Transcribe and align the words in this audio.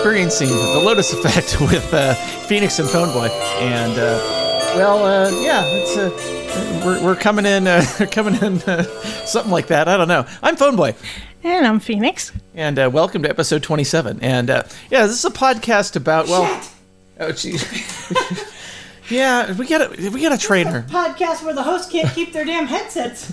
are 0.00 0.12
experiencing 0.12 0.48
the 0.48 0.80
Lotus 0.82 1.12
effect 1.24 1.60
with 1.60 1.92
uh, 1.92 2.14
Phoenix 2.46 2.78
and 2.78 2.88
Phoneboy, 2.88 3.28
and 3.60 3.92
uh, 3.92 4.18
well, 4.76 5.04
uh, 5.04 5.30
yeah, 5.42 5.62
it's 5.66 5.96
uh, 5.96 6.82
we're, 6.84 7.04
we're 7.04 7.16
coming 7.16 7.44
in, 7.44 7.66
uh, 7.66 7.84
coming 8.10 8.34
in, 8.36 8.62
uh, 8.62 8.82
something 9.26 9.52
like 9.52 9.66
that. 9.66 9.88
I 9.88 9.96
don't 9.98 10.08
know. 10.08 10.26
I'm 10.42 10.56
Phoneboy, 10.56 10.94
And 11.44 11.66
I'm 11.66 11.80
Phoenix. 11.80 12.32
and 12.54 12.78
uh, 12.78 12.88
welcome 12.90 13.22
to 13.24 13.28
episode 13.30 13.62
27. 13.62 14.20
And 14.22 14.48
uh, 14.48 14.62
yeah, 14.90 15.02
this 15.06 15.18
is 15.18 15.24
a 15.26 15.30
podcast 15.30 15.96
about 15.96 16.28
well, 16.28 16.62
oh 17.20 17.32
geez, 17.32 17.62
yeah, 19.10 19.52
we 19.52 19.66
got 19.66 19.92
to 19.94 20.08
we 20.10 20.22
got 20.22 20.30
to 20.30 20.38
train 20.38 20.66
her. 20.66 20.82
Podcast 20.88 21.44
where 21.44 21.54
the 21.54 21.62
host 21.62 21.90
can't 21.90 22.12
keep 22.14 22.32
their 22.32 22.44
damn 22.46 22.66
headsets 22.66 23.32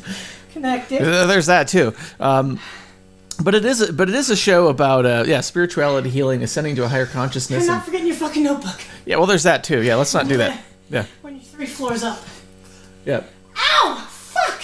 connected. 0.52 1.02
There's 1.02 1.46
that 1.46 1.70
too. 1.70 1.94
Um, 2.20 2.60
but 3.44 3.56
it 3.56 3.66
is, 3.66 3.82
a, 3.82 3.94
but 3.94 4.10
it 4.10 4.16
is 4.16 4.30
a 4.30 4.36
show 4.36 4.68
about 4.68 5.06
uh, 5.06 5.24
yeah, 5.28 5.42
spirituality, 5.42 6.10
healing, 6.10 6.44
ascending 6.44 6.76
to 6.76 6.84
a 6.84 6.88
higher 6.88 7.06
consciousness. 7.06 7.64
And 7.64 7.70
And, 7.70 7.78
not 7.78 7.86
forgetting 7.86 8.08
your 8.08 8.16
fucking 8.16 8.44
notebook 8.44 8.82
yeah, 9.08 9.16
well, 9.16 9.26
there's 9.26 9.44
that 9.44 9.64
too. 9.64 9.82
Yeah, 9.82 9.96
let's 9.96 10.14
not 10.14 10.28
do 10.28 10.38
that. 10.38 10.62
Yeah, 10.90 11.06
when 11.22 11.36
you're 11.36 11.44
three 11.44 11.66
floors 11.66 12.04
up. 12.04 12.20
yeah. 13.06 13.24
Ow! 13.58 14.08
Fuck! 14.10 14.64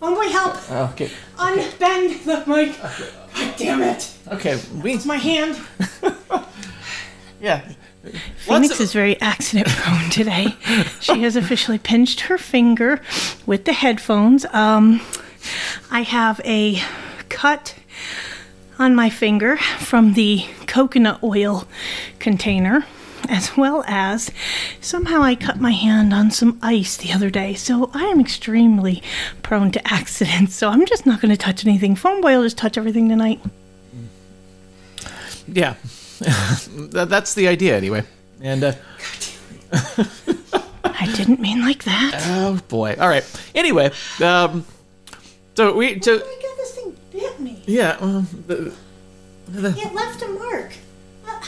Homeboy, 0.00 0.30
help! 0.30 0.70
Okay, 0.92 1.10
Unbend 1.36 2.24
the 2.24 2.44
mic. 2.46 2.80
God 2.80 3.54
damn 3.56 3.82
it! 3.82 4.12
okay. 4.30 4.60
We 4.82 4.92
It's 4.92 5.06
my 5.06 5.16
hand. 5.16 5.58
yeah. 7.40 7.66
Phoenix 8.36 8.70
Lots 8.70 8.80
is 8.80 8.92
very 8.92 9.20
accident 9.20 9.68
prone 9.68 10.10
today. 10.10 10.56
she 11.00 11.22
has 11.22 11.34
officially 11.36 11.78
pinched 11.78 12.20
her 12.20 12.38
finger 12.38 13.00
with 13.46 13.64
the 13.64 13.72
headphones. 13.72 14.44
Um, 14.46 15.00
I 15.90 16.02
have 16.02 16.40
a 16.44 16.80
cut 17.28 17.74
on 18.78 18.94
my 18.94 19.10
finger 19.10 19.56
from 19.56 20.14
the 20.14 20.46
coconut 20.66 21.22
oil 21.22 21.66
container, 22.18 22.84
as 23.28 23.56
well 23.56 23.84
as 23.86 24.30
somehow 24.80 25.22
I 25.22 25.34
cut 25.34 25.60
my 25.60 25.72
hand 25.72 26.14
on 26.14 26.30
some 26.30 26.58
ice 26.62 26.96
the 26.96 27.12
other 27.12 27.30
day. 27.30 27.54
So 27.54 27.90
I 27.92 28.04
am 28.04 28.20
extremely 28.20 29.02
prone 29.42 29.72
to 29.72 29.92
accidents. 29.92 30.54
So 30.54 30.68
I'm 30.68 30.86
just 30.86 31.06
not 31.06 31.20
going 31.20 31.30
to 31.30 31.36
touch 31.36 31.66
anything. 31.66 31.96
Phoneboy 31.96 32.36
will 32.36 32.44
just 32.44 32.58
touch 32.58 32.78
everything 32.78 33.08
tonight. 33.08 33.40
Yeah, 35.48 35.74
that's 36.20 37.34
the 37.34 37.48
idea 37.48 37.76
anyway. 37.76 38.04
And 38.40 38.64
uh, 38.64 38.72
I 39.72 41.12
didn't 41.16 41.40
mean 41.40 41.62
like 41.62 41.84
that. 41.84 42.12
oh 42.28 42.60
boy. 42.68 42.96
All 43.00 43.08
right. 43.08 43.24
Anyway, 43.54 43.90
um, 44.22 44.64
so 45.56 45.74
we 45.74 46.00
so 46.00 46.22
Oh 46.22 46.87
my 47.12 47.20
god, 47.20 47.30
this 47.32 47.38
thing 47.38 47.38
bit 47.38 47.40
me. 47.40 47.62
yeah. 47.66 47.96
Um, 48.00 48.26
the, 48.46 48.74
It 49.78 49.94
left 49.94 50.22
a 50.22 50.28
mark. 50.28 50.72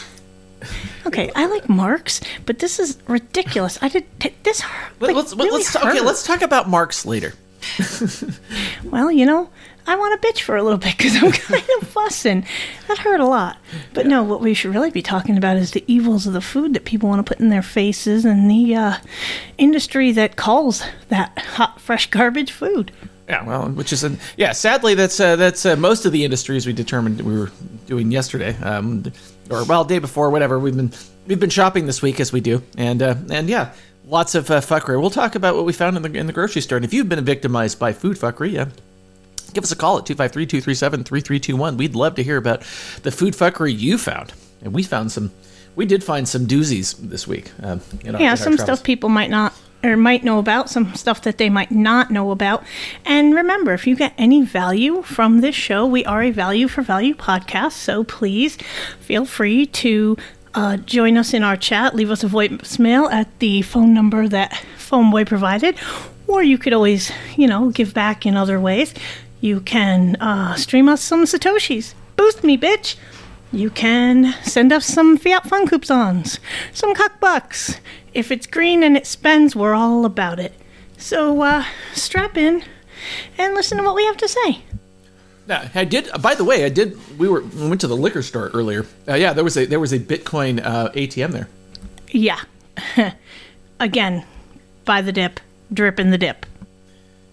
Okay, 1.06 1.30
I 1.34 1.46
like 1.46 1.66
marks, 1.68 2.20
but 2.44 2.58
this 2.58 2.78
is 2.78 2.98
ridiculous. 3.08 3.78
I 3.80 3.88
did 3.88 4.04
t- 4.20 4.34
this. 4.42 4.60
hurt- 4.60 4.92
let, 5.00 5.08
Like, 5.08 5.16
let's 5.16 5.34
really 5.34 5.50
let's 5.50 5.74
okay. 5.74 6.00
Let's 6.02 6.22
talk 6.22 6.42
about 6.42 6.68
marks 6.68 7.06
later. 7.06 7.32
Well, 8.84 9.10
you 9.10 9.24
know, 9.26 9.48
I 9.86 9.96
want 9.96 10.20
to 10.20 10.28
bitch 10.28 10.40
for 10.42 10.56
a 10.56 10.62
little 10.62 10.78
bit 10.78 10.96
because 10.96 11.16
I'm 11.16 11.32
kind 11.60 11.64
of 11.80 11.88
fussing. 11.88 12.44
That 12.88 12.98
hurt 12.98 13.20
a 13.20 13.26
lot. 13.26 13.56
But 13.94 14.06
no, 14.06 14.22
what 14.22 14.40
we 14.42 14.52
should 14.54 14.74
really 14.74 14.90
be 14.90 15.00
talking 15.02 15.36
about 15.38 15.56
is 15.56 15.70
the 15.70 15.84
evils 15.86 16.26
of 16.26 16.32
the 16.34 16.40
food 16.42 16.74
that 16.74 16.84
people 16.84 17.08
want 17.08 17.24
to 17.24 17.28
put 17.30 17.40
in 17.40 17.48
their 17.48 17.62
faces 17.62 18.24
and 18.24 18.50
the 18.50 18.74
uh, 18.74 18.94
industry 19.58 20.12
that 20.12 20.36
calls 20.36 20.82
that 21.08 21.38
hot, 21.38 21.80
fresh 21.80 22.10
garbage 22.10 22.52
food. 22.52 22.92
Yeah, 23.30 23.44
well, 23.44 23.68
which 23.68 23.92
is 23.92 24.02
an, 24.04 24.18
yeah. 24.36 24.52
Sadly, 24.52 24.94
that's 24.94 25.20
uh, 25.20 25.36
that's 25.36 25.64
uh, 25.64 25.76
most 25.76 26.04
of 26.04 26.12
the 26.12 26.24
industries 26.24 26.66
we 26.66 26.72
determined 26.72 27.20
we 27.20 27.38
were 27.38 27.50
doing 27.86 28.10
yesterday, 28.10 28.56
um, 28.58 29.04
or 29.50 29.64
well, 29.64 29.84
day 29.84 30.00
before, 30.00 30.30
whatever. 30.30 30.58
We've 30.58 30.76
been 30.76 30.90
we've 31.28 31.38
been 31.40 31.50
shopping 31.50 31.86
this 31.86 32.02
week 32.02 32.18
as 32.20 32.32
we 32.32 32.40
do, 32.40 32.62
and 32.76 33.00
uh, 33.02 33.14
and 33.30 33.48
yeah, 33.48 33.72
lots 34.04 34.34
of 34.34 34.50
uh, 34.50 34.60
fuckery. 34.60 35.00
We'll 35.00 35.10
talk 35.10 35.36
about 35.36 35.54
what 35.54 35.64
we 35.64 35.72
found 35.72 35.96
in 35.96 36.02
the 36.02 36.12
in 36.18 36.26
the 36.26 36.32
grocery 36.32 36.60
store, 36.62 36.76
and 36.76 36.84
if 36.84 36.92
you've 36.92 37.08
been 37.08 37.24
victimized 37.24 37.78
by 37.78 37.92
food 37.92 38.16
fuckery, 38.16 38.52
yeah. 38.52 38.66
Give 39.52 39.64
us 39.64 39.72
a 39.72 39.76
call 39.76 39.98
at 39.98 40.04
253-237-3321. 40.04 41.76
We'd 41.76 41.94
love 41.96 42.14
to 42.16 42.22
hear 42.22 42.36
about 42.36 42.60
the 43.02 43.10
food 43.10 43.34
fuckery 43.34 43.76
you 43.76 43.98
found. 43.98 44.32
And 44.62 44.72
we 44.72 44.84
found 44.84 45.10
some, 45.10 45.32
we 45.74 45.86
did 45.86 46.04
find 46.04 46.28
some 46.28 46.46
doozies 46.46 46.96
this 46.98 47.26
week. 47.26 47.50
Um, 47.60 47.80
in 48.04 48.14
our- 48.14 48.20
in 48.20 48.24
Yeah, 48.26 48.30
our 48.30 48.36
some 48.36 48.56
travels. 48.56 48.60
stuff 48.78 48.84
people 48.84 49.08
might 49.08 49.28
not 49.30 49.52
or 49.82 49.96
might 49.96 50.24
know 50.24 50.38
about, 50.38 50.68
some 50.68 50.94
stuff 50.94 51.22
that 51.22 51.38
they 51.38 51.48
might 51.48 51.70
not 51.70 52.10
know 52.10 52.30
about. 52.30 52.62
And 53.04 53.34
remember, 53.34 53.72
if 53.72 53.86
you 53.86 53.96
get 53.96 54.12
any 54.18 54.42
value 54.42 55.02
from 55.02 55.40
this 55.40 55.54
show, 55.54 55.86
we 55.86 56.04
are 56.04 56.22
a 56.22 56.30
value 56.30 56.68
for 56.68 56.82
value 56.82 57.14
podcast. 57.14 57.72
So 57.72 58.04
please 58.04 58.56
feel 59.00 59.24
free 59.24 59.66
to 59.66 60.16
uh, 60.54 60.76
join 60.78 61.16
us 61.16 61.32
in 61.32 61.42
our 61.42 61.56
chat. 61.56 61.94
Leave 61.94 62.10
us 62.10 62.24
a 62.24 62.28
voicemail 62.28 63.10
at 63.10 63.38
the 63.38 63.62
phone 63.62 63.94
number 63.94 64.28
that 64.28 64.52
Phoneboy 64.76 65.26
provided. 65.26 65.76
Or 66.26 66.42
you 66.42 66.58
could 66.58 66.72
always, 66.72 67.10
you 67.36 67.46
know, 67.46 67.70
give 67.70 67.94
back 67.94 68.26
in 68.26 68.36
other 68.36 68.60
ways. 68.60 68.94
You 69.40 69.60
can 69.60 70.16
uh, 70.16 70.54
stream 70.56 70.88
us 70.88 71.00
some 71.00 71.24
Satoshis. 71.24 71.94
Boost 72.16 72.44
me, 72.44 72.58
bitch! 72.58 72.96
You 73.52 73.70
can 73.70 74.34
send 74.42 74.72
us 74.72 74.86
some 74.86 75.16
Fiat 75.16 75.48
Fun 75.48 75.66
coupons, 75.66 76.38
some 76.72 76.94
cuckbucks. 76.94 77.80
If 78.14 78.30
it's 78.30 78.46
green 78.46 78.82
and 78.82 78.96
it 78.96 79.06
spends, 79.06 79.56
we're 79.56 79.74
all 79.74 80.04
about 80.04 80.38
it. 80.38 80.52
So 80.96 81.42
uh, 81.42 81.64
strap 81.92 82.36
in 82.36 82.62
and 83.36 83.54
listen 83.54 83.78
to 83.78 83.84
what 83.84 83.96
we 83.96 84.04
have 84.04 84.16
to 84.18 84.28
say. 84.28 84.62
Yeah, 85.48 85.68
I 85.74 85.84
did. 85.84 86.08
By 86.20 86.36
the 86.36 86.44
way, 86.44 86.64
I 86.64 86.68
did. 86.68 86.96
We 87.18 87.28
were 87.28 87.40
we 87.40 87.68
went 87.68 87.80
to 87.80 87.88
the 87.88 87.96
liquor 87.96 88.22
store 88.22 88.50
earlier. 88.54 88.86
Uh, 89.08 89.14
yeah, 89.14 89.32
there 89.32 89.42
was 89.42 89.56
a 89.56 89.66
there 89.66 89.80
was 89.80 89.92
a 89.92 89.98
Bitcoin 89.98 90.64
uh, 90.64 90.90
ATM 90.90 91.32
there. 91.32 91.48
Yeah. 92.08 92.40
Again, 93.80 94.24
buy 94.84 95.02
the 95.02 95.10
dip, 95.10 95.40
drip 95.72 95.98
in 95.98 96.10
the 96.10 96.18
dip. 96.18 96.46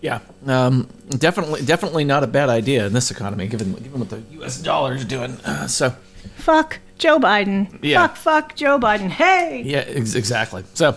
Yeah, 0.01 0.21
um, 0.49 0.87
definitely 1.09 1.61
definitely 1.63 2.03
not 2.03 2.23
a 2.23 2.27
bad 2.27 2.49
idea 2.49 2.85
in 2.87 2.93
this 2.93 3.11
economy, 3.11 3.47
given 3.47 3.73
given 3.73 3.99
what 3.99 4.09
the 4.09 4.21
U.S. 4.33 4.61
dollar 4.61 4.95
is 4.95 5.05
doing. 5.05 5.31
Uh, 5.45 5.67
so 5.67 5.95
Fuck 6.35 6.79
Joe 6.97 7.19
Biden. 7.19 7.79
Yeah. 7.81 8.07
Fuck, 8.07 8.17
fuck 8.17 8.55
Joe 8.55 8.79
Biden. 8.79 9.09
Hey! 9.09 9.63
yeah, 9.65 9.79
ex- 9.79 10.15
exactly. 10.15 10.63
So, 10.73 10.91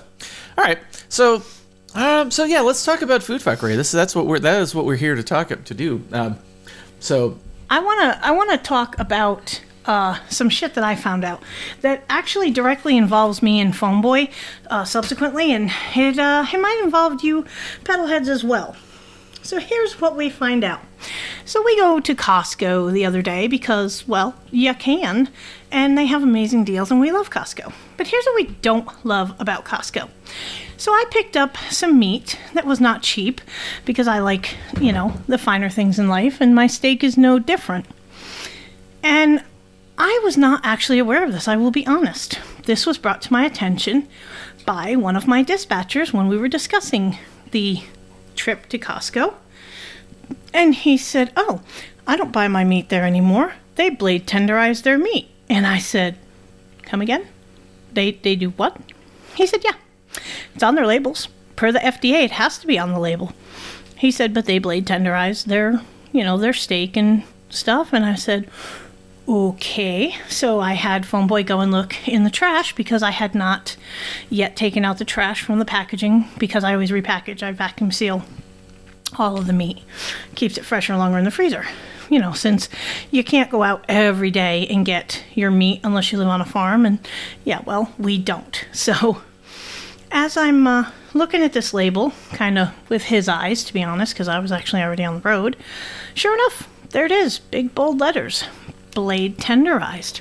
all 0.56 0.64
right. 0.64 0.78
So, 1.08 1.42
um, 1.94 2.30
so 2.30 2.44
yeah, 2.44 2.60
let's 2.60 2.84
talk 2.84 3.02
about 3.02 3.22
food 3.22 3.40
fuckery. 3.40 3.76
This 3.76 3.90
that's 3.90 4.14
what 4.14 4.26
we're 4.26 4.38
that 4.38 4.60
is 4.60 4.74
what 4.74 4.84
we're 4.84 4.96
here 4.96 5.14
to 5.14 5.22
talk 5.22 5.48
to 5.48 5.74
do. 5.74 6.02
Um, 6.12 6.38
so 7.00 7.38
I 7.68 7.80
wanna 7.80 8.18
I 8.22 8.30
wanna 8.32 8.58
talk 8.58 8.98
about 8.98 9.60
uh, 9.86 10.18
some 10.28 10.48
shit 10.48 10.74
that 10.74 10.84
I 10.84 10.94
found 10.94 11.24
out 11.24 11.42
that 11.80 12.04
actually 12.08 12.50
directly 12.50 12.96
involves 12.96 13.42
me 13.42 13.60
and 13.60 13.72
Phoneboy 13.72 14.30
uh, 14.68 14.84
subsequently, 14.84 15.52
and 15.52 15.70
it 15.96 16.18
uh, 16.18 16.46
it 16.52 16.60
might 16.60 16.80
involve 16.84 17.24
you 17.24 17.44
pedalheads 17.84 18.28
as 18.28 18.44
well. 18.44 18.76
So 19.42 19.58
here's 19.58 20.00
what 20.00 20.16
we 20.16 20.30
find 20.30 20.62
out. 20.62 20.80
So 21.44 21.62
we 21.62 21.76
go 21.76 21.98
to 21.98 22.14
Costco 22.14 22.92
the 22.92 23.04
other 23.06 23.22
day 23.22 23.48
because, 23.48 24.06
well, 24.06 24.34
you 24.50 24.74
can, 24.74 25.28
and 25.72 25.96
they 25.96 26.06
have 26.06 26.22
amazing 26.22 26.64
deals, 26.64 26.90
and 26.90 27.00
we 27.00 27.10
love 27.10 27.30
Costco. 27.30 27.72
But 27.96 28.08
here's 28.08 28.24
what 28.26 28.36
we 28.36 28.54
don't 28.60 28.88
love 29.04 29.34
about 29.40 29.64
Costco. 29.64 30.08
So 30.76 30.92
I 30.92 31.04
picked 31.10 31.36
up 31.36 31.56
some 31.70 31.98
meat 31.98 32.38
that 32.54 32.66
was 32.66 32.80
not 32.80 33.02
cheap 33.02 33.40
because 33.84 34.06
I 34.06 34.18
like, 34.20 34.56
you 34.80 34.92
know, 34.92 35.14
the 35.26 35.38
finer 35.38 35.68
things 35.68 35.98
in 35.98 36.08
life, 36.08 36.40
and 36.40 36.54
my 36.54 36.66
steak 36.66 37.02
is 37.02 37.16
no 37.16 37.38
different. 37.38 37.86
And 39.02 39.42
I 39.98 40.20
was 40.22 40.36
not 40.36 40.60
actually 40.64 40.98
aware 40.98 41.24
of 41.24 41.32
this, 41.32 41.48
I 41.48 41.56
will 41.56 41.70
be 41.70 41.86
honest. 41.86 42.38
This 42.64 42.86
was 42.86 42.98
brought 42.98 43.20
to 43.22 43.32
my 43.32 43.44
attention 43.44 44.08
by 44.64 44.96
one 44.96 45.16
of 45.16 45.26
my 45.26 45.42
dispatchers 45.42 46.12
when 46.12 46.28
we 46.28 46.38
were 46.38 46.48
discussing 46.48 47.18
the 47.50 47.82
trip 48.34 48.68
to 48.68 48.78
Costco. 48.78 49.34
And 50.52 50.74
he 50.74 50.96
said, 50.96 51.32
Oh, 51.36 51.62
I 52.06 52.16
don't 52.16 52.32
buy 52.32 52.48
my 52.48 52.64
meat 52.64 52.88
there 52.88 53.04
anymore. 53.04 53.54
They 53.76 53.90
blade 53.90 54.26
tenderize 54.26 54.82
their 54.82 54.98
meat. 54.98 55.30
And 55.48 55.66
I 55.66 55.78
said, 55.78 56.16
Come 56.82 57.00
again? 57.00 57.26
They, 57.92 58.12
they 58.12 58.36
do 58.36 58.50
what? 58.50 58.76
He 59.34 59.46
said, 59.46 59.64
Yeah, 59.64 59.74
it's 60.54 60.62
on 60.62 60.74
their 60.74 60.86
labels. 60.86 61.28
Per 61.56 61.72
the 61.72 61.78
FDA, 61.78 62.24
it 62.24 62.32
has 62.32 62.58
to 62.58 62.66
be 62.66 62.78
on 62.78 62.92
the 62.92 62.98
label. 62.98 63.32
He 63.96 64.10
said, 64.10 64.32
But 64.32 64.46
they 64.46 64.58
blade 64.58 64.86
tenderize 64.86 65.44
their, 65.44 65.82
you 66.12 66.24
know, 66.24 66.38
their 66.38 66.52
steak 66.52 66.96
and 66.96 67.24
stuff. 67.48 67.92
And 67.92 68.04
I 68.04 68.14
said, 68.14 68.48
Okay, 69.30 70.16
so 70.28 70.58
I 70.58 70.72
had 70.72 71.04
Phoneboy 71.04 71.46
go 71.46 71.60
and 71.60 71.70
look 71.70 72.08
in 72.08 72.24
the 72.24 72.30
trash 72.30 72.74
because 72.74 73.00
I 73.00 73.12
had 73.12 73.32
not 73.32 73.76
yet 74.28 74.56
taken 74.56 74.84
out 74.84 74.98
the 74.98 75.04
trash 75.04 75.44
from 75.44 75.60
the 75.60 75.64
packaging 75.64 76.26
because 76.40 76.64
I 76.64 76.72
always 76.72 76.90
repackage. 76.90 77.40
I 77.40 77.52
vacuum 77.52 77.92
seal 77.92 78.24
all 79.16 79.38
of 79.38 79.46
the 79.46 79.52
meat, 79.52 79.84
keeps 80.34 80.58
it 80.58 80.64
fresher 80.64 80.96
longer 80.96 81.16
in 81.16 81.22
the 81.22 81.30
freezer. 81.30 81.64
You 82.08 82.18
know, 82.18 82.32
since 82.32 82.68
you 83.12 83.22
can't 83.22 83.52
go 83.52 83.62
out 83.62 83.84
every 83.88 84.32
day 84.32 84.66
and 84.66 84.84
get 84.84 85.22
your 85.34 85.52
meat 85.52 85.78
unless 85.84 86.10
you 86.10 86.18
live 86.18 86.26
on 86.26 86.40
a 86.40 86.44
farm, 86.44 86.84
and 86.84 86.98
yeah, 87.44 87.62
well, 87.64 87.94
we 87.98 88.18
don't. 88.18 88.66
So, 88.72 89.22
as 90.10 90.36
I'm 90.36 90.66
uh, 90.66 90.90
looking 91.14 91.44
at 91.44 91.52
this 91.52 91.72
label, 91.72 92.12
kind 92.32 92.58
of 92.58 92.70
with 92.88 93.04
his 93.04 93.28
eyes, 93.28 93.62
to 93.62 93.72
be 93.72 93.84
honest, 93.84 94.12
because 94.12 94.26
I 94.26 94.40
was 94.40 94.50
actually 94.50 94.82
already 94.82 95.04
on 95.04 95.14
the 95.14 95.20
road, 95.20 95.56
sure 96.14 96.34
enough, 96.34 96.68
there 96.88 97.06
it 97.06 97.12
is, 97.12 97.38
big 97.38 97.76
bold 97.76 98.00
letters 98.00 98.42
blade 98.92 99.38
tenderized. 99.38 100.20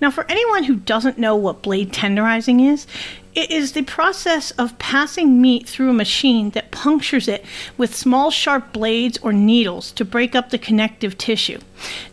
Now, 0.00 0.10
for 0.10 0.24
anyone 0.28 0.64
who 0.64 0.76
doesn't 0.76 1.18
know 1.18 1.34
what 1.34 1.62
blade 1.62 1.92
tenderizing 1.92 2.70
is, 2.70 2.86
it 3.34 3.50
is 3.52 3.72
the 3.72 3.82
process 3.82 4.50
of 4.52 4.78
passing 4.78 5.40
meat 5.40 5.68
through 5.68 5.90
a 5.90 5.94
machine 5.94 6.50
that 6.50 6.72
punctures 6.72 7.28
it 7.28 7.44
with 7.76 7.94
small 7.94 8.30
sharp 8.30 8.72
blades 8.72 9.18
or 9.18 9.32
needles 9.32 9.92
to 9.92 10.04
break 10.04 10.34
up 10.34 10.50
the 10.50 10.58
connective 10.58 11.16
tissue. 11.16 11.60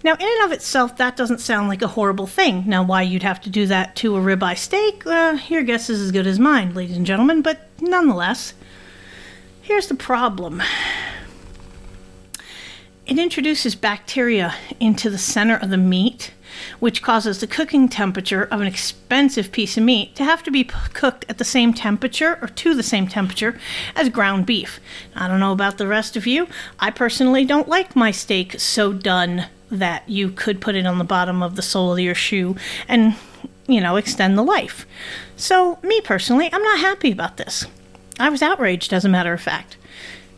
Now, 0.03 0.13
in 0.13 0.27
and 0.27 0.45
of 0.45 0.51
itself, 0.51 0.97
that 0.97 1.17
doesn't 1.17 1.39
sound 1.39 1.67
like 1.67 1.81
a 1.81 1.87
horrible 1.87 2.27
thing. 2.27 2.63
Now, 2.67 2.83
why 2.83 3.01
you'd 3.01 3.23
have 3.23 3.41
to 3.41 3.49
do 3.49 3.65
that 3.67 3.95
to 3.97 4.15
a 4.15 4.19
ribeye 4.19 4.57
steak, 4.57 5.05
uh, 5.07 5.39
your 5.47 5.63
guess 5.63 5.89
is 5.89 6.01
as 6.01 6.11
good 6.11 6.27
as 6.27 6.39
mine, 6.39 6.75
ladies 6.75 6.97
and 6.97 7.07
gentlemen, 7.07 7.41
but 7.41 7.69
nonetheless, 7.81 8.53
here's 9.61 9.87
the 9.87 9.95
problem 9.95 10.61
it 13.07 13.19
introduces 13.19 13.75
bacteria 13.75 14.55
into 14.79 15.09
the 15.09 15.17
center 15.17 15.55
of 15.57 15.69
the 15.69 15.77
meat, 15.77 16.31
which 16.79 17.03
causes 17.03 17.39
the 17.39 17.47
cooking 17.47 17.87
temperature 17.87 18.45
of 18.45 18.61
an 18.61 18.67
expensive 18.67 19.51
piece 19.51 19.77
of 19.77 19.83
meat 19.83 20.15
to 20.15 20.23
have 20.23 20.41
to 20.41 20.49
be 20.49 20.63
p- 20.63 20.73
cooked 20.93 21.23
at 21.29 21.37
the 21.37 21.43
same 21.43 21.73
temperature 21.73 22.39
or 22.41 22.47
to 22.47 22.73
the 22.73 22.81
same 22.81 23.07
temperature 23.07 23.59
as 23.95 24.09
ground 24.09 24.45
beef. 24.45 24.79
I 25.15 25.27
don't 25.27 25.39
know 25.39 25.51
about 25.51 25.77
the 25.77 25.87
rest 25.87 26.17
of 26.17 26.25
you. 26.25 26.47
I 26.79 26.89
personally 26.89 27.45
don't 27.45 27.67
like 27.67 27.95
my 27.95 28.09
steak 28.09 28.59
so 28.59 28.91
done 28.91 29.47
that 29.69 30.07
you 30.09 30.29
could 30.29 30.61
put 30.61 30.75
it 30.75 30.87
on 30.87 30.97
the 30.97 31.03
bottom 31.03 31.43
of 31.43 31.55
the 31.55 31.61
sole 31.61 31.93
of 31.93 31.99
your 31.99 32.15
shoe 32.15 32.55
and, 32.87 33.15
you 33.67 33.81
know, 33.81 33.97
extend 33.97 34.37
the 34.37 34.43
life. 34.43 34.87
So, 35.35 35.77
me 35.83 36.01
personally, 36.01 36.49
I'm 36.51 36.63
not 36.63 36.79
happy 36.79 37.11
about 37.11 37.37
this. 37.37 37.65
I 38.19 38.29
was 38.29 38.41
outraged, 38.41 38.93
as 38.93 39.05
a 39.05 39.09
matter 39.09 39.33
of 39.33 39.41
fact 39.41 39.77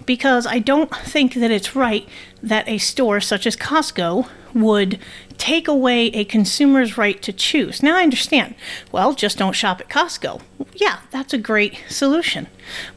because 0.07 0.47
I 0.47 0.57
don't 0.57 0.89
think 0.95 1.35
that 1.35 1.51
it's 1.51 1.75
right 1.75 2.09
that 2.41 2.67
a 2.67 2.79
store 2.79 3.21
such 3.21 3.45
as 3.45 3.55
Costco 3.55 4.27
would 4.55 4.97
take 5.37 5.67
away 5.67 6.07
a 6.07 6.23
consumer's 6.23 6.97
right 6.97 7.21
to 7.21 7.31
choose. 7.31 7.83
Now 7.83 7.97
I 7.97 8.01
understand. 8.01 8.55
Well, 8.91 9.13
just 9.13 9.37
don't 9.37 9.53
shop 9.53 9.81
at 9.81 9.89
Costco. 9.89 10.41
Yeah, 10.73 11.01
that's 11.11 11.33
a 11.33 11.37
great 11.37 11.83
solution. 11.89 12.47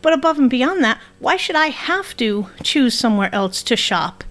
But 0.00 0.14
above 0.14 0.38
and 0.38 0.48
beyond 0.48 0.82
that, 0.84 1.00
why 1.18 1.36
should 1.36 1.56
I 1.56 1.66
have 1.66 2.16
to 2.16 2.48
choose 2.62 2.98
somewhere 2.98 3.34
else 3.34 3.62
to 3.64 3.76
shop? 3.76 4.24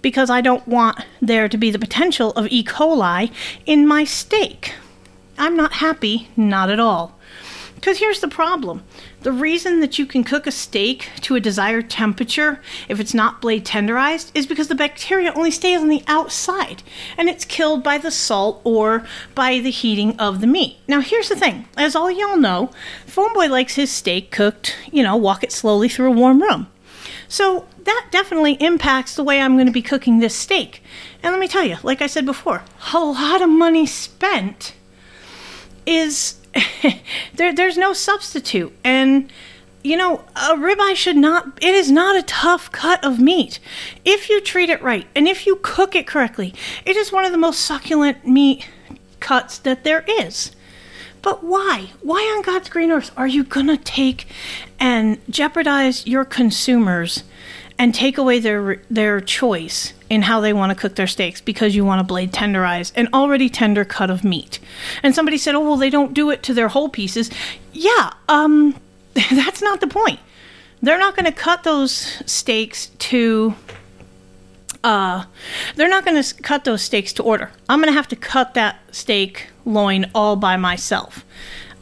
Because 0.00 0.30
I 0.30 0.40
don't 0.40 0.68
want 0.68 1.04
there 1.20 1.48
to 1.48 1.58
be 1.58 1.70
the 1.72 1.78
potential 1.78 2.30
of 2.32 2.46
E. 2.50 2.62
coli 2.62 3.32
in 3.64 3.88
my 3.88 4.04
steak. 4.04 4.74
I'm 5.38 5.56
not 5.56 5.74
happy, 5.74 6.28
not 6.36 6.70
at 6.70 6.80
all. 6.80 7.15
Because 7.76 7.98
here's 7.98 8.20
the 8.20 8.28
problem 8.28 8.82
the 9.22 9.30
reason 9.32 9.80
that 9.80 9.98
you 9.98 10.06
can 10.06 10.24
cook 10.24 10.46
a 10.46 10.50
steak 10.50 11.10
to 11.20 11.36
a 11.36 11.40
desired 11.40 11.88
temperature 11.88 12.60
if 12.88 12.98
it's 12.98 13.14
not 13.14 13.40
blade 13.40 13.64
tenderized 13.64 14.30
is 14.34 14.46
because 14.46 14.68
the 14.68 14.74
bacteria 14.74 15.32
only 15.34 15.50
stays 15.50 15.80
on 15.80 15.88
the 15.88 16.02
outside 16.06 16.82
and 17.16 17.28
it's 17.28 17.44
killed 17.44 17.82
by 17.82 17.98
the 17.98 18.10
salt 18.10 18.60
or 18.64 19.06
by 19.34 19.60
the 19.60 19.70
heating 19.70 20.18
of 20.18 20.40
the 20.40 20.46
meat. 20.46 20.78
Now, 20.88 21.00
here's 21.00 21.28
the 21.28 21.36
thing 21.36 21.68
as 21.76 21.94
all 21.94 22.10
y'all 22.10 22.36
know, 22.36 22.70
Phoneboy 23.06 23.48
likes 23.48 23.76
his 23.76 23.92
steak 23.92 24.30
cooked, 24.30 24.76
you 24.90 25.02
know, 25.02 25.16
walk 25.16 25.44
it 25.44 25.52
slowly 25.52 25.88
through 25.88 26.08
a 26.08 26.16
warm 26.16 26.42
room. 26.42 26.66
So 27.28 27.66
that 27.84 28.08
definitely 28.10 28.54
impacts 28.54 29.14
the 29.14 29.24
way 29.24 29.40
I'm 29.40 29.54
going 29.54 29.66
to 29.66 29.72
be 29.72 29.82
cooking 29.82 30.18
this 30.18 30.34
steak. 30.34 30.82
And 31.22 31.32
let 31.32 31.40
me 31.40 31.48
tell 31.48 31.64
you, 31.64 31.76
like 31.82 32.02
I 32.02 32.06
said 32.06 32.26
before, 32.26 32.62
a 32.92 32.98
lot 32.98 33.42
of 33.42 33.48
money 33.48 33.86
spent 33.86 34.74
is 35.86 36.36
there, 37.34 37.54
there's 37.54 37.76
no 37.76 37.92
substitute. 37.92 38.76
And, 38.84 39.30
you 39.82 39.96
know, 39.96 40.24
a 40.34 40.54
ribeye 40.54 40.96
should 40.96 41.16
not, 41.16 41.58
it 41.62 41.74
is 41.74 41.90
not 41.90 42.16
a 42.16 42.22
tough 42.22 42.70
cut 42.72 43.04
of 43.04 43.18
meat. 43.18 43.58
If 44.04 44.28
you 44.28 44.40
treat 44.40 44.70
it 44.70 44.82
right 44.82 45.06
and 45.14 45.28
if 45.28 45.46
you 45.46 45.58
cook 45.62 45.94
it 45.94 46.06
correctly, 46.06 46.54
it 46.84 46.96
is 46.96 47.12
one 47.12 47.24
of 47.24 47.32
the 47.32 47.38
most 47.38 47.60
succulent 47.60 48.26
meat 48.26 48.68
cuts 49.20 49.58
that 49.58 49.84
there 49.84 50.04
is. 50.06 50.52
But 51.22 51.42
why? 51.42 51.90
Why 52.02 52.20
on 52.36 52.42
God's 52.42 52.68
green 52.68 52.92
earth 52.92 53.10
are 53.16 53.26
you 53.26 53.42
going 53.42 53.66
to 53.66 53.76
take 53.76 54.28
and 54.78 55.18
jeopardize 55.28 56.06
your 56.06 56.24
consumers 56.24 57.24
and 57.78 57.94
take 57.94 58.18
away 58.18 58.38
their 58.38 58.80
their 58.90 59.20
choice 59.20 59.92
in 60.08 60.22
how 60.22 60.40
they 60.40 60.52
want 60.52 60.70
to 60.70 60.74
cook 60.74 60.94
their 60.94 61.06
steaks 61.06 61.40
because 61.40 61.74
you 61.74 61.84
want 61.84 61.98
to 61.98 62.04
blade 62.04 62.32
tenderize 62.32 62.92
an 62.94 63.08
already 63.12 63.48
tender 63.48 63.84
cut 63.84 64.10
of 64.10 64.24
meat. 64.24 64.58
And 65.02 65.14
somebody 65.14 65.38
said, 65.38 65.54
"Oh, 65.54 65.60
well, 65.60 65.76
they 65.76 65.90
don't 65.90 66.14
do 66.14 66.30
it 66.30 66.42
to 66.44 66.54
their 66.54 66.68
whole 66.68 66.88
pieces." 66.88 67.30
Yeah, 67.72 68.12
um 68.28 68.74
that's 69.14 69.62
not 69.62 69.80
the 69.80 69.86
point. 69.86 70.20
They're 70.82 70.98
not 70.98 71.16
going 71.16 71.24
to 71.24 71.32
cut 71.32 71.64
those 71.64 72.22
steaks 72.26 72.86
to 72.98 73.54
uh 74.84 75.24
they're 75.74 75.88
not 75.88 76.04
going 76.04 76.22
to 76.22 76.34
cut 76.42 76.64
those 76.64 76.82
steaks 76.82 77.12
to 77.14 77.22
order. 77.22 77.50
I'm 77.68 77.80
going 77.80 77.92
to 77.92 77.96
have 77.96 78.08
to 78.08 78.16
cut 78.16 78.54
that 78.54 78.80
steak 78.92 79.48
loin 79.64 80.10
all 80.14 80.36
by 80.36 80.56
myself. 80.56 81.24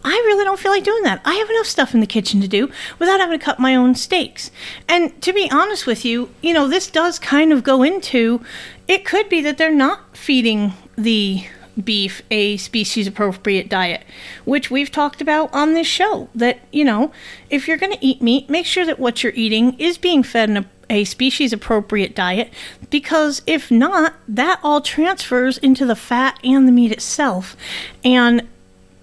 I 0.05 0.11
really 0.27 0.45
don't 0.45 0.59
feel 0.59 0.71
like 0.71 0.85
doing 0.85 1.03
that. 1.05 1.23
I 1.25 1.35
have 1.35 1.49
enough 1.49 1.67
stuff 1.67 1.95
in 1.95 2.01
the 2.01 2.07
kitchen 2.07 2.41
to 2.43 2.49
do 2.49 2.71
without 2.99 3.21
having 3.21 3.39
to 3.39 3.45
cut 3.45 3.59
my 3.59 3.75
own 3.75 3.95
steaks. 3.95 4.51
And 4.89 5.21
to 5.23 5.33
be 5.33 5.51
honest 5.51 5.87
with 5.87 6.05
you, 6.05 6.31
you 6.43 6.53
know, 6.53 6.69
this 6.69 6.91
does 6.91 7.19
kind 7.19 7.53
of 7.53 7.65
go 7.65 7.83
into 7.83 8.45
it 8.87 9.05
could 9.05 9.29
be 9.29 9.41
that 9.41 9.57
they're 9.57 9.75
not 9.75 10.17
feeding 10.17 10.75
the 10.97 11.47
beef 11.83 12.23
a 12.31 12.57
species 12.57 13.07
appropriate 13.07 13.69
diet, 13.69 14.05
which 14.45 14.71
we've 14.71 14.91
talked 14.91 15.21
about 15.21 15.53
on 15.53 15.75
this 15.75 15.87
show. 15.87 16.29
That, 16.35 16.61
you 16.71 16.85
know, 16.85 17.13
if 17.51 17.67
you're 17.67 17.77
going 17.77 17.93
to 17.93 18.05
eat 18.05 18.23
meat, 18.23 18.49
make 18.49 18.67
sure 18.67 18.87
that 18.87 18.99
what 18.99 19.23
you're 19.23 19.33
eating 19.35 19.79
is 19.79 19.99
being 19.99 20.23
fed 20.23 20.51
a, 20.51 20.67
a 20.91 21.05
species 21.05 21.53
appropriate 21.53 22.15
diet, 22.15 22.53
because 22.91 23.43
if 23.47 23.71
not, 23.71 24.15
that 24.29 24.61
all 24.63 24.81
transfers 24.81 25.59
into 25.59 25.87
the 25.87 25.97
fat 25.97 26.39
and 26.45 26.69
the 26.69 26.73
meat 26.73 26.93
itself. 26.93 27.57
And 28.05 28.47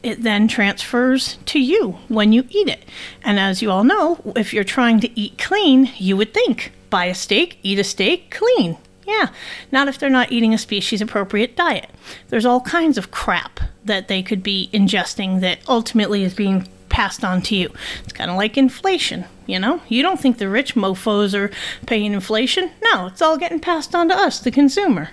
it 0.04 0.24
then 0.24 0.48
transfers 0.48 1.38
to 1.46 1.60
you 1.60 2.00
when 2.08 2.34
you 2.34 2.46
eat 2.50 2.68
it. 2.68 2.84
And 3.24 3.40
as 3.40 3.62
you 3.62 3.72
all 3.72 3.84
know, 3.84 4.20
if 4.36 4.54
you're 4.54 4.64
trying 4.64 5.00
to 5.02 5.20
eat 5.20 5.38
clean, 5.38 5.92
you 5.98 6.18
would 6.18 6.34
think 6.34 6.72
buy 6.90 7.06
a 7.06 7.16
steak, 7.16 7.58
eat 7.64 7.80
a 7.80 7.84
steak 7.84 8.32
clean. 8.32 8.78
Yeah, 9.06 9.30
not 9.72 9.88
if 9.88 9.98
they're 9.98 10.10
not 10.10 10.32
eating 10.32 10.54
a 10.54 10.58
species 10.58 11.02
appropriate 11.02 11.56
diet. 11.56 11.90
There's 12.30 12.46
all 12.46 12.62
kinds 12.62 12.98
of 12.98 13.12
crap 13.12 13.60
that 13.84 14.08
they 14.08 14.22
could 14.22 14.44
be 14.44 14.70
ingesting 14.74 15.42
that 15.42 15.60
ultimately 15.68 16.24
is 16.24 16.34
being 16.34 16.68
passed 16.90 17.24
on 17.24 17.42
to 17.42 17.56
you. 17.56 17.74
It's 18.04 18.14
kind 18.14 18.30
of 18.30 18.38
like 18.38 18.58
inflation, 18.58 19.26
you 19.48 19.58
know? 19.60 19.82
You 19.88 20.04
don't 20.04 20.20
think 20.20 20.38
the 20.38 20.50
rich 20.50 20.76
mofos 20.76 21.34
are 21.34 21.52
paying 21.88 22.14
inflation? 22.14 22.70
No, 22.84 23.08
it's 23.08 23.22
all 23.22 23.38
getting 23.38 23.60
passed 23.60 23.96
on 23.96 24.10
to 24.10 24.16
us, 24.16 24.40
the 24.40 24.52
consumer. 24.52 25.10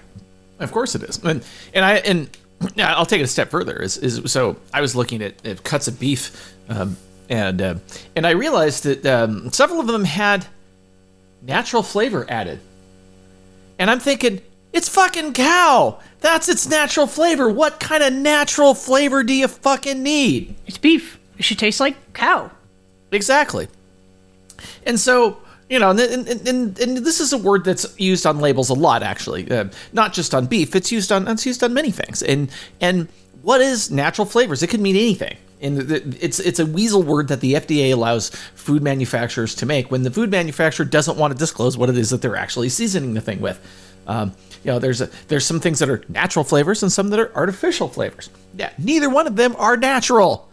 Of 0.58 0.72
course 0.72 0.94
it 0.94 1.02
is. 1.04 1.22
And 1.22 1.44
and 1.72 1.84
I 1.84 1.94
and 1.98 2.28
yeah, 2.74 2.94
I'll 2.94 3.06
take 3.06 3.20
it 3.20 3.24
a 3.24 3.28
step 3.28 3.50
further. 3.50 3.76
Is, 3.76 3.96
is 3.98 4.30
so 4.30 4.56
I 4.72 4.80
was 4.80 4.96
looking 4.96 5.22
at, 5.22 5.44
at 5.46 5.62
cuts 5.64 5.88
of 5.88 5.98
beef, 5.98 6.54
um, 6.68 6.96
and 7.28 7.62
uh, 7.62 7.74
and 8.16 8.26
I 8.26 8.30
realized 8.30 8.84
that 8.84 9.06
um, 9.06 9.50
several 9.52 9.80
of 9.80 9.86
them 9.86 10.04
had 10.04 10.46
natural 11.42 11.82
flavor 11.82 12.26
added, 12.28 12.60
and 13.78 13.90
I'm 13.90 14.00
thinking 14.00 14.40
it's 14.72 14.88
fucking 14.88 15.32
cow. 15.34 16.00
That's 16.20 16.48
its 16.48 16.68
natural 16.68 17.06
flavor. 17.06 17.48
What 17.48 17.80
kind 17.80 18.02
of 18.02 18.12
natural 18.12 18.74
flavor 18.74 19.22
do 19.22 19.32
you 19.32 19.48
fucking 19.48 20.02
need? 20.02 20.54
It's 20.66 20.78
beef. 20.78 21.18
It 21.38 21.44
should 21.44 21.58
taste 21.58 21.80
like 21.80 22.12
cow. 22.12 22.50
Exactly. 23.12 23.68
And 24.84 24.98
so 24.98 25.38
you 25.68 25.78
know, 25.78 25.90
and, 25.90 26.00
and, 26.00 26.48
and, 26.48 26.78
and, 26.78 26.96
this 26.98 27.20
is 27.20 27.32
a 27.32 27.38
word 27.38 27.64
that's 27.64 27.98
used 28.00 28.26
on 28.26 28.38
labels 28.38 28.70
a 28.70 28.74
lot, 28.74 29.02
actually. 29.02 29.50
Uh, 29.50 29.66
not 29.92 30.14
just 30.14 30.34
on 30.34 30.46
beef; 30.46 30.74
it's 30.74 30.90
used 30.90 31.12
on 31.12 31.28
it's 31.28 31.44
used 31.44 31.62
on 31.62 31.74
many 31.74 31.90
things. 31.90 32.22
And 32.22 32.50
and 32.80 33.08
what 33.42 33.60
is 33.60 33.90
natural 33.90 34.26
flavors? 34.26 34.62
It 34.62 34.68
could 34.68 34.80
mean 34.80 34.96
anything. 34.96 35.36
And 35.60 35.90
it's 36.20 36.38
it's 36.38 36.58
a 36.58 36.66
weasel 36.66 37.02
word 37.02 37.28
that 37.28 37.40
the 37.40 37.54
FDA 37.54 37.92
allows 37.92 38.30
food 38.54 38.82
manufacturers 38.82 39.54
to 39.56 39.66
make 39.66 39.90
when 39.90 40.04
the 40.04 40.10
food 40.10 40.30
manufacturer 40.30 40.86
doesn't 40.86 41.18
want 41.18 41.32
to 41.32 41.38
disclose 41.38 41.76
what 41.76 41.90
it 41.90 41.98
is 41.98 42.10
that 42.10 42.22
they're 42.22 42.36
actually 42.36 42.68
seasoning 42.68 43.14
the 43.14 43.20
thing 43.20 43.40
with. 43.40 43.60
Um, 44.06 44.32
you 44.64 44.72
know, 44.72 44.78
there's 44.78 45.00
a, 45.00 45.10
there's 45.28 45.44
some 45.44 45.60
things 45.60 45.80
that 45.80 45.90
are 45.90 46.02
natural 46.08 46.44
flavors 46.44 46.82
and 46.82 46.90
some 46.90 47.10
that 47.10 47.20
are 47.20 47.34
artificial 47.34 47.88
flavors. 47.88 48.30
Yeah, 48.56 48.70
neither 48.78 49.10
one 49.10 49.26
of 49.26 49.36
them 49.36 49.54
are 49.58 49.76
natural. 49.76 50.47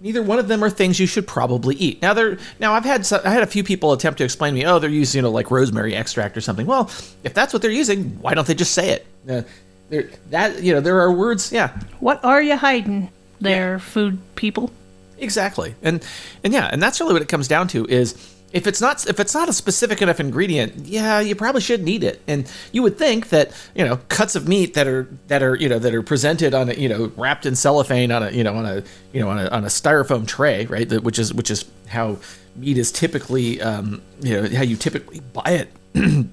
Neither 0.00 0.22
one 0.22 0.38
of 0.38 0.46
them 0.48 0.62
are 0.62 0.68
things 0.68 1.00
you 1.00 1.06
should 1.06 1.26
probably 1.26 1.74
eat. 1.76 2.02
Now, 2.02 2.12
there. 2.12 2.38
Now, 2.60 2.74
I've 2.74 2.84
had 2.84 3.06
some, 3.06 3.22
I 3.24 3.30
had 3.30 3.42
a 3.42 3.46
few 3.46 3.64
people 3.64 3.92
attempt 3.92 4.18
to 4.18 4.24
explain 4.24 4.52
to 4.52 4.60
me, 4.60 4.66
oh, 4.66 4.78
they're 4.78 4.90
using 4.90 5.20
you 5.20 5.22
know 5.22 5.30
like 5.30 5.50
rosemary 5.50 5.94
extract 5.94 6.36
or 6.36 6.42
something. 6.42 6.66
Well, 6.66 6.90
if 7.24 7.32
that's 7.32 7.52
what 7.52 7.62
they're 7.62 7.70
using, 7.70 8.20
why 8.20 8.34
don't 8.34 8.46
they 8.46 8.54
just 8.54 8.72
say 8.72 8.90
it? 8.90 9.06
Uh, 9.28 9.42
there, 9.88 10.10
that 10.30 10.62
you 10.62 10.74
know, 10.74 10.80
there 10.80 11.00
are 11.00 11.10
words. 11.10 11.50
Yeah. 11.50 11.68
What 12.00 12.22
are 12.24 12.42
you 12.42 12.56
hiding, 12.56 13.10
there, 13.40 13.72
yeah. 13.72 13.78
food 13.78 14.18
people? 14.34 14.70
Exactly, 15.18 15.74
and 15.82 16.06
and 16.44 16.52
yeah, 16.52 16.68
and 16.70 16.82
that's 16.82 17.00
really 17.00 17.14
what 17.14 17.22
it 17.22 17.28
comes 17.28 17.48
down 17.48 17.68
to 17.68 17.86
is 17.86 18.35
if 18.56 18.66
it's 18.66 18.80
not 18.80 19.06
if 19.06 19.20
it's 19.20 19.34
not 19.34 19.50
a 19.50 19.52
specific 19.52 20.00
enough 20.00 20.18
ingredient, 20.18 20.86
yeah, 20.86 21.20
you 21.20 21.36
probably 21.36 21.60
shouldn't 21.60 21.90
eat 21.90 22.02
it. 22.02 22.22
And 22.26 22.50
you 22.72 22.82
would 22.82 22.96
think 22.96 23.28
that 23.28 23.52
you 23.74 23.84
know 23.84 23.98
cuts 24.08 24.34
of 24.34 24.48
meat 24.48 24.72
that 24.72 24.86
are 24.86 25.06
that 25.28 25.42
are 25.42 25.54
you 25.56 25.68
know 25.68 25.78
that 25.78 25.94
are 25.94 26.02
presented 26.02 26.54
on 26.54 26.70
a 26.70 26.72
you 26.72 26.88
know 26.88 27.12
wrapped 27.16 27.44
in 27.44 27.54
cellophane 27.54 28.10
on 28.10 28.22
a 28.22 28.30
you 28.30 28.42
know 28.42 28.54
on 28.54 28.64
a 28.64 28.82
you 29.12 29.20
know 29.20 29.28
on 29.28 29.38
a, 29.38 29.48
on 29.48 29.64
a 29.64 29.68
styrofoam 29.68 30.26
tray, 30.26 30.64
right? 30.66 30.90
Which 31.02 31.18
is 31.18 31.34
which 31.34 31.50
is 31.50 31.66
how 31.86 32.16
meat 32.56 32.78
is 32.78 32.90
typically 32.90 33.60
um, 33.60 34.00
you 34.20 34.40
know 34.40 34.48
how 34.48 34.62
you 34.62 34.76
typically 34.76 35.20
buy 35.20 35.50
it 35.50 35.70
in 35.94 36.30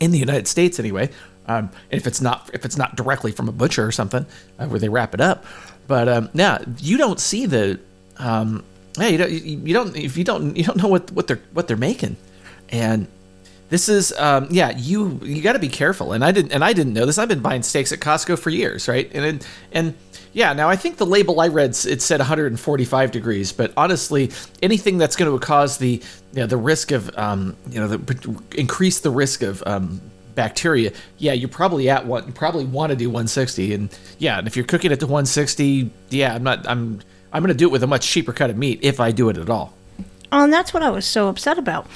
the 0.00 0.18
United 0.18 0.48
States 0.48 0.80
anyway. 0.80 1.10
Um, 1.46 1.70
if 1.90 2.08
it's 2.08 2.20
not 2.20 2.50
if 2.54 2.64
it's 2.64 2.76
not 2.76 2.96
directly 2.96 3.30
from 3.30 3.48
a 3.48 3.52
butcher 3.52 3.86
or 3.86 3.92
something 3.92 4.26
uh, 4.58 4.66
where 4.66 4.80
they 4.80 4.88
wrap 4.88 5.14
it 5.14 5.20
up, 5.20 5.44
but 5.86 6.08
um, 6.08 6.28
yeah, 6.34 6.58
you 6.80 6.98
don't 6.98 7.20
see 7.20 7.46
the 7.46 7.78
um, 8.16 8.64
yeah 8.98 9.08
you 9.08 9.18
don't 9.18 9.30
you 9.30 9.74
don't 9.74 9.96
if 9.96 10.16
you 10.16 10.24
don't 10.24 10.56
you 10.56 10.64
don't 10.64 10.76
know 10.76 10.88
what 10.88 11.10
what 11.12 11.26
they're 11.26 11.40
what 11.52 11.68
they're 11.68 11.76
making, 11.76 12.16
and 12.68 13.06
this 13.68 13.88
is 13.88 14.12
um, 14.18 14.48
yeah 14.50 14.70
you 14.76 15.20
you 15.22 15.42
got 15.42 15.54
to 15.54 15.58
be 15.58 15.68
careful. 15.68 16.12
And 16.12 16.24
I 16.24 16.32
didn't 16.32 16.52
and 16.52 16.64
I 16.64 16.72
didn't 16.72 16.92
know 16.92 17.06
this. 17.06 17.18
I've 17.18 17.28
been 17.28 17.40
buying 17.40 17.62
steaks 17.62 17.92
at 17.92 18.00
Costco 18.00 18.38
for 18.38 18.50
years 18.50 18.88
right? 18.88 19.10
And 19.14 19.46
and 19.72 19.94
yeah 20.32 20.52
now 20.52 20.68
I 20.68 20.76
think 20.76 20.96
the 20.98 21.06
label 21.06 21.40
I 21.40 21.48
read 21.48 21.70
it 21.70 22.02
said 22.02 22.20
145 22.20 23.10
degrees. 23.10 23.52
But 23.52 23.72
honestly 23.76 24.30
anything 24.62 24.98
that's 24.98 25.16
going 25.16 25.32
to 25.32 25.44
cause 25.44 25.78
the 25.78 26.02
you 26.32 26.40
know, 26.40 26.46
the 26.46 26.56
risk 26.56 26.92
of 26.92 27.16
um, 27.18 27.56
you 27.70 27.80
know 27.80 27.88
the, 27.88 28.42
increase 28.56 29.00
the 29.00 29.10
risk 29.10 29.42
of 29.42 29.62
um, 29.66 30.00
bacteria, 30.36 30.92
yeah, 31.18 31.32
you're 31.32 31.48
probably 31.48 31.90
at 31.90 32.06
what 32.06 32.26
you 32.26 32.32
probably 32.32 32.66
want 32.66 32.90
to 32.90 32.96
do 32.96 33.08
160, 33.08 33.74
and 33.74 33.98
yeah, 34.18 34.38
and 34.38 34.46
if 34.46 34.54
you're 34.54 34.66
cooking 34.66 34.92
it 34.92 35.00
to 35.00 35.06
160, 35.06 35.90
yeah, 36.10 36.34
I'm 36.34 36.44
not, 36.44 36.68
I'm, 36.68 37.00
I'm 37.36 37.42
going 37.42 37.52
to 37.52 37.58
do 37.58 37.66
it 37.66 37.72
with 37.72 37.82
a 37.82 37.86
much 37.86 38.08
cheaper 38.08 38.32
cut 38.32 38.50
of 38.50 38.56
meat 38.56 38.80
if 38.82 38.98
I 38.98 39.10
do 39.10 39.28
it 39.28 39.36
at 39.36 39.50
all. 39.50 39.74
Oh, 40.32 40.44
and 40.44 40.52
that's 40.52 40.74
what 40.74 40.82
I 40.82 40.90
was 40.90 41.06
so 41.06 41.28
upset 41.28 41.58
about, 41.58 41.86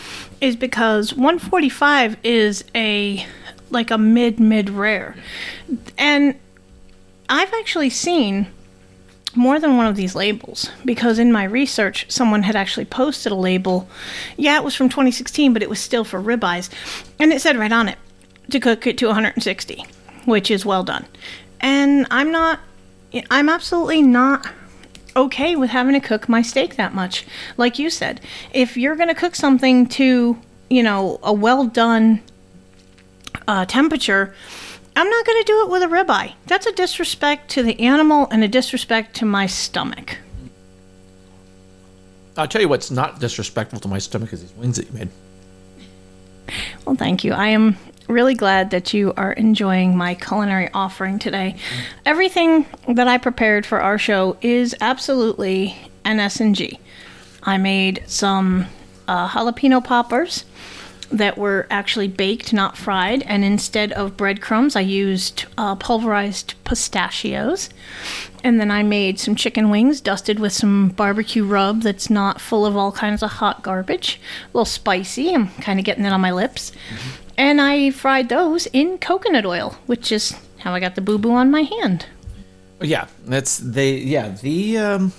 is 0.41 0.55
because 0.55 1.15
145 1.15 2.17
is 2.23 2.65
a 2.75 3.27
like 3.71 3.91
a 3.91 3.99
mid 3.99 4.39
mid 4.39 4.71
rare, 4.71 5.17
and 5.99 6.35
I've 7.29 7.53
actually 7.55 7.91
seen 7.91 8.47
more 9.35 9.59
than 9.61 9.77
one 9.77 9.87
of 9.87 9.97
these 9.97 10.15
labels 10.15 10.71
because 10.85 11.19
in 11.19 11.31
my 11.31 11.45
research 11.45 12.05
someone 12.09 12.43
had 12.43 12.57
actually 12.57 12.85
posted 12.85 13.31
a 13.31 13.35
label 13.37 13.89
yeah 14.37 14.57
it 14.57 14.65
was 14.65 14.75
from 14.75 14.89
2016 14.89 15.53
but 15.53 15.63
it 15.63 15.71
was 15.71 15.79
still 15.79 16.03
for 16.03 16.21
ribeyes 16.21 16.69
and 17.21 17.33
it 17.33 17.41
said 17.41 17.57
right 17.57 17.71
on 17.71 17.89
it 17.89 17.97
to 18.51 18.61
cook 18.61 18.87
it 18.87 18.99
to 18.99 19.07
160, 19.07 19.85
which 20.25 20.51
is 20.51 20.67
well 20.67 20.83
done. 20.83 21.07
And 21.61 22.07
I'm 22.11 22.31
not, 22.31 22.61
I'm 23.31 23.49
absolutely 23.49 24.03
not 24.03 24.47
okay 25.17 25.57
with 25.57 25.71
having 25.71 25.95
to 25.95 26.00
cook 26.00 26.29
my 26.29 26.43
steak 26.43 26.76
that 26.76 26.95
much. 26.95 27.26
Like 27.57 27.79
you 27.79 27.90
said, 27.90 28.21
if 28.52 28.76
you're 28.76 28.97
going 28.97 29.09
to 29.09 29.14
cook 29.14 29.35
something 29.35 29.87
to, 29.88 30.38
you 30.69 30.83
know, 30.83 31.19
a 31.23 31.33
well 31.33 31.67
done 31.67 32.23
uh, 33.49 33.64
temperature, 33.67 34.35
I'm 34.97 35.09
not 35.09 35.26
going 35.26 35.43
to 35.43 35.47
do 35.47 35.62
it 35.62 35.71
with 35.71 35.83
a 35.83 35.87
ribeye. 35.87 36.35
That's 36.47 36.67
a 36.67 36.73
disrespect 36.73 37.50
to 37.52 37.62
the 37.62 37.79
animal 37.81 38.29
and 38.31 38.43
a 38.43 38.49
disrespect 38.49 39.17
to 39.17 39.25
my 39.25 39.47
stomach. 39.47 40.19
I'll 42.37 42.49
tell 42.49 42.62
you 42.62 42.69
what's 42.69 42.90
not 42.90 43.21
disrespectful 43.21 43.81
to 43.81 43.88
my 43.88 43.99
stomach 43.99 44.33
is 44.33 44.40
these 44.43 44.55
wings 44.55 44.76
that 44.76 44.87
you 44.87 44.93
made. 44.93 45.09
Well, 46.85 46.97
thank 46.97 47.23
you. 47.23 47.33
I 47.33 47.49
am 47.49 47.76
really 48.11 48.35
glad 48.35 48.71
that 48.71 48.93
you 48.93 49.12
are 49.17 49.33
enjoying 49.33 49.97
my 49.97 50.14
culinary 50.14 50.69
offering 50.75 51.19
today. 51.19 51.57
Everything 52.05 52.67
that 52.88 53.09
I 53.09 53.19
prepared 53.19 53.67
for 53.67 53.81
our 53.81 53.99
show 53.99 54.37
is 54.40 54.75
absolutely 54.81 55.76
an 56.05 56.21
S&G. 56.21 56.79
I 57.43 57.57
made 57.59 58.02
some 58.07 58.67
uh, 59.09 59.29
jalapeno 59.29 59.83
poppers 59.83 60.45
that 61.11 61.37
were 61.37 61.67
actually 61.71 62.07
baked, 62.07 62.52
not 62.52 62.76
fried, 62.76 63.23
and 63.23 63.45
instead 63.45 63.90
of 63.93 64.17
breadcrumbs, 64.17 64.76
I 64.76 64.81
used 64.81 65.45
uh, 65.59 65.75
pulverized 65.75 66.55
pistachios. 66.64 67.69
And 68.45 68.61
then 68.61 68.71
I 68.71 68.83
made 68.83 69.19
some 69.19 69.35
chicken 69.35 69.71
wings 69.71 70.00
dusted 70.00 70.38
with 70.38 70.52
some 70.52 70.90
barbecue 70.90 71.45
rub 71.45 71.83
that's 71.83 72.09
not 72.09 72.40
full 72.40 72.64
of 72.64 72.76
all 72.76 72.93
kinds 72.93 73.23
of 73.23 73.31
hot 73.33 73.62
garbage. 73.62 74.21
A 74.45 74.47
little 74.57 74.64
spicy. 74.64 75.35
I'm 75.35 75.49
kind 75.49 75.79
of 75.79 75.85
getting 75.85 76.05
it 76.05 76.12
on 76.12 76.21
my 76.21 76.33
lips. 76.33 76.71
Mm-hmm 76.71 77.30
and 77.41 77.59
I 77.59 77.91
fried 77.91 78.29
those 78.29 78.67
in 78.67 78.99
coconut 78.99 79.47
oil, 79.47 79.75
which 79.87 80.13
is 80.13 80.37
how 80.59 80.75
I 80.75 80.81
got 80.81 80.95
the 80.95 81.01
boo 81.01 81.17
boo 81.17 81.33
on 81.33 81.51
my 81.51 81.63
hand. 81.63 82.05
Yeah, 82.83 83.07
that's 83.25 83.57
they. 83.57 83.97
Yeah, 83.97 84.29
the 84.29 84.77
um, 84.77 85.13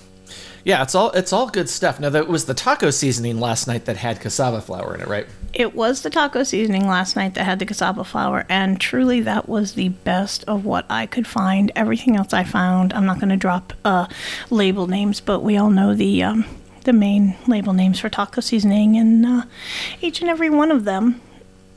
yeah, 0.64 0.84
it's 0.84 0.94
all 0.94 1.10
it's 1.10 1.32
all 1.32 1.48
good 1.48 1.68
stuff. 1.68 1.98
Now 1.98 2.10
that 2.10 2.28
was 2.28 2.44
the 2.44 2.54
taco 2.54 2.90
seasoning 2.90 3.40
last 3.40 3.66
night 3.66 3.86
that 3.86 3.96
had 3.96 4.20
cassava 4.20 4.60
flour 4.60 4.94
in 4.94 5.00
it, 5.00 5.08
right? 5.08 5.26
It 5.52 5.74
was 5.74 6.02
the 6.02 6.10
taco 6.10 6.44
seasoning 6.44 6.86
last 6.86 7.16
night 7.16 7.34
that 7.34 7.44
had 7.44 7.58
the 7.58 7.66
cassava 7.66 8.04
flour, 8.04 8.46
and 8.48 8.80
truly 8.80 9.20
that 9.22 9.48
was 9.48 9.72
the 9.72 9.88
best 9.88 10.44
of 10.44 10.64
what 10.64 10.86
I 10.88 11.06
could 11.06 11.26
find. 11.26 11.72
Everything 11.74 12.14
else 12.14 12.32
I 12.32 12.44
found, 12.44 12.92
I'm 12.92 13.04
not 13.04 13.18
going 13.18 13.30
to 13.30 13.36
drop 13.36 13.72
uh, 13.84 14.06
label 14.48 14.86
names, 14.86 15.20
but 15.20 15.40
we 15.40 15.56
all 15.56 15.70
know 15.70 15.92
the 15.92 16.22
um, 16.22 16.44
the 16.84 16.92
main 16.92 17.34
label 17.48 17.72
names 17.72 17.98
for 17.98 18.08
taco 18.08 18.40
seasoning, 18.40 18.96
and 18.96 19.26
uh, 19.26 19.42
each 20.00 20.20
and 20.20 20.30
every 20.30 20.50
one 20.50 20.70
of 20.70 20.84
them 20.84 21.20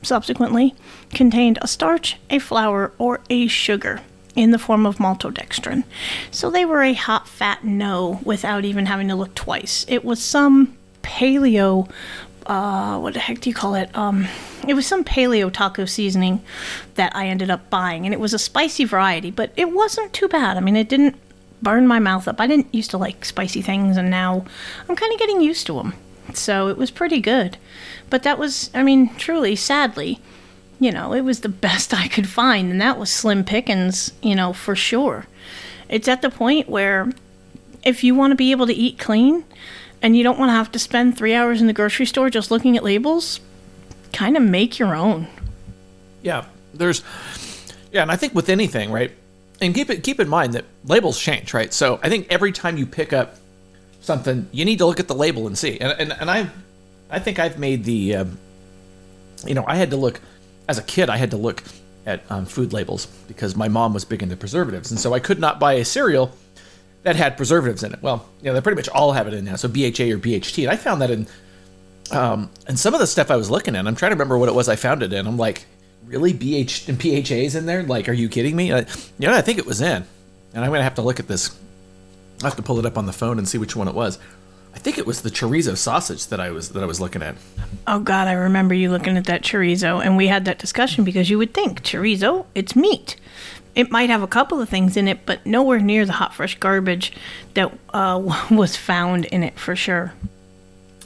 subsequently 0.06 0.74
contained 1.10 1.58
a 1.60 1.68
starch, 1.68 2.16
a 2.30 2.38
flour, 2.38 2.92
or 2.98 3.20
a 3.28 3.46
sugar 3.46 4.00
in 4.34 4.50
the 4.50 4.58
form 4.58 4.86
of 4.86 4.98
maltodextrin. 4.98 5.84
So 6.30 6.50
they 6.50 6.64
were 6.64 6.82
a 6.82 6.92
hot 6.92 7.26
fat 7.26 7.64
no 7.64 8.20
without 8.24 8.64
even 8.64 8.86
having 8.86 9.08
to 9.08 9.16
look 9.16 9.34
twice. 9.34 9.86
It 9.88 10.04
was 10.04 10.22
some 10.22 10.76
paleo 11.02 11.90
uh, 12.46 12.98
what 13.00 13.14
the 13.14 13.20
heck 13.20 13.40
do 13.40 13.50
you 13.50 13.54
call 13.54 13.74
it? 13.74 13.94
Um, 13.96 14.26
it 14.68 14.74
was 14.74 14.86
some 14.86 15.04
paleo 15.04 15.52
taco 15.52 15.84
seasoning 15.84 16.42
that 16.94 17.14
I 17.14 17.26
ended 17.26 17.50
up 17.50 17.68
buying, 17.70 18.06
and 18.06 18.14
it 18.14 18.20
was 18.20 18.32
a 18.32 18.38
spicy 18.38 18.84
variety, 18.84 19.30
but 19.30 19.52
it 19.56 19.72
wasn't 19.72 20.12
too 20.12 20.28
bad. 20.28 20.56
I 20.56 20.60
mean, 20.60 20.76
it 20.76 20.88
didn't 20.88 21.16
burn 21.60 21.86
my 21.86 21.98
mouth 21.98 22.28
up. 22.28 22.40
I 22.40 22.46
didn't 22.46 22.72
used 22.72 22.90
to 22.92 22.98
like 22.98 23.24
spicy 23.24 23.62
things, 23.62 23.96
and 23.96 24.10
now 24.10 24.44
I'm 24.88 24.96
kind 24.96 25.12
of 25.12 25.18
getting 25.18 25.40
used 25.40 25.66
to 25.66 25.74
them. 25.74 25.94
So 26.36 26.68
it 26.68 26.76
was 26.76 26.90
pretty 26.90 27.20
good. 27.20 27.56
But 28.10 28.22
that 28.22 28.38
was, 28.38 28.70
I 28.74 28.82
mean, 28.82 29.14
truly, 29.16 29.56
sadly, 29.56 30.20
you 30.78 30.92
know, 30.92 31.12
it 31.12 31.22
was 31.22 31.40
the 31.40 31.48
best 31.66 31.94
I 31.94 32.08
could 32.08 32.28
find, 32.28 32.70
and 32.70 32.80
that 32.80 32.98
was 32.98 33.10
slim 33.10 33.44
pickings, 33.44 34.12
you 34.22 34.34
know, 34.34 34.52
for 34.52 34.76
sure. 34.76 35.26
It's 35.88 36.08
at 36.08 36.22
the 36.22 36.30
point 36.30 36.68
where 36.68 37.10
if 37.84 38.02
you 38.02 38.14
want 38.14 38.32
to 38.32 38.36
be 38.36 38.50
able 38.50 38.66
to 38.66 38.74
eat 38.74 38.98
clean 38.98 39.44
and 40.02 40.16
you 40.16 40.22
don't 40.24 40.38
want 40.38 40.48
to 40.48 40.54
have 40.54 40.72
to 40.72 40.78
spend 40.78 41.16
three 41.16 41.34
hours 41.34 41.60
in 41.60 41.68
the 41.68 41.72
grocery 41.72 42.06
store 42.06 42.28
just 42.30 42.50
looking 42.50 42.76
at 42.76 42.82
labels, 42.82 43.40
kind 44.12 44.36
of 44.36 44.42
make 44.42 44.78
your 44.78 44.94
own. 44.94 45.28
Yeah, 46.22 46.46
there's, 46.74 47.02
yeah, 47.92 48.02
and 48.02 48.10
I 48.10 48.16
think 48.16 48.34
with 48.34 48.48
anything, 48.48 48.90
right? 48.90 49.12
And 49.60 49.74
keep 49.74 49.88
it 49.88 50.02
keep 50.02 50.20
in 50.20 50.28
mind 50.28 50.52
that 50.52 50.66
labels 50.84 51.18
change, 51.18 51.54
right? 51.54 51.72
So 51.72 51.98
I 52.02 52.10
think 52.10 52.26
every 52.28 52.52
time 52.52 52.76
you 52.76 52.84
pick 52.84 53.12
up 53.14 53.36
something, 54.06 54.48
you 54.52 54.64
need 54.64 54.78
to 54.78 54.86
look 54.86 55.00
at 55.00 55.08
the 55.08 55.14
label 55.14 55.46
and 55.46 55.58
see. 55.58 55.78
And 55.78 55.92
and, 56.00 56.12
and 56.20 56.30
I 56.30 56.50
I 57.10 57.18
think 57.18 57.38
I've 57.38 57.58
made 57.58 57.84
the, 57.84 58.16
um, 58.16 58.38
you 59.46 59.54
know, 59.54 59.64
I 59.66 59.76
had 59.76 59.90
to 59.90 59.96
look, 59.96 60.20
as 60.68 60.78
a 60.78 60.82
kid, 60.82 61.08
I 61.08 61.16
had 61.16 61.30
to 61.30 61.36
look 61.36 61.62
at 62.04 62.22
um, 62.30 62.46
food 62.46 62.72
labels 62.72 63.06
because 63.28 63.56
my 63.56 63.68
mom 63.68 63.92
was 63.94 64.04
big 64.04 64.22
into 64.22 64.36
preservatives. 64.36 64.90
And 64.90 64.98
so 64.98 65.12
I 65.14 65.20
could 65.20 65.38
not 65.38 65.60
buy 65.60 65.74
a 65.74 65.84
cereal 65.84 66.32
that 67.02 67.16
had 67.16 67.36
preservatives 67.36 67.82
in 67.82 67.92
it. 67.92 68.02
Well, 68.02 68.28
you 68.40 68.46
know, 68.46 68.54
they 68.54 68.60
pretty 68.60 68.76
much 68.76 68.88
all 68.88 69.12
have 69.12 69.26
it 69.28 69.34
in 69.34 69.44
now. 69.44 69.56
So 69.56 69.68
BHA 69.68 70.10
or 70.14 70.18
BHT. 70.18 70.64
And 70.64 70.72
I 70.72 70.76
found 70.76 71.02
that 71.02 71.10
in, 71.10 71.26
um, 72.10 72.50
and 72.66 72.78
some 72.78 72.94
of 72.94 73.00
the 73.00 73.06
stuff 73.06 73.30
I 73.30 73.36
was 73.36 73.50
looking 73.50 73.76
at, 73.76 73.86
I'm 73.86 73.96
trying 73.96 74.10
to 74.10 74.14
remember 74.16 74.38
what 74.38 74.48
it 74.48 74.54
was 74.54 74.68
I 74.68 74.76
found 74.76 75.02
it 75.02 75.12
in. 75.12 75.26
I'm 75.26 75.36
like, 75.36 75.66
really? 76.04 76.32
BH 76.32 76.88
and 76.88 77.00
PHA's 77.00 77.54
in 77.54 77.66
there? 77.66 77.82
Like, 77.82 78.08
are 78.08 78.12
you 78.12 78.28
kidding 78.28 78.56
me? 78.56 78.72
I, 78.72 78.80
you 79.18 79.28
know, 79.28 79.34
I 79.34 79.42
think 79.42 79.58
it 79.58 79.66
was 79.66 79.80
in. 79.80 80.04
And 80.54 80.64
I'm 80.64 80.72
to 80.72 80.82
have 80.82 80.94
to 80.96 81.02
look 81.02 81.20
at 81.20 81.28
this. 81.28 81.56
I 82.42 82.46
have 82.46 82.56
to 82.56 82.62
pull 82.62 82.78
it 82.78 82.86
up 82.86 82.98
on 82.98 83.06
the 83.06 83.12
phone 83.12 83.38
and 83.38 83.48
see 83.48 83.58
which 83.58 83.76
one 83.76 83.88
it 83.88 83.94
was. 83.94 84.18
I 84.74 84.78
think 84.78 84.98
it 84.98 85.06
was 85.06 85.22
the 85.22 85.30
chorizo 85.30 85.74
sausage 85.76 86.26
that 86.26 86.38
I 86.38 86.50
was 86.50 86.70
that 86.70 86.82
I 86.82 86.86
was 86.86 87.00
looking 87.00 87.22
at. 87.22 87.34
Oh 87.86 87.98
God, 87.98 88.28
I 88.28 88.32
remember 88.32 88.74
you 88.74 88.90
looking 88.90 89.16
at 89.16 89.24
that 89.24 89.42
chorizo, 89.42 90.04
and 90.04 90.18
we 90.18 90.26
had 90.26 90.44
that 90.44 90.58
discussion 90.58 91.02
because 91.02 91.30
you 91.30 91.38
would 91.38 91.54
think 91.54 91.82
chorizo, 91.82 92.44
it's 92.54 92.76
meat. 92.76 93.16
It 93.74 93.90
might 93.90 94.10
have 94.10 94.22
a 94.22 94.26
couple 94.26 94.60
of 94.60 94.68
things 94.68 94.96
in 94.96 95.08
it, 95.08 95.24
but 95.24 95.44
nowhere 95.46 95.78
near 95.80 96.04
the 96.04 96.12
hot 96.12 96.34
fresh 96.34 96.58
garbage 96.58 97.12
that 97.54 97.72
uh, 97.94 98.20
was 98.50 98.76
found 98.76 99.24
in 99.26 99.42
it 99.42 99.58
for 99.58 99.74
sure. 99.74 100.12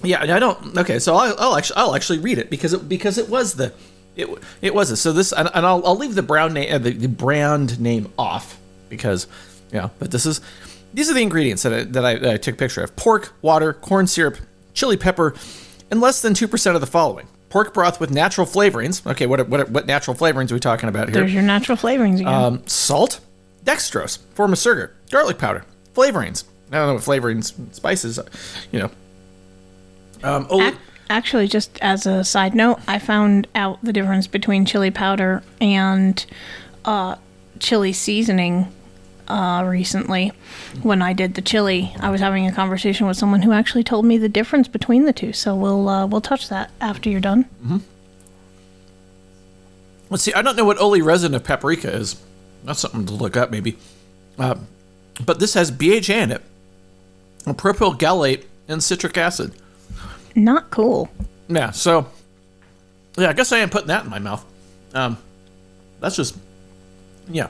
Yeah, 0.03 0.23
I 0.23 0.39
don't. 0.39 0.77
Okay, 0.77 0.99
so 0.99 1.15
I'll, 1.15 1.37
I'll 1.39 1.57
actually 1.57 1.77
I'll 1.77 1.95
actually 1.95 2.19
read 2.19 2.39
it 2.39 2.51
because 2.51 2.73
it 2.73 2.89
because 2.89 3.19
it 3.19 3.29
was 3.29 3.55
the 3.55 3.73
it 4.17 4.29
it 4.63 4.75
was 4.75 4.91
a, 4.91 4.97
so 4.97 5.13
this 5.13 5.33
and, 5.33 5.49
and 5.55 5.65
I'll 5.65 5.87
I'll 5.87 5.97
leave 5.97 6.17
the 6.17 6.23
brown 6.23 6.55
name 6.55 6.75
uh, 6.75 6.79
the, 6.79 6.91
the 6.91 7.09
brand 7.09 7.79
name 7.79 8.13
off 8.19 8.59
because 8.89 9.29
yeah, 9.73 9.91
but 9.99 10.11
this 10.11 10.27
is 10.27 10.41
these 10.93 11.11
are 11.11 11.15
the 11.15 11.23
ingredients 11.23 11.63
that 11.63 11.73
I, 11.73 11.85
that 11.85 12.05
I, 12.05 12.15
that 12.17 12.35
I 12.35 12.37
took 12.37 12.55
a 12.55 12.59
picture 12.59 12.83
of 12.83 12.97
pork, 12.97 13.33
water, 13.43 13.73
corn 13.73 14.07
syrup, 14.07 14.37
chili 14.75 14.97
pepper, 14.97 15.35
and 15.91 16.01
less 16.01 16.23
than 16.23 16.35
2% 16.35 16.75
of 16.75 16.81
the 16.81 16.87
following 16.87 17.27
pork 17.49 17.75
broth 17.75 18.01
with 18.01 18.11
natural 18.11 18.47
flavorings. 18.47 19.05
Okay, 19.11 19.27
what, 19.27 19.49
what, 19.49 19.69
what 19.71 19.87
natural 19.87 20.17
flavorings 20.17 20.51
are 20.51 20.55
we 20.55 20.61
talking 20.61 20.89
about 20.89 21.09
here? 21.09 21.15
There's 21.15 21.35
your 21.35 21.43
natural 21.43 21.77
flavorings 21.77 22.21
again. 22.21 22.29
Um, 22.29 22.67
salt, 22.67 23.21
dextrose, 23.65 24.19
form 24.35 24.53
of 24.53 24.59
sugar, 24.59 24.97
garlic 25.11 25.39
powder, 25.39 25.65
flavorings. 25.95 26.45
I 26.73 26.77
don't 26.77 26.87
know 26.87 26.95
what 26.95 27.03
flavorings, 27.03 27.53
spices, 27.75 28.19
you 28.71 28.79
know. 28.79 28.91
Um, 30.23 30.47
oh, 30.49 30.77
Actually, 31.11 31.49
just 31.49 31.77
as 31.83 32.07
a 32.07 32.23
side 32.23 32.55
note, 32.55 32.79
I 32.87 33.01
found 33.01 33.49
out 33.57 33.83
the 33.83 33.93
difference 33.93 34.29
between 34.29 34.65
chili 34.65 34.93
powder 34.93 35.43
and 35.61 36.25
uh, 36.85 37.17
chili 37.59 37.93
seasoning 37.93 38.73
uh, 39.31 39.65
recently 39.65 40.33
when 40.83 41.01
I 41.03 41.13
did 41.13 41.35
the 41.35 41.43
chili. 41.43 41.95
I 42.01 42.11
was 42.11 42.21
having 42.21 42.47
a 42.47 42.53
conversation 42.53 43.07
with 43.07 43.17
someone 43.17 43.43
who 43.43 43.53
actually 43.53 43.85
told 43.85 44.05
me 44.05 44.19
the 44.19 44.29
difference 44.29 44.69
between 44.69 45.05
the 45.05 45.13
two. 45.13 45.33
So 45.33 45.55
we'll 45.55 45.89
uh, 45.89 46.07
we'll 46.07 46.21
touch 46.21 46.49
that 46.49 46.71
after 46.81 47.09
you're 47.09 47.21
done. 47.21 47.45
Mm-hmm. 47.65 47.79
let's 50.11 50.23
see. 50.23 50.33
I 50.35 50.43
don't 50.43 50.57
know 50.57 50.65
what 50.65 50.79
oleoresin 50.79 51.35
of 51.35 51.45
paprika 51.45 51.93
is. 51.93 52.21
That's 52.65 52.81
something 52.81 53.07
to 53.07 53.15
look 53.15 53.37
up, 53.37 53.51
maybe. 53.51 53.79
Uh, 54.39 54.57
but 55.25 55.39
this 55.39 55.55
has 55.55 55.71
BHA 55.71 56.15
in 56.15 56.33
it, 56.33 56.43
propyl 57.47 57.99
gallate, 57.99 58.45
and 58.69 58.83
citric 58.83 59.17
acid. 59.17 59.53
Not 60.35 60.71
cool. 60.71 61.09
Yeah. 61.49 61.71
So, 61.71 62.07
yeah, 63.17 63.31
I 63.31 63.33
guess 63.33 63.53
I 63.53 63.59
am 63.59 63.71
putting 63.71 63.89
that 63.89 64.05
in 64.05 64.11
my 64.11 64.19
mouth. 64.19 64.45
Um, 64.95 65.19
that's 66.01 66.17
just, 66.17 66.37
yeah. 67.29 67.49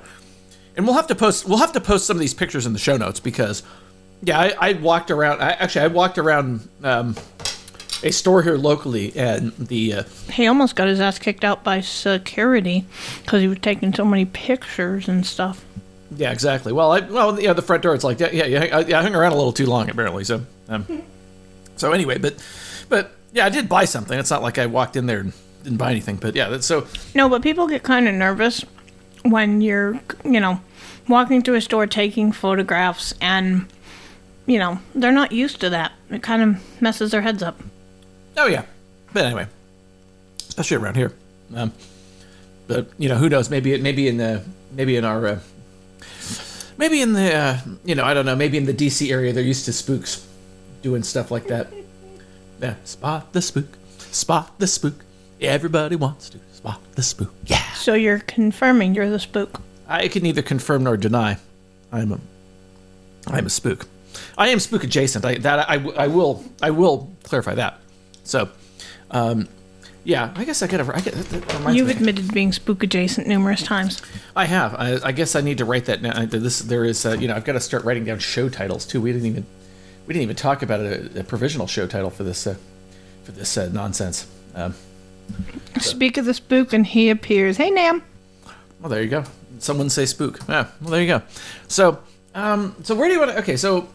And 0.81 0.87
we'll 0.87 0.97
have 0.97 1.09
to 1.09 1.15
post. 1.15 1.47
We'll 1.47 1.59
have 1.59 1.73
to 1.73 1.81
post 1.81 2.07
some 2.07 2.17
of 2.17 2.23
these 2.23 2.33
pictures 2.33 2.65
in 2.65 2.73
the 2.73 2.79
show 2.79 2.97
notes 2.97 3.21
because, 3.21 3.63
yeah, 4.23 4.39
I, 4.39 4.71
I 4.71 4.73
walked 4.73 5.11
around. 5.11 5.43
I 5.43 5.51
actually 5.51 5.83
I 5.83 5.87
walked 5.89 6.17
around 6.17 6.67
um, 6.83 7.15
a 8.03 8.11
store 8.11 8.43
here 8.43 8.57
locally, 8.57 9.13
and 9.15 9.53
the 9.59 9.93
uh, 9.93 10.03
He 10.33 10.47
almost 10.47 10.77
got 10.77 10.89
his 10.89 10.99
ass 10.99 11.19
kicked 11.19 11.45
out 11.45 11.63
by 11.63 11.83
security 11.83 12.87
because 13.23 13.43
he 13.43 13.49
was 13.49 13.59
taking 13.59 13.93
so 13.93 14.07
many 14.07 14.25
pictures 14.25 15.07
and 15.07 15.27
stuff. 15.27 15.63
Yeah, 16.17 16.33
exactly. 16.33 16.73
Well, 16.73 16.93
I 16.93 17.01
well 17.01 17.39
yeah, 17.39 17.53
the 17.53 17.61
front 17.61 17.83
door. 17.83 17.95
It's 17.95 18.03
like 18.03 18.19
yeah, 18.19 18.31
yeah, 18.33 18.47
yeah. 18.47 18.79
I, 18.79 18.81
yeah, 18.81 19.01
I 19.01 19.03
hung 19.03 19.15
around 19.15 19.33
a 19.33 19.37
little 19.37 19.53
too 19.53 19.67
long 19.67 19.91
apparently. 19.91 20.25
So, 20.25 20.47
um, 20.71 21.03
so 21.77 21.93
anyway, 21.93 22.17
but 22.17 22.43
but 22.89 23.13
yeah, 23.35 23.45
I 23.45 23.51
did 23.51 23.69
buy 23.69 23.85
something. 23.85 24.19
It's 24.19 24.31
not 24.31 24.41
like 24.41 24.57
I 24.57 24.65
walked 24.65 24.97
in 24.97 25.05
there 25.05 25.21
and 25.21 25.35
didn't 25.63 25.77
buy 25.77 25.91
anything. 25.91 26.17
But 26.17 26.37
yeah, 26.37 26.49
that's 26.49 26.65
so. 26.65 26.87
No, 27.15 27.29
but 27.29 27.43
people 27.43 27.67
get 27.69 27.83
kind 27.83 28.09
of 28.09 28.15
nervous 28.15 28.65
when 29.25 29.61
you're, 29.61 30.01
you 30.25 30.41
know, 30.41 30.59
walking 31.11 31.43
through 31.43 31.57
a 31.57 31.61
store 31.61 31.87
taking 31.87 32.33
photographs 32.33 33.13
and, 33.21 33.67
you 34.47 34.59
know, 34.59 34.79
they're 34.95 35.13
not 35.13 35.33
used 35.33 35.61
to 35.61 35.71
that. 35.71 35.93
It 36.11 36.23
kind 36.23 36.43
of 36.43 36.81
messes 36.83 37.11
their 37.11 37.23
heads 37.23 37.43
up. 37.43 37.61
Oh 38.37 38.47
yeah, 38.47 38.65
but 39.13 39.25
anyway, 39.25 39.47
especially 40.49 40.77
around 40.79 40.97
here. 40.97 41.13
Um, 41.55 41.73
but 42.67 42.89
you 42.99 43.09
know, 43.09 43.17
who 43.17 43.29
knows? 43.29 43.51
Maybe 43.51 43.73
it 43.73 43.83
maybe 43.83 44.09
in 44.09 44.17
the 44.17 44.43
maybe 44.73 44.97
in 44.97 45.05
our 45.05 45.27
uh, 45.27 45.41
maybe 46.79 47.03
in 47.03 47.13
the 47.13 47.35
uh, 47.35 47.59
you 47.85 47.95
know 47.95 48.05
I 48.05 48.15
don't 48.15 48.27
know. 48.27 48.37
Maybe 48.37 48.57
in 48.57 48.65
the 48.65 48.73
DC 48.75 49.11
area 49.11 49.33
they're 49.33 49.43
used 49.43 49.65
to 49.67 49.73
spooks 49.73 50.27
doing 50.83 51.03
stuff 51.03 51.31
like 51.31 51.49
that. 51.49 51.73
Yeah, 52.61 52.77
spot 52.85 53.33
the 53.33 53.43
spook, 53.43 53.77
spot 53.99 54.59
the 54.59 54.67
spook. 54.67 55.05
Everybody 55.41 55.97
wants 55.97 56.31
to 56.31 56.39
spot 56.53 56.81
the 56.95 57.03
spook. 57.03 57.33
Yeah. 57.47 57.73
So 57.73 57.95
you're 57.95 58.21
confirming 58.21 58.95
you're 58.95 59.11
the 59.11 59.19
spook. 59.19 59.61
I 59.91 60.09
can 60.09 60.23
neither 60.23 60.41
confirm 60.43 60.85
nor 60.85 60.97
deny. 60.97 61.37
I'm 61.93 62.13
a, 62.13 62.21
I'm 63.27 63.47
a 63.47 63.51
spook. 63.51 63.87
I 64.39 64.49
am 64.49 64.61
spook 64.61 64.85
adjacent. 64.85 65.25
I 65.25 65.35
that 65.39 65.69
I, 65.69 65.75
I 65.75 66.07
will 66.07 66.45
I 66.63 66.71
will 66.71 67.11
clarify 67.25 67.55
that. 67.57 67.81
So, 68.25 68.49
um, 69.11 69.49
yeah, 70.05 70.33
I 70.37 70.45
guess 70.45 70.63
I 70.63 70.69
could 70.69 70.79
have. 70.81 70.91
I 70.91 71.01
that, 71.01 71.15
that 71.15 71.75
You've 71.75 71.89
me. 71.89 71.93
admitted 71.93 72.33
being 72.33 72.53
spook 72.53 72.83
adjacent 72.83 73.27
numerous 73.27 73.63
times. 73.63 74.01
I 74.37 74.47
have. 74.47 74.75
I, 74.75 74.99
I 75.05 75.13
guess 75.13 75.35
I 75.35 75.41
need 75.41 75.59
to 75.59 75.65
write 75.65 75.87
that. 75.87 76.03
Now. 76.03 76.25
This 76.25 76.61
there 76.61 76.85
is. 76.85 77.05
Uh, 77.05 77.13
you 77.13 77.29
know, 77.29 77.35
I've 77.35 77.45
got 77.45 77.53
to 77.55 77.61
start 77.61 77.85
writing 77.85 78.05
down 78.05 78.19
show 78.21 78.49
titles 78.49 78.87
too. 78.87 79.01
We 79.01 79.13
didn't 79.13 79.27
even 79.27 79.47
we 80.07 80.15
didn't 80.15 80.23
even 80.23 80.37
talk 80.37 80.63
about 80.63 80.81
a, 80.81 81.21
a 81.21 81.25
provisional 81.25 81.67
show 81.67 81.87
title 81.87 82.11
for 82.11 82.23
this 82.25 82.47
uh, 82.47 82.57
for 83.25 83.33
this 83.33 83.57
uh, 83.57 83.69
nonsense. 83.73 84.27
Um, 84.55 84.75
Speak 85.79 86.17
of 86.17 86.25
the 86.25 86.35
spook 86.35 86.73
and 86.73 86.87
he 86.87 87.11
appears. 87.11 87.57
Hey, 87.57 87.71
Nam. 87.71 88.03
well, 88.81 88.91
there 88.91 89.03
you 89.03 89.09
go. 89.09 89.25
Someone 89.61 89.89
say 89.91 90.07
spook. 90.07 90.41
Yeah. 90.49 90.67
Well, 90.81 90.91
there 90.91 91.01
you 91.01 91.07
go. 91.07 91.23
So, 91.69 91.99
um, 92.35 92.75
so 92.83 92.95
where 92.95 93.07
do 93.09 93.15
you 93.15 93.21
want 93.21 93.31
to? 93.33 93.39
Okay, 93.39 93.57
so. 93.57 93.89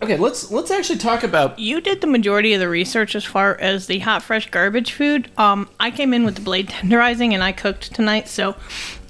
Okay, 0.00 0.16
let's 0.16 0.52
let's 0.52 0.70
actually 0.70 1.00
talk 1.00 1.24
about 1.24 1.58
You 1.58 1.80
did 1.80 2.00
the 2.00 2.06
majority 2.06 2.52
of 2.54 2.60
the 2.60 2.68
research 2.68 3.16
as 3.16 3.24
far 3.24 3.56
as 3.56 3.88
the 3.88 3.98
hot, 3.98 4.22
fresh 4.22 4.48
garbage 4.48 4.92
food. 4.92 5.28
Um, 5.36 5.68
I 5.80 5.90
came 5.90 6.14
in 6.14 6.24
with 6.24 6.36
the 6.36 6.40
blade 6.40 6.68
tenderizing 6.68 7.32
and 7.32 7.42
I 7.42 7.50
cooked 7.50 7.92
tonight, 7.92 8.28
so 8.28 8.54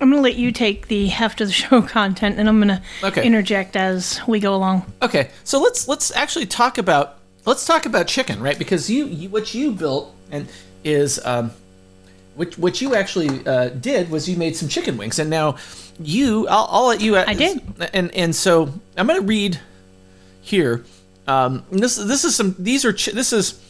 I'm 0.00 0.09
gonna 0.11 0.22
let 0.22 0.37
you 0.37 0.50
take 0.50 0.88
the 0.88 1.09
heft 1.09 1.42
of 1.42 1.48
the 1.48 1.52
show 1.62 1.83
content 1.83 2.38
and 2.38 2.48
I'm 2.48 2.59
gonna 2.59 2.80
Okay. 3.04 3.22
interject 3.22 3.76
as 3.76 4.18
we 4.26 4.40
go 4.40 4.54
along. 4.54 4.90
Okay, 5.02 5.28
so 5.44 5.61
let's 5.61 5.88
let's 5.88 6.11
actually 6.16 6.46
talk 6.46 6.78
about 6.78 7.18
let's 7.44 7.66
talk 7.66 7.85
about 7.85 8.06
chicken, 8.06 8.40
right? 8.40 8.59
Because 8.59 8.88
you, 8.88 9.04
you 9.09 9.28
what 9.28 9.52
you 9.52 9.72
built 9.72 10.14
and 10.30 10.48
is 10.85 11.20
um, 11.26 11.50
what 12.38 12.57
what 12.57 12.81
you 12.81 12.94
actually 12.94 13.44
uh, 13.46 13.68
did 13.68 14.11
was 14.11 14.29
you 14.29 14.37
made 14.37 14.57
some 14.57 14.68
chicken 14.68 14.96
wings, 14.96 15.18
and 15.18 15.29
now 15.29 15.57
you 16.01 16.46
I'll, 16.48 16.68
I'll 16.70 16.87
let 16.87 17.01
you. 17.01 17.16
I 17.16 17.35
did. 17.35 17.61
and 17.92 18.14
and 18.14 18.35
so 18.35 18.72
I'm 18.96 19.07
gonna 19.07 19.20
read 19.20 19.61
here. 20.40 20.85
Um, 21.27 21.64
this 21.70 21.96
this 21.96 22.24
is 22.24 22.35
some 22.35 22.55
these 22.59 22.85
are 22.85 22.92
chi- 22.92 23.12
this 23.12 23.33
is 23.35 23.61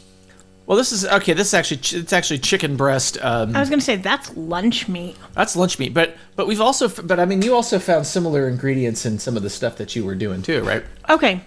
well 0.67 0.77
this 0.79 0.93
is 0.93 1.05
okay 1.05 1.33
this 1.33 1.49
is 1.49 1.55
actually 1.55 1.79
ch- 1.79 1.95
it's 1.95 2.13
actually 2.13 2.39
chicken 2.39 2.77
breast 2.77 3.19
um, 3.21 3.57
I 3.57 3.59
was 3.61 3.69
gonna 3.69 3.83
say 3.83 3.97
that's 3.97 4.37
lunch 4.37 4.87
meat. 4.87 5.17
that's 5.35 5.57
lunch 5.57 5.77
meat 5.81 5.93
but 5.93 6.17
but 6.37 6.47
we've 6.47 6.61
also 6.61 6.85
f- 6.87 7.01
but 7.03 7.19
I 7.19 7.25
mean 7.25 7.43
you 7.43 7.55
also 7.57 7.81
found 7.81 8.07
similar 8.07 8.47
ingredients 8.47 9.05
in 9.07 9.19
some 9.19 9.37
of 9.37 9.43
the 9.43 9.51
stuff 9.51 9.77
that 9.79 9.97
you 9.97 10.05
were 10.05 10.15
doing 10.15 10.41
too 10.43 10.63
right 10.63 10.85
Okay. 11.09 11.41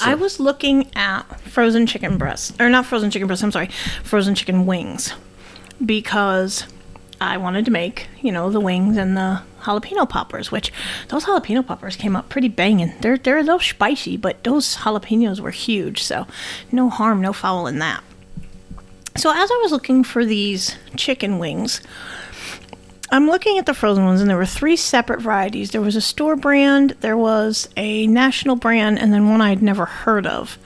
I 0.00 0.14
was 0.14 0.38
looking 0.38 0.88
at 0.94 1.22
frozen 1.40 1.84
chicken 1.86 2.16
breasts, 2.16 2.52
or 2.60 2.68
not 2.70 2.86
frozen 2.86 3.10
chicken 3.10 3.26
breasts, 3.26 3.42
I'm 3.42 3.50
sorry, 3.50 3.70
frozen 4.04 4.36
chicken 4.36 4.64
wings, 4.64 5.12
because 5.84 6.64
I 7.20 7.36
wanted 7.36 7.64
to 7.66 7.70
make, 7.70 8.08
you 8.20 8.32
know, 8.32 8.50
the 8.50 8.60
wings 8.60 8.96
and 8.96 9.16
the 9.16 9.42
jalapeno 9.62 10.08
poppers, 10.08 10.50
which 10.50 10.72
those 11.08 11.24
jalapeno 11.24 11.66
poppers 11.66 11.96
came 11.96 12.16
up 12.16 12.28
pretty 12.28 12.48
banging. 12.48 12.94
They're, 13.00 13.18
they're 13.18 13.38
a 13.38 13.42
little 13.42 13.60
spicy, 13.60 14.16
but 14.16 14.42
those 14.44 14.76
jalapenos 14.76 15.40
were 15.40 15.50
huge, 15.50 16.02
so 16.02 16.26
no 16.72 16.88
harm, 16.88 17.20
no 17.20 17.32
foul 17.32 17.66
in 17.66 17.78
that. 17.78 18.02
So 19.16 19.30
as 19.30 19.50
I 19.50 19.60
was 19.62 19.72
looking 19.72 20.02
for 20.02 20.24
these 20.24 20.76
chicken 20.96 21.38
wings, 21.38 21.82
I'm 23.12 23.26
looking 23.26 23.58
at 23.58 23.66
the 23.66 23.74
frozen 23.74 24.04
ones, 24.04 24.20
and 24.20 24.30
there 24.30 24.36
were 24.36 24.46
three 24.46 24.76
separate 24.76 25.20
varieties. 25.20 25.72
There 25.72 25.80
was 25.80 25.96
a 25.96 26.00
store 26.00 26.36
brand, 26.36 26.96
there 27.00 27.16
was 27.16 27.68
a 27.76 28.06
national 28.06 28.56
brand, 28.56 28.98
and 28.98 29.12
then 29.12 29.28
one 29.28 29.42
I'd 29.42 29.62
never 29.62 29.84
heard 29.84 30.26
of. 30.26 30.58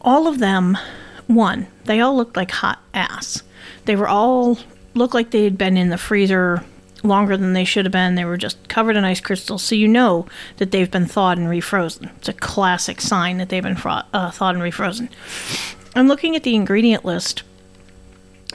All 0.00 0.28
of 0.28 0.38
them, 0.38 0.78
one, 1.26 1.66
they 1.84 2.00
all 2.00 2.16
looked 2.16 2.36
like 2.36 2.52
hot 2.52 2.80
ass. 2.94 3.42
They 3.86 3.96
were 3.96 4.08
all 4.08 4.58
looked 4.94 5.14
like 5.14 5.30
they 5.30 5.44
had 5.44 5.58
been 5.58 5.76
in 5.76 5.88
the 5.88 5.98
freezer 5.98 6.62
longer 7.02 7.36
than 7.36 7.52
they 7.52 7.64
should 7.64 7.84
have 7.84 7.92
been. 7.92 8.14
They 8.14 8.24
were 8.24 8.36
just 8.36 8.68
covered 8.68 8.96
in 8.96 9.04
ice 9.04 9.20
crystals, 9.20 9.62
so 9.62 9.74
you 9.74 9.88
know 9.88 10.26
that 10.56 10.70
they've 10.70 10.90
been 10.90 11.06
thawed 11.06 11.38
and 11.38 11.48
refrozen. 11.48 12.10
It's 12.18 12.28
a 12.28 12.32
classic 12.32 13.00
sign 13.00 13.38
that 13.38 13.48
they've 13.48 13.62
been 13.62 13.76
fro- 13.76 14.02
uh, 14.12 14.30
thawed 14.30 14.56
and 14.56 14.64
refrozen. 14.64 15.08
I'm 15.94 16.08
looking 16.08 16.36
at 16.36 16.42
the 16.42 16.54
ingredient 16.54 17.04
list 17.04 17.42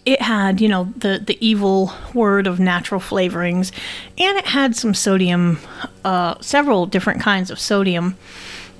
it 0.06 0.22
had, 0.22 0.60
you 0.62 0.67
know, 0.67 0.91
the 0.98 1.22
the 1.24 1.38
evil 1.46 1.94
word 2.13 2.48
of 2.48 2.60
natural 2.60 3.00
flavorings, 3.00 3.72
and 4.17 4.38
it 4.38 4.46
had 4.46 4.76
some 4.76 4.94
sodium, 4.94 5.60
uh, 6.04 6.36
several 6.41 6.86
different 6.86 7.22
kinds 7.22 7.52
of 7.52 7.60
sodium. 7.60 8.17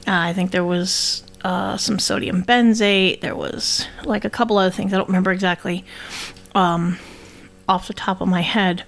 Uh, 0.08 0.18
I 0.18 0.34
think 0.34 0.52
there 0.52 0.64
was 0.64 1.24
uh, 1.44 1.78
some 1.78 2.00
sodium 2.00 2.44
benzoate. 2.44 3.22
There 3.22 3.36
was 3.36 3.88
like 4.04 4.26
a 4.26 4.30
couple 4.30 4.58
other 4.58 4.72
things. 4.72 4.94
I 4.94 4.98
don't 4.98 5.10
remember 5.10 5.32
exactly 5.32 5.86
um, 6.56 6.98
off 7.68 7.88
the 7.88 7.94
top 7.94 8.22
of 8.22 8.28
my 8.28 8.42
head, 8.42 8.84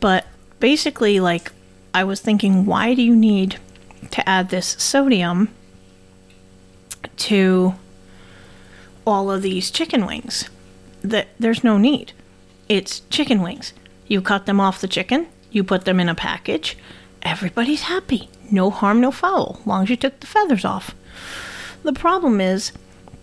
but 0.00 0.26
basically, 0.60 1.20
like 1.20 1.52
I 1.92 2.04
was 2.04 2.20
thinking, 2.20 2.66
why 2.66 2.94
do 2.94 3.02
you 3.02 3.14
need 3.16 3.58
to 4.10 4.28
add 4.28 4.50
this 4.50 4.76
sodium 4.78 5.48
to 7.16 7.74
all 9.06 9.30
of 9.30 9.42
these 9.42 9.70
chicken 9.70 10.06
wings? 10.06 10.48
that 11.04 11.28
there's 11.38 11.62
no 11.62 11.78
need. 11.78 12.12
It's 12.68 13.00
chicken 13.10 13.42
wings. 13.42 13.74
You 14.08 14.22
cut 14.22 14.46
them 14.46 14.58
off 14.58 14.80
the 14.80 14.88
chicken, 14.88 15.28
you 15.50 15.62
put 15.62 15.84
them 15.84 16.00
in 16.00 16.08
a 16.08 16.14
package, 16.14 16.76
everybody's 17.22 17.82
happy. 17.82 18.28
No 18.50 18.70
harm, 18.70 19.00
no 19.00 19.10
foul, 19.10 19.60
long 19.64 19.84
as 19.84 19.90
you 19.90 19.96
took 19.96 20.18
the 20.20 20.26
feathers 20.26 20.64
off. 20.64 20.94
The 21.82 21.92
problem 21.92 22.40
is, 22.40 22.72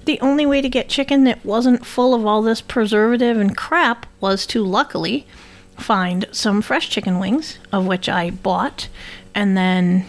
the 0.06 0.20
only 0.22 0.46
way 0.46 0.62
to 0.62 0.70
get 0.70 0.90
chicken 0.90 1.24
that 1.26 1.46
wasn't 1.46 1.86
full 1.86 2.14
of 2.14 2.26
all 2.26 2.42
this 2.42 2.62
preservative 2.62 3.38
and 3.38 3.56
crap 3.56 4.06
was 4.20 4.46
to 4.48 4.64
luckily 4.64 5.28
find 5.78 6.26
some 6.32 6.62
fresh 6.62 6.90
chicken 6.90 7.20
wings, 7.20 7.60
of 7.72 7.86
which 7.86 8.08
I 8.10 8.30
bought, 8.30 8.88
and 9.34 9.58
then 9.58 10.06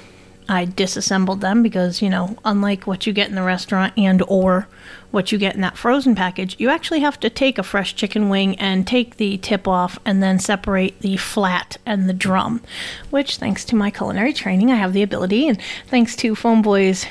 I 0.48 0.64
disassembled 0.64 1.40
them 1.40 1.62
because, 1.62 2.02
you 2.02 2.10
know, 2.10 2.36
unlike 2.44 2.86
what 2.86 3.06
you 3.06 3.12
get 3.12 3.28
in 3.28 3.34
the 3.34 3.42
restaurant 3.42 3.94
and 3.96 4.22
or 4.26 4.68
what 5.10 5.30
you 5.30 5.38
get 5.38 5.54
in 5.54 5.60
that 5.60 5.76
frozen 5.76 6.14
package, 6.14 6.56
you 6.58 6.68
actually 6.68 7.00
have 7.00 7.20
to 7.20 7.30
take 7.30 7.58
a 7.58 7.62
fresh 7.62 7.94
chicken 7.94 8.28
wing 8.28 8.56
and 8.56 8.86
take 8.86 9.16
the 9.16 9.38
tip 9.38 9.68
off 9.68 9.98
and 10.04 10.22
then 10.22 10.38
separate 10.38 10.98
the 11.00 11.16
flat 11.16 11.76
and 11.86 12.08
the 12.08 12.14
drum, 12.14 12.60
which 13.10 13.36
thanks 13.36 13.64
to 13.66 13.76
my 13.76 13.90
culinary 13.90 14.32
training, 14.32 14.70
I 14.70 14.76
have 14.76 14.92
the 14.92 15.02
ability. 15.02 15.48
And 15.48 15.58
thanks 15.86 16.16
to 16.16 16.34
Phoneboy's 16.34 17.06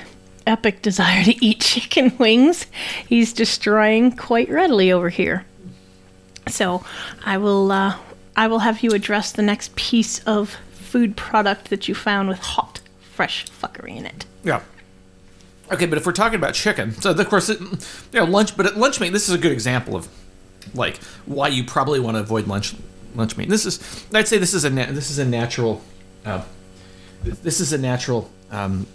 epic 0.48 0.82
desire 0.82 1.24
to 1.24 1.46
eat 1.46 1.60
chicken 1.62 2.18
wings, 2.18 2.66
he's 3.08 3.34
destroying 3.34 4.16
quite 4.16 4.50
readily 4.50 4.92
over 4.92 5.10
here. 5.10 5.46
So, 6.48 6.84
I 7.26 7.38
will 7.38 7.72
uh, 7.72 7.98
I 8.36 8.48
will 8.48 8.60
have 8.60 8.82
you 8.82 8.92
address 8.92 9.32
the 9.32 9.42
next 9.42 9.76
piece 9.76 10.20
of 10.24 10.58
food 10.72 11.16
product 11.16 11.70
that 11.70 11.88
you 11.88 11.96
found 11.96 12.28
with 12.28 12.40
hot 12.40 12.82
fresh 13.02 13.46
fuckery 13.46 13.96
in 13.98 14.06
it. 14.06 14.26
Yeah. 14.44 14.62
Okay, 15.72 15.86
but 15.86 15.98
if 15.98 16.06
we're 16.06 16.12
talking 16.12 16.38
about 16.38 16.54
chicken, 16.54 16.92
so 16.94 17.12
of 17.12 17.30
course, 17.30 17.50
it, 17.50 17.60
you 17.62 18.20
know, 18.20 18.26
lunch. 18.26 18.58
But 18.58 18.66
at 18.66 18.78
lunch 18.78 19.00
meat, 19.00 19.14
this 19.14 19.30
is 19.30 19.36
a 19.36 19.38
good 19.38 19.52
example 19.52 19.96
of 19.96 20.10
like 20.74 20.98
why 21.26 21.48
you 21.48 21.64
probably 21.64 22.00
want 22.00 22.18
to 22.18 22.22
avoid 22.22 22.48
lunch 22.48 22.76
lunch 23.16 23.38
meat. 23.38 23.48
This 23.48 23.66
is 23.66 24.06
I'd 24.14 24.28
say 24.28 24.38
this 24.38 24.54
is 24.54 24.66
a 24.66 24.70
na- 24.70 24.92
this 24.92 25.10
is 25.10 25.20
a 25.20 25.26
natural. 25.26 25.82
Uh, 26.26 26.44
this 27.24 27.60
is 27.60 27.72
a 27.72 27.78
natural. 27.78 28.30
Um, 28.50 28.86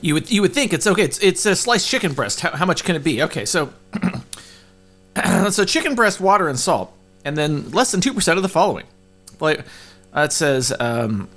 you 0.00 0.14
would 0.14 0.30
you 0.30 0.42
would 0.42 0.52
think 0.52 0.72
it's 0.72 0.86
okay. 0.86 1.02
It's 1.02 1.18
it's 1.18 1.46
a 1.46 1.56
sliced 1.56 1.88
chicken 1.88 2.12
breast. 2.12 2.40
How, 2.40 2.50
how 2.56 2.66
much 2.66 2.84
can 2.84 2.96
it 2.96 3.04
be? 3.04 3.22
Okay, 3.22 3.44
so 3.44 3.72
so 5.50 5.64
chicken 5.64 5.94
breast, 5.94 6.20
water, 6.20 6.48
and 6.48 6.58
salt, 6.58 6.92
and 7.24 7.36
then 7.36 7.70
less 7.70 7.90
than 7.90 8.00
two 8.00 8.12
percent 8.12 8.36
of 8.36 8.42
the 8.42 8.48
following. 8.48 8.86
Like 9.40 9.60
uh, 10.14 10.22
it 10.22 10.32
says, 10.32 10.72
um, 10.78 11.28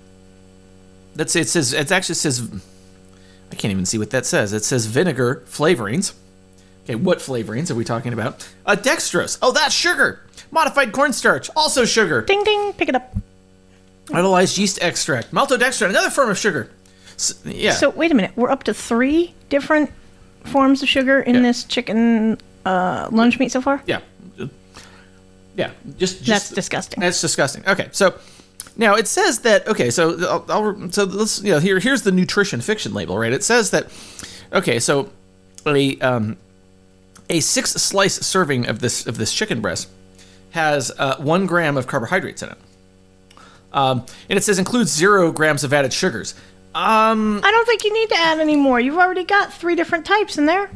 let's 1.16 1.32
say 1.32 1.42
it 1.42 1.50
says 1.50 1.74
it 1.74 1.92
actually 1.92 2.16
says. 2.16 2.50
I 3.52 3.56
can't 3.56 3.72
even 3.72 3.86
see 3.86 3.98
what 3.98 4.12
that 4.12 4.26
says. 4.26 4.54
It 4.54 4.64
says 4.64 4.86
vinegar 4.86 5.44
flavorings. 5.46 6.14
Okay, 6.86 6.96
what 6.96 7.20
flavorings 7.20 7.70
are 7.70 7.76
we 7.76 7.84
talking 7.84 8.14
about? 8.14 8.48
Uh, 8.66 8.78
dextrose. 8.78 9.38
Oh, 9.42 9.52
that's 9.52 9.76
sugar. 9.76 10.22
Modified 10.52 10.94
cornstarch, 10.94 11.50
also 11.56 11.86
sugar. 11.86 12.22
Ding 12.22 12.44
ding, 12.44 12.74
pick 12.74 12.90
it 12.90 12.96
up. 12.96 13.16
Autolyzed 14.08 14.58
yeast 14.58 14.82
extract, 14.82 15.32
maltodextrin, 15.32 15.90
another 15.90 16.10
form 16.10 16.30
of 16.30 16.38
sugar. 16.38 16.70
S 17.22 17.40
yeah. 17.46 17.72
So 17.72 17.90
wait 17.92 18.12
a 18.12 18.16
minute, 18.16 18.32
we're 18.36 18.50
up 18.52 18.64
to 18.64 18.74
three 18.74 19.34
different 19.50 19.92
forms 20.46 20.82
of 20.82 20.90
sugar 20.90 21.20
in 21.22 21.36
Yeah. 21.36 21.42
this 21.42 21.64
chicken 21.66 22.38
uh, 22.66 23.08
lunch 23.12 23.38
meat 23.40 23.52
so 23.52 23.62
far. 23.62 23.82
yeah. 23.86 24.00
Yeah. 25.56 25.72
Just, 25.98 26.24
just 26.24 26.28
That's 26.28 26.50
disgusting. 26.50 27.00
That's 27.02 27.20
disgusting. 27.22 27.68
Okay, 27.68 27.90
so 27.92 28.16
now 28.78 28.96
it 28.96 29.08
says 29.08 29.40
that. 29.40 29.68
Okay, 29.68 29.90
so 29.90 30.18
I'll, 30.28 30.46
I'll 30.50 30.92
so 30.92 31.04
let's 31.04 31.44
you 31.44 31.52
know 31.52 31.60
here 31.60 31.80
here's 31.80 32.04
the 32.04 32.12
nutrition 32.12 32.62
fiction 32.62 32.94
label, 32.94 33.18
right? 33.18 33.34
It 33.34 33.44
says 33.44 33.72
that. 33.72 33.92
Okay, 34.54 34.80
so 34.80 35.10
a 35.66 36.00
um, 36.00 36.38
a 37.30 37.40
six 37.42 37.72
slice 37.72 38.16
serving 38.16 38.68
of 38.68 38.80
this 38.80 39.06
of 39.08 39.18
this 39.18 39.34
chicken 39.34 39.60
breast 39.62 39.90
has 40.52 40.92
uh, 40.98 41.18
one 41.18 41.46
gram 41.46 41.78
of 41.78 41.86
carbohydrates 41.86 42.42
in 42.44 42.50
it, 42.50 42.58
um, 43.74 44.06
and 44.30 44.38
it 44.38 44.44
says 44.44 44.58
includes 44.58 44.90
zero 44.92 45.32
grams 45.34 45.64
of 45.66 45.74
added 45.74 45.92
sugars. 45.94 46.34
Um, 46.74 47.42
I 47.44 47.52
don't 47.52 47.66
think 47.66 47.84
you 47.84 47.94
need 47.94 48.10
to 48.10 48.16
add 48.16 48.40
any 48.40 48.56
more. 48.56 48.80
You've 48.80 48.98
already 48.98 49.26
got 49.26 49.54
three 49.54 49.76
different 49.76 50.06
types 50.06 50.38
in 50.38 50.46
there. 50.46 50.70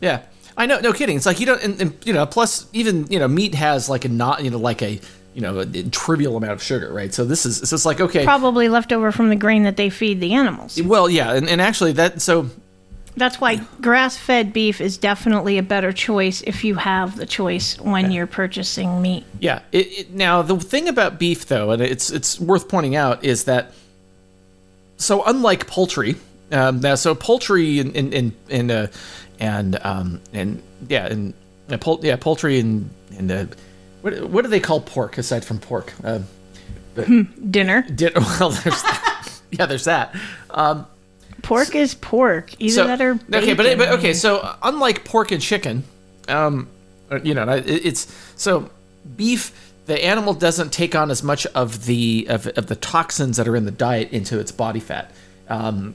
Yeah, 0.00 0.22
I 0.56 0.66
know. 0.66 0.78
No 0.80 0.92
kidding. 0.92 1.16
It's 1.16 1.26
like 1.26 1.40
you 1.40 1.46
don't, 1.46 1.62
and, 1.62 1.80
and 1.80 2.06
you 2.06 2.12
know. 2.12 2.24
Plus, 2.26 2.66
even 2.72 3.06
you 3.08 3.18
know, 3.18 3.26
meat 3.26 3.54
has 3.54 3.88
like 3.88 4.04
a 4.04 4.08
not, 4.08 4.44
you 4.44 4.50
know, 4.50 4.58
like 4.58 4.80
a 4.82 5.00
you 5.34 5.40
know, 5.40 5.60
a, 5.60 5.66
trivial 5.84 6.36
amount 6.36 6.52
of 6.52 6.62
sugar, 6.62 6.92
right? 6.92 7.12
So 7.14 7.24
this 7.24 7.46
is 7.46 7.68
so 7.68 7.74
it's 7.74 7.84
like 7.84 8.00
okay. 8.00 8.24
Probably 8.24 8.68
left 8.68 8.92
over 8.92 9.12
from 9.12 9.28
the 9.28 9.36
grain 9.36 9.62
that 9.64 9.76
they 9.76 9.90
feed 9.90 10.20
the 10.20 10.34
animals. 10.34 10.80
well, 10.82 11.08
yeah, 11.08 11.32
and, 11.34 11.48
and 11.48 11.60
actually 11.60 11.92
that 11.92 12.20
so 12.20 12.48
That's 13.16 13.40
why 13.40 13.56
grass 13.80 14.16
fed 14.16 14.52
beef 14.52 14.80
is 14.80 14.98
definitely 14.98 15.58
a 15.58 15.62
better 15.62 15.92
choice 15.92 16.42
if 16.42 16.64
you 16.64 16.74
have 16.76 17.16
the 17.16 17.26
choice 17.26 17.78
when 17.80 18.10
you're 18.10 18.26
purchasing 18.26 19.00
meat. 19.02 19.24
yeah. 19.40 19.62
It, 19.72 19.86
it, 19.86 20.10
now 20.10 20.42
the 20.42 20.58
thing 20.58 20.88
about 20.88 21.18
beef 21.18 21.46
though, 21.46 21.70
and 21.70 21.82
it's 21.82 22.10
it's 22.10 22.40
worth 22.40 22.68
pointing 22.68 22.96
out 22.96 23.24
is 23.24 23.44
that 23.44 23.72
so 25.00 25.24
unlike 25.24 25.66
poultry, 25.66 26.16
um, 26.52 26.80
now 26.80 26.94
so 26.94 27.14
poultry 27.14 27.78
and 27.80 27.96
and 27.96 28.14
and 28.14 28.32
and, 28.50 28.70
uh, 28.70 28.86
and 29.38 29.78
um 29.84 30.20
and 30.32 30.62
yeah 30.88 31.06
and 31.06 31.34
uh, 31.70 31.76
pol- 31.78 32.00
yeah 32.02 32.16
poultry 32.16 32.60
and 32.60 32.90
and 33.18 33.30
uh, 33.30 33.46
what 34.02 34.22
what 34.28 34.42
do 34.42 34.48
they 34.50 34.60
call 34.60 34.80
pork 34.80 35.18
aside 35.18 35.44
from 35.44 35.58
pork? 35.58 35.92
Uh, 36.04 36.20
Dinner. 36.94 37.82
did 37.82 38.14
well 38.40 38.50
there's 38.50 38.82
yeah 39.50 39.66
there's 39.66 39.84
that 39.84 40.14
um 40.50 40.86
Pork 41.42 41.74
is 41.74 41.94
pork. 41.94 42.52
Either 42.60 42.74
so 42.74 42.86
that 42.86 43.00
or 43.00 43.18
okay 43.32 43.54
but, 43.54 43.78
but 43.78 43.88
okay 43.98 44.12
so 44.12 44.56
unlike 44.62 45.04
pork 45.04 45.30
and 45.30 45.40
chicken 45.40 45.84
um 46.28 46.68
you 47.22 47.32
know 47.32 47.48
it, 47.48 47.66
it's 47.66 48.12
so 48.36 48.70
beef 49.16 49.69
the 49.86 50.04
animal 50.04 50.34
doesn't 50.34 50.72
take 50.72 50.94
on 50.94 51.10
as 51.10 51.22
much 51.22 51.46
of 51.46 51.86
the 51.86 52.26
of, 52.28 52.46
of 52.48 52.66
the 52.66 52.76
toxins 52.76 53.36
that 53.36 53.48
are 53.48 53.56
in 53.56 53.64
the 53.64 53.70
diet 53.70 54.10
into 54.12 54.38
its 54.38 54.52
body 54.52 54.80
fat 54.80 55.10
um 55.48 55.94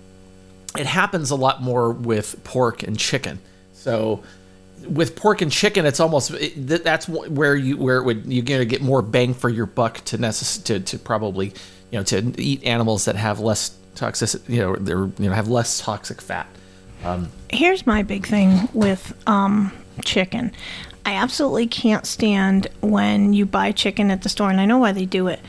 it 0.77 0.85
happens 0.85 1.31
a 1.31 1.35
lot 1.35 1.61
more 1.61 1.91
with 1.91 2.43
pork 2.43 2.83
and 2.83 2.97
chicken 2.99 3.39
so 3.73 4.23
with 4.87 5.15
pork 5.15 5.41
and 5.41 5.51
chicken, 5.51 5.85
it's 5.85 5.99
almost 5.99 6.31
it, 6.31 6.83
that's 6.83 7.07
where 7.07 7.55
you 7.55 7.77
where 7.77 7.97
it 7.97 8.03
would 8.03 8.25
you're 8.25 8.43
gonna 8.43 8.65
get 8.65 8.81
more 8.81 9.01
bang 9.01 9.33
for 9.33 9.49
your 9.49 9.65
buck 9.65 10.03
to 10.05 10.17
necess- 10.17 10.63
to 10.65 10.79
to 10.79 10.99
probably 10.99 11.47
you 11.91 11.99
know 11.99 12.03
to 12.03 12.33
eat 12.41 12.63
animals 12.63 13.05
that 13.05 13.15
have 13.15 13.39
less 13.39 13.75
toxic 13.95 14.41
you 14.47 14.59
know 14.59 14.75
they're 14.75 15.05
you 15.05 15.29
know 15.29 15.33
have 15.33 15.47
less 15.47 15.79
toxic 15.79 16.21
fat. 16.21 16.47
Here's 17.49 17.85
my 17.85 18.03
big 18.03 18.25
thing 18.25 18.67
with 18.73 19.13
um, 19.27 19.71
chicken. 20.03 20.51
I 21.07 21.13
absolutely 21.13 21.67
can't 21.67 22.07
stand 22.07 22.67
when 22.81 23.33
you 23.33 23.45
buy 23.45 23.71
chicken 23.71 24.09
at 24.09 24.23
the 24.23 24.29
store, 24.29 24.49
and 24.49 24.59
I 24.59 24.65
know 24.65 24.79
why 24.79 24.91
they 24.91 25.05
do 25.05 25.27
it, 25.27 25.39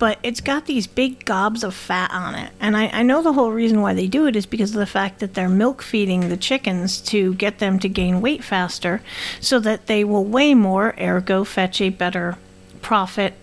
but 0.00 0.18
it's 0.24 0.40
got 0.40 0.66
these 0.66 0.88
big 0.88 1.24
gobs 1.24 1.62
of 1.62 1.72
fat 1.72 2.10
on 2.10 2.34
it. 2.34 2.50
And 2.58 2.76
I, 2.76 2.88
I 2.88 3.02
know 3.04 3.22
the 3.22 3.34
whole 3.34 3.52
reason 3.52 3.80
why 3.80 3.94
they 3.94 4.08
do 4.08 4.26
it 4.26 4.34
is 4.34 4.44
because 4.44 4.74
of 4.74 4.80
the 4.80 4.86
fact 4.86 5.20
that 5.20 5.34
they're 5.34 5.48
milk 5.48 5.82
feeding 5.82 6.28
the 6.28 6.36
chickens 6.36 7.00
to 7.02 7.34
get 7.34 7.60
them 7.60 7.78
to 7.78 7.88
gain 7.88 8.20
weight 8.20 8.42
faster 8.42 9.02
so 9.40 9.60
that 9.60 9.86
they 9.86 10.02
will 10.02 10.24
weigh 10.24 10.54
more, 10.54 10.96
ergo, 11.00 11.44
fetch 11.44 11.80
a 11.80 11.90
better 11.90 12.36
profit 12.82 13.34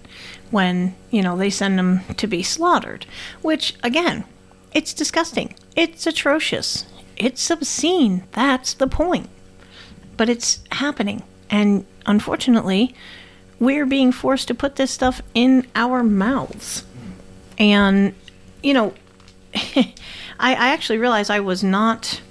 when, 0.50 0.94
you 1.10 1.22
know, 1.22 1.38
they 1.38 1.50
send 1.50 1.80
them 1.80 2.02
to 2.18 2.28
be 2.28 2.44
slaughtered. 2.44 3.06
Which, 3.42 3.76
again, 3.82 4.26
it's 4.74 4.94
disgusting. 4.94 5.56
It's 5.78 6.06
atrocious. 6.06 6.86
It's 7.16 7.50
obscene. 7.50 8.24
That's 8.34 8.74
the 8.74 8.88
point. 8.88 9.30
But 10.18 10.28
it's 10.28 10.60
happening. 10.74 11.24
And 11.52 11.86
unfortunately, 12.06 12.96
we're 13.60 13.86
being 13.86 14.12
forced 14.12 14.48
to 14.48 14.56
put 14.56 14.78
this 14.78 14.90
stuff 14.90 15.22
in 15.36 15.68
our 15.76 16.02
mouths. 16.02 16.84
And, 17.60 18.16
you 18.64 18.74
know, 18.74 18.94
I, 19.54 19.94
I 20.40 20.70
actually 20.70 20.98
realized 20.98 21.30
I 21.30 21.42
was 21.42 21.64
not. 21.64 22.22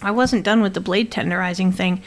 I 0.00 0.10
wasn't 0.10 0.44
done 0.44 0.62
with 0.62 0.74
the 0.74 0.80
blade 0.80 1.12
tenderizing 1.12 1.72
thing. 1.72 2.02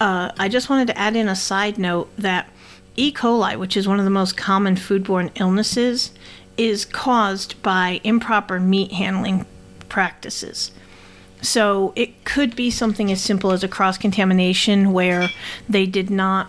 Uh, 0.00 0.30
I 0.38 0.48
just 0.48 0.70
wanted 0.70 0.86
to 0.88 0.98
add 0.98 1.16
in 1.16 1.28
a 1.28 1.36
side 1.36 1.78
note 1.78 2.10
that 2.16 2.48
E. 2.96 3.12
coli, 3.12 3.58
which 3.58 3.76
is 3.76 3.88
one 3.88 3.98
of 3.98 4.04
the 4.04 4.10
most 4.10 4.36
common 4.36 4.76
foodborne 4.76 5.30
illnesses, 5.34 6.12
is 6.56 6.84
caused 6.84 7.60
by 7.62 8.00
improper 8.04 8.60
meat 8.60 8.92
handling 8.92 9.44
practices. 9.88 10.70
So 11.44 11.92
it 11.94 12.24
could 12.24 12.56
be 12.56 12.70
something 12.70 13.12
as 13.12 13.20
simple 13.20 13.52
as 13.52 13.62
a 13.62 13.68
cross 13.68 13.98
contamination 13.98 14.92
where 14.92 15.28
they 15.68 15.86
did 15.86 16.10
not 16.10 16.48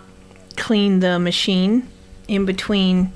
clean 0.56 1.00
the 1.00 1.18
machine 1.18 1.86
in 2.28 2.46
between, 2.46 3.12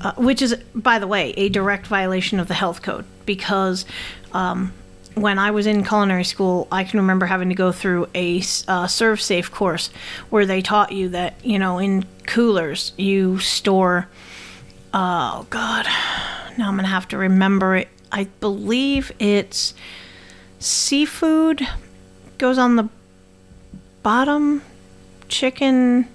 uh, 0.00 0.12
which 0.16 0.40
is, 0.40 0.54
by 0.74 0.98
the 0.98 1.06
way, 1.06 1.32
a 1.32 1.48
direct 1.48 1.86
violation 1.86 2.38
of 2.38 2.48
the 2.48 2.54
health 2.54 2.82
code 2.82 3.04
because 3.26 3.84
um, 4.32 4.72
when 5.14 5.38
I 5.38 5.50
was 5.50 5.66
in 5.66 5.84
culinary 5.84 6.24
school, 6.24 6.68
I 6.70 6.84
can 6.84 7.00
remember 7.00 7.26
having 7.26 7.48
to 7.48 7.54
go 7.54 7.72
through 7.72 8.08
a 8.14 8.38
uh, 8.38 8.86
ServSafe 8.86 9.50
course 9.50 9.90
where 10.30 10.46
they 10.46 10.62
taught 10.62 10.92
you 10.92 11.08
that, 11.10 11.34
you 11.44 11.58
know, 11.58 11.78
in 11.78 12.04
coolers 12.26 12.92
you 12.96 13.38
store, 13.38 14.08
oh 14.92 15.46
God, 15.50 15.86
now 16.56 16.68
I'm 16.68 16.74
going 16.74 16.84
to 16.84 16.90
have 16.90 17.08
to 17.08 17.18
remember 17.18 17.76
it. 17.76 17.88
I 18.10 18.24
believe 18.40 19.12
it's 19.18 19.74
seafood 20.58 21.66
goes 22.38 22.58
on 22.58 22.76
the 22.76 22.88
bottom, 24.02 24.62
chicken 25.28 26.08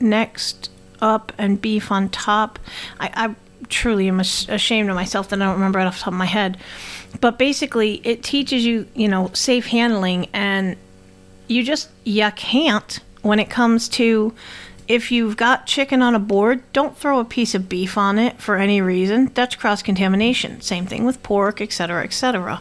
next 0.00 0.70
up, 1.00 1.32
and 1.38 1.60
beef 1.60 1.90
on 1.90 2.08
top. 2.08 2.58
I, 3.00 3.10
I 3.14 3.34
truly 3.68 4.08
am 4.08 4.20
ashamed 4.20 4.90
of 4.90 4.94
myself 4.94 5.28
that 5.28 5.40
I 5.40 5.44
don't 5.44 5.54
remember 5.54 5.80
it 5.80 5.86
off 5.86 5.98
the 5.98 6.04
top 6.04 6.12
of 6.12 6.18
my 6.18 6.26
head. 6.26 6.58
But 7.20 7.38
basically, 7.38 8.00
it 8.04 8.22
teaches 8.22 8.64
you, 8.64 8.86
you 8.94 9.08
know, 9.08 9.30
safe 9.34 9.66
handling, 9.66 10.28
and 10.32 10.76
you 11.48 11.62
just 11.62 11.90
you 12.04 12.30
can't 12.36 13.00
when 13.22 13.38
it 13.38 13.50
comes 13.50 13.88
to 13.88 14.34
if 14.88 15.12
you've 15.12 15.36
got 15.36 15.66
chicken 15.66 16.02
on 16.02 16.14
a 16.14 16.18
board, 16.18 16.62
don't 16.72 16.96
throw 16.96 17.20
a 17.20 17.24
piece 17.24 17.54
of 17.54 17.68
beef 17.68 17.96
on 17.96 18.18
it 18.18 18.40
for 18.40 18.56
any 18.56 18.80
reason. 18.80 19.30
That's 19.34 19.54
cross 19.54 19.82
contamination. 19.82 20.60
Same 20.60 20.86
thing 20.86 21.04
with 21.04 21.22
pork, 21.22 21.60
etc., 21.60 22.02
etc. 22.02 22.60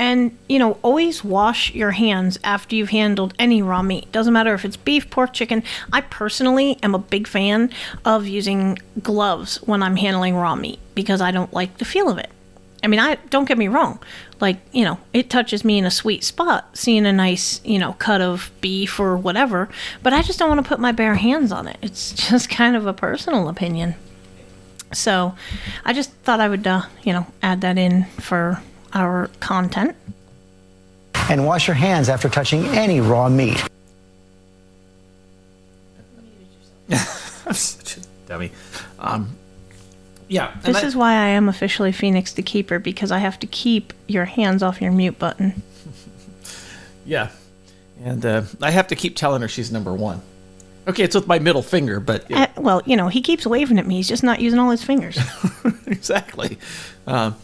And, 0.00 0.34
you 0.48 0.58
know, 0.58 0.78
always 0.80 1.22
wash 1.22 1.74
your 1.74 1.90
hands 1.90 2.38
after 2.42 2.74
you've 2.74 2.88
handled 2.88 3.34
any 3.38 3.60
raw 3.60 3.82
meat. 3.82 4.10
Doesn't 4.12 4.32
matter 4.32 4.54
if 4.54 4.64
it's 4.64 4.78
beef, 4.78 5.10
pork, 5.10 5.34
chicken. 5.34 5.62
I 5.92 6.00
personally 6.00 6.78
am 6.82 6.94
a 6.94 6.98
big 6.98 7.28
fan 7.28 7.70
of 8.06 8.26
using 8.26 8.78
gloves 9.02 9.58
when 9.58 9.82
I'm 9.82 9.96
handling 9.96 10.36
raw 10.36 10.56
meat 10.56 10.78
because 10.94 11.20
I 11.20 11.32
don't 11.32 11.52
like 11.52 11.76
the 11.76 11.84
feel 11.84 12.08
of 12.08 12.16
it. 12.16 12.30
I 12.82 12.86
mean, 12.86 12.98
I 12.98 13.16
don't 13.28 13.46
get 13.46 13.58
me 13.58 13.68
wrong. 13.68 13.98
Like, 14.40 14.56
you 14.72 14.86
know, 14.86 14.98
it 15.12 15.28
touches 15.28 15.66
me 15.66 15.76
in 15.76 15.84
a 15.84 15.90
sweet 15.90 16.24
spot 16.24 16.78
seeing 16.78 17.04
a 17.04 17.12
nice, 17.12 17.60
you 17.62 17.78
know, 17.78 17.92
cut 17.98 18.22
of 18.22 18.50
beef 18.62 18.98
or 18.98 19.18
whatever, 19.18 19.68
but 20.02 20.14
I 20.14 20.22
just 20.22 20.38
don't 20.38 20.48
want 20.48 20.64
to 20.64 20.68
put 20.68 20.80
my 20.80 20.92
bare 20.92 21.16
hands 21.16 21.52
on 21.52 21.68
it. 21.68 21.76
It's 21.82 22.12
just 22.30 22.48
kind 22.48 22.74
of 22.74 22.86
a 22.86 22.94
personal 22.94 23.50
opinion. 23.50 23.96
So, 24.94 25.34
I 25.84 25.92
just 25.92 26.10
thought 26.22 26.40
I 26.40 26.48
would, 26.48 26.66
uh, 26.66 26.84
you 27.02 27.12
know, 27.12 27.26
add 27.42 27.60
that 27.60 27.76
in 27.76 28.06
for 28.18 28.62
our 28.94 29.28
content. 29.40 29.96
And 31.28 31.46
wash 31.46 31.66
your 31.68 31.74
hands 31.76 32.08
after 32.08 32.28
touching 32.28 32.64
any 32.66 33.00
raw 33.00 33.28
meat. 33.28 33.62
I'm 36.90 37.54
such 37.54 37.98
a 37.98 38.00
dummy. 38.26 38.50
Um, 38.98 39.36
yeah. 40.28 40.52
and 40.54 40.62
This 40.62 40.82
I- 40.82 40.86
is 40.86 40.96
why 40.96 41.12
I 41.12 41.28
am 41.28 41.48
officially 41.48 41.92
Phoenix 41.92 42.32
the 42.32 42.42
Keeper 42.42 42.78
because 42.78 43.10
I 43.12 43.18
have 43.18 43.38
to 43.40 43.46
keep 43.46 43.92
your 44.06 44.24
hands 44.24 44.62
off 44.62 44.80
your 44.80 44.92
mute 44.92 45.18
button. 45.18 45.62
Yeah. 47.06 47.30
And 48.04 48.24
uh, 48.24 48.42
I 48.62 48.70
have 48.70 48.88
to 48.88 48.94
keep 48.94 49.16
telling 49.16 49.40
her 49.42 49.48
she's 49.48 49.72
number 49.72 49.92
one. 49.92 50.20
Okay, 50.86 51.02
it's 51.02 51.14
with 51.14 51.26
my 51.26 51.38
middle 51.40 51.62
finger, 51.62 51.98
but 51.98 52.30
yeah, 52.30 52.46
Uh, 52.56 52.60
well, 52.60 52.82
you 52.84 52.96
know, 52.96 53.08
he 53.08 53.20
keeps 53.20 53.46
waving 53.46 53.78
at 53.78 53.86
me. 53.86 53.96
He's 53.96 54.06
just 54.06 54.22
not 54.22 54.38
using 54.40 54.58
all 54.60 54.70
his 54.70 54.84
fingers. 54.84 55.18
exactly. 55.86 56.58
Um, 57.06 57.34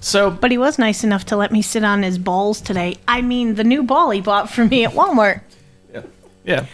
so, 0.00 0.30
but 0.30 0.50
he 0.50 0.58
was 0.58 0.78
nice 0.78 1.04
enough 1.04 1.24
to 1.26 1.36
let 1.36 1.50
me 1.52 1.62
sit 1.62 1.84
on 1.84 2.02
his 2.02 2.18
balls 2.18 2.60
today. 2.60 2.96
I 3.06 3.22
mean, 3.22 3.54
the 3.54 3.64
new 3.64 3.82
ball 3.82 4.10
he 4.10 4.20
bought 4.20 4.50
for 4.50 4.64
me 4.64 4.84
at 4.84 4.92
Walmart. 4.92 5.40
yeah, 5.92 6.02
yeah, 6.44 6.66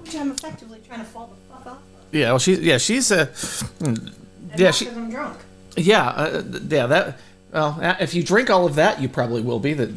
Which 0.00 0.14
I'm 0.16 0.30
effectively 0.30 0.80
trying 0.86 1.00
to 1.00 1.06
fall 1.06 1.28
the 1.28 1.54
fuck 1.54 1.66
off. 1.66 1.78
yeah. 2.12 2.30
Well, 2.30 2.38
she's 2.38 2.60
yeah, 2.60 2.78
she's 2.78 3.10
uh, 3.12 3.26
mm, 3.26 4.12
yeah, 4.56 4.70
she, 4.70 4.88
I'm 4.88 5.10
drunk. 5.10 5.38
yeah, 5.76 6.08
uh, 6.08 6.42
yeah. 6.68 6.86
That 6.86 7.18
well, 7.52 7.78
uh, 7.80 7.96
if 8.00 8.14
you 8.14 8.22
drink 8.22 8.50
all 8.50 8.66
of 8.66 8.74
that, 8.76 9.00
you 9.00 9.08
probably 9.08 9.42
will 9.42 9.60
be. 9.60 9.72
That 9.74 9.90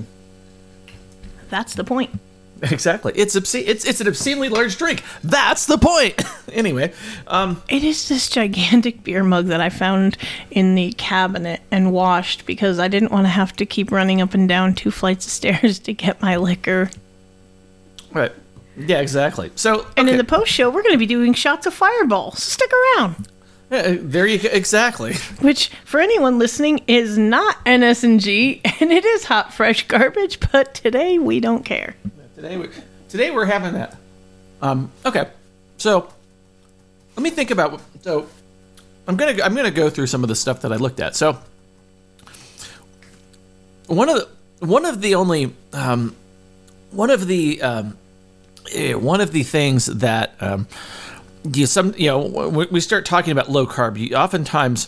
That's 1.49 1.73
the 1.75 1.83
point. 1.83 2.11
exactly. 2.71 3.13
It's 3.15 3.35
obscene. 3.35 3.63
It's 3.67 3.85
it's 3.85 4.01
an 4.01 4.07
obscenely 4.07 4.49
large 4.49 4.77
drink. 4.77 5.03
That's 5.23 5.65
the 5.65 5.77
point. 5.77 6.21
anyway, 6.53 6.93
um, 7.27 7.61
It 7.69 7.83
is 7.83 8.07
this 8.09 8.29
gigantic 8.29 9.03
beer 9.03 9.23
mug 9.23 9.47
that 9.47 9.61
I 9.61 9.69
found 9.69 10.17
in 10.51 10.75
the 10.75 10.91
cabinet 10.93 11.61
and 11.71 11.91
washed 11.91 12.45
because 12.45 12.79
I 12.79 12.87
didn't 12.87 13.11
want 13.11 13.25
to 13.25 13.29
have 13.29 13.55
to 13.57 13.65
keep 13.65 13.91
running 13.91 14.21
up 14.21 14.33
and 14.33 14.47
down 14.47 14.73
two 14.75 14.91
flights 14.91 15.25
of 15.25 15.31
stairs 15.31 15.79
to 15.87 15.93
get 15.93 16.21
my 16.21 16.35
liquor. 16.35 16.89
right. 18.11 18.31
Yeah, 18.77 18.99
exactly. 19.01 19.51
So, 19.55 19.85
And 19.97 20.07
in 20.07 20.15
the 20.15 20.23
post 20.23 20.51
show, 20.51 20.69
we're 20.69 20.83
going 20.83 20.93
to 20.93 20.97
be 20.99 21.05
doing 21.05 21.33
shots 21.33 21.65
of 21.65 21.73
Fireball. 21.73 22.31
So 22.31 22.51
stick 22.51 22.71
around. 22.97 23.27
Yeah, 23.69 23.97
there 23.99 24.25
you 24.25 24.39
go. 24.39 24.47
Exactly. 24.53 25.15
Which, 25.41 25.69
for 25.83 25.99
anyone 25.99 26.39
listening, 26.39 26.81
is 26.87 27.17
not 27.17 27.63
NSNG, 27.65 28.61
and 28.81 28.91
it 28.91 29.03
is 29.03 29.25
hot, 29.25 29.53
fresh 29.53 29.85
garbage. 29.87 30.39
But 30.51 30.73
today 30.73 31.19
we 31.19 31.41
don't 31.41 31.65
care. 31.65 31.95
Today 32.39 32.55
we 32.55 32.69
today 33.09 33.31
we're 33.31 33.43
having 33.43 33.73
that. 33.73 33.97
Um, 34.61 34.89
okay, 35.05 35.27
so 35.77 36.09
let 37.17 37.21
me 37.21 37.31
think 37.31 37.51
about. 37.51 37.81
So 37.99 38.29
I'm 39.09 39.17
gonna 39.17 39.43
I'm 39.43 39.53
gonna 39.53 39.71
go 39.71 39.89
through 39.89 40.07
some 40.07 40.23
of 40.23 40.29
the 40.29 40.37
stuff 40.37 40.61
that 40.61 40.71
I 40.71 40.77
looked 40.77 41.01
at. 41.01 41.17
So 41.17 41.37
one 43.87 44.07
of 44.07 44.15
the 44.15 44.65
one 44.65 44.85
of 44.85 45.01
the 45.01 45.15
only 45.15 45.53
um, 45.73 46.15
one 46.91 47.09
of 47.09 47.27
the 47.27 47.61
um, 47.61 47.97
eh, 48.73 48.93
one 48.93 49.19
of 49.19 49.33
the 49.33 49.43
things 49.43 49.87
that 49.87 50.33
um, 50.39 50.65
you 51.43 51.65
some 51.65 51.93
you 51.97 52.07
know 52.07 52.19
when 52.19 52.69
we 52.71 52.79
start 52.79 53.05
talking 53.05 53.33
about 53.33 53.51
low 53.51 53.67
carb, 53.67 53.97
you 53.97 54.15
oftentimes 54.15 54.87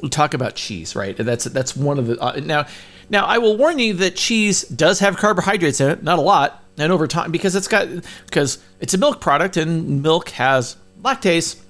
we 0.00 0.10
talk 0.10 0.32
about 0.32 0.54
cheese, 0.54 0.94
right? 0.94 1.16
That's 1.16 1.42
that's 1.46 1.76
one 1.76 1.98
of 1.98 2.06
the 2.06 2.20
uh, 2.22 2.38
now. 2.40 2.68
Now 3.10 3.26
I 3.26 3.38
will 3.38 3.56
warn 3.56 3.80
you 3.80 3.94
that 3.94 4.14
cheese 4.14 4.62
does 4.62 5.00
have 5.00 5.16
carbohydrates 5.16 5.80
in 5.80 5.90
it, 5.90 6.02
not 6.02 6.18
a 6.18 6.22
lot, 6.22 6.63
and 6.78 6.92
over 6.92 7.06
time 7.06 7.30
because 7.30 7.54
it's 7.54 7.68
got 7.68 7.88
because 8.26 8.58
it's 8.80 8.94
a 8.94 8.98
milk 8.98 9.20
product 9.20 9.56
and 9.56 10.02
milk 10.02 10.30
has 10.30 10.76
lactase, 11.02 11.60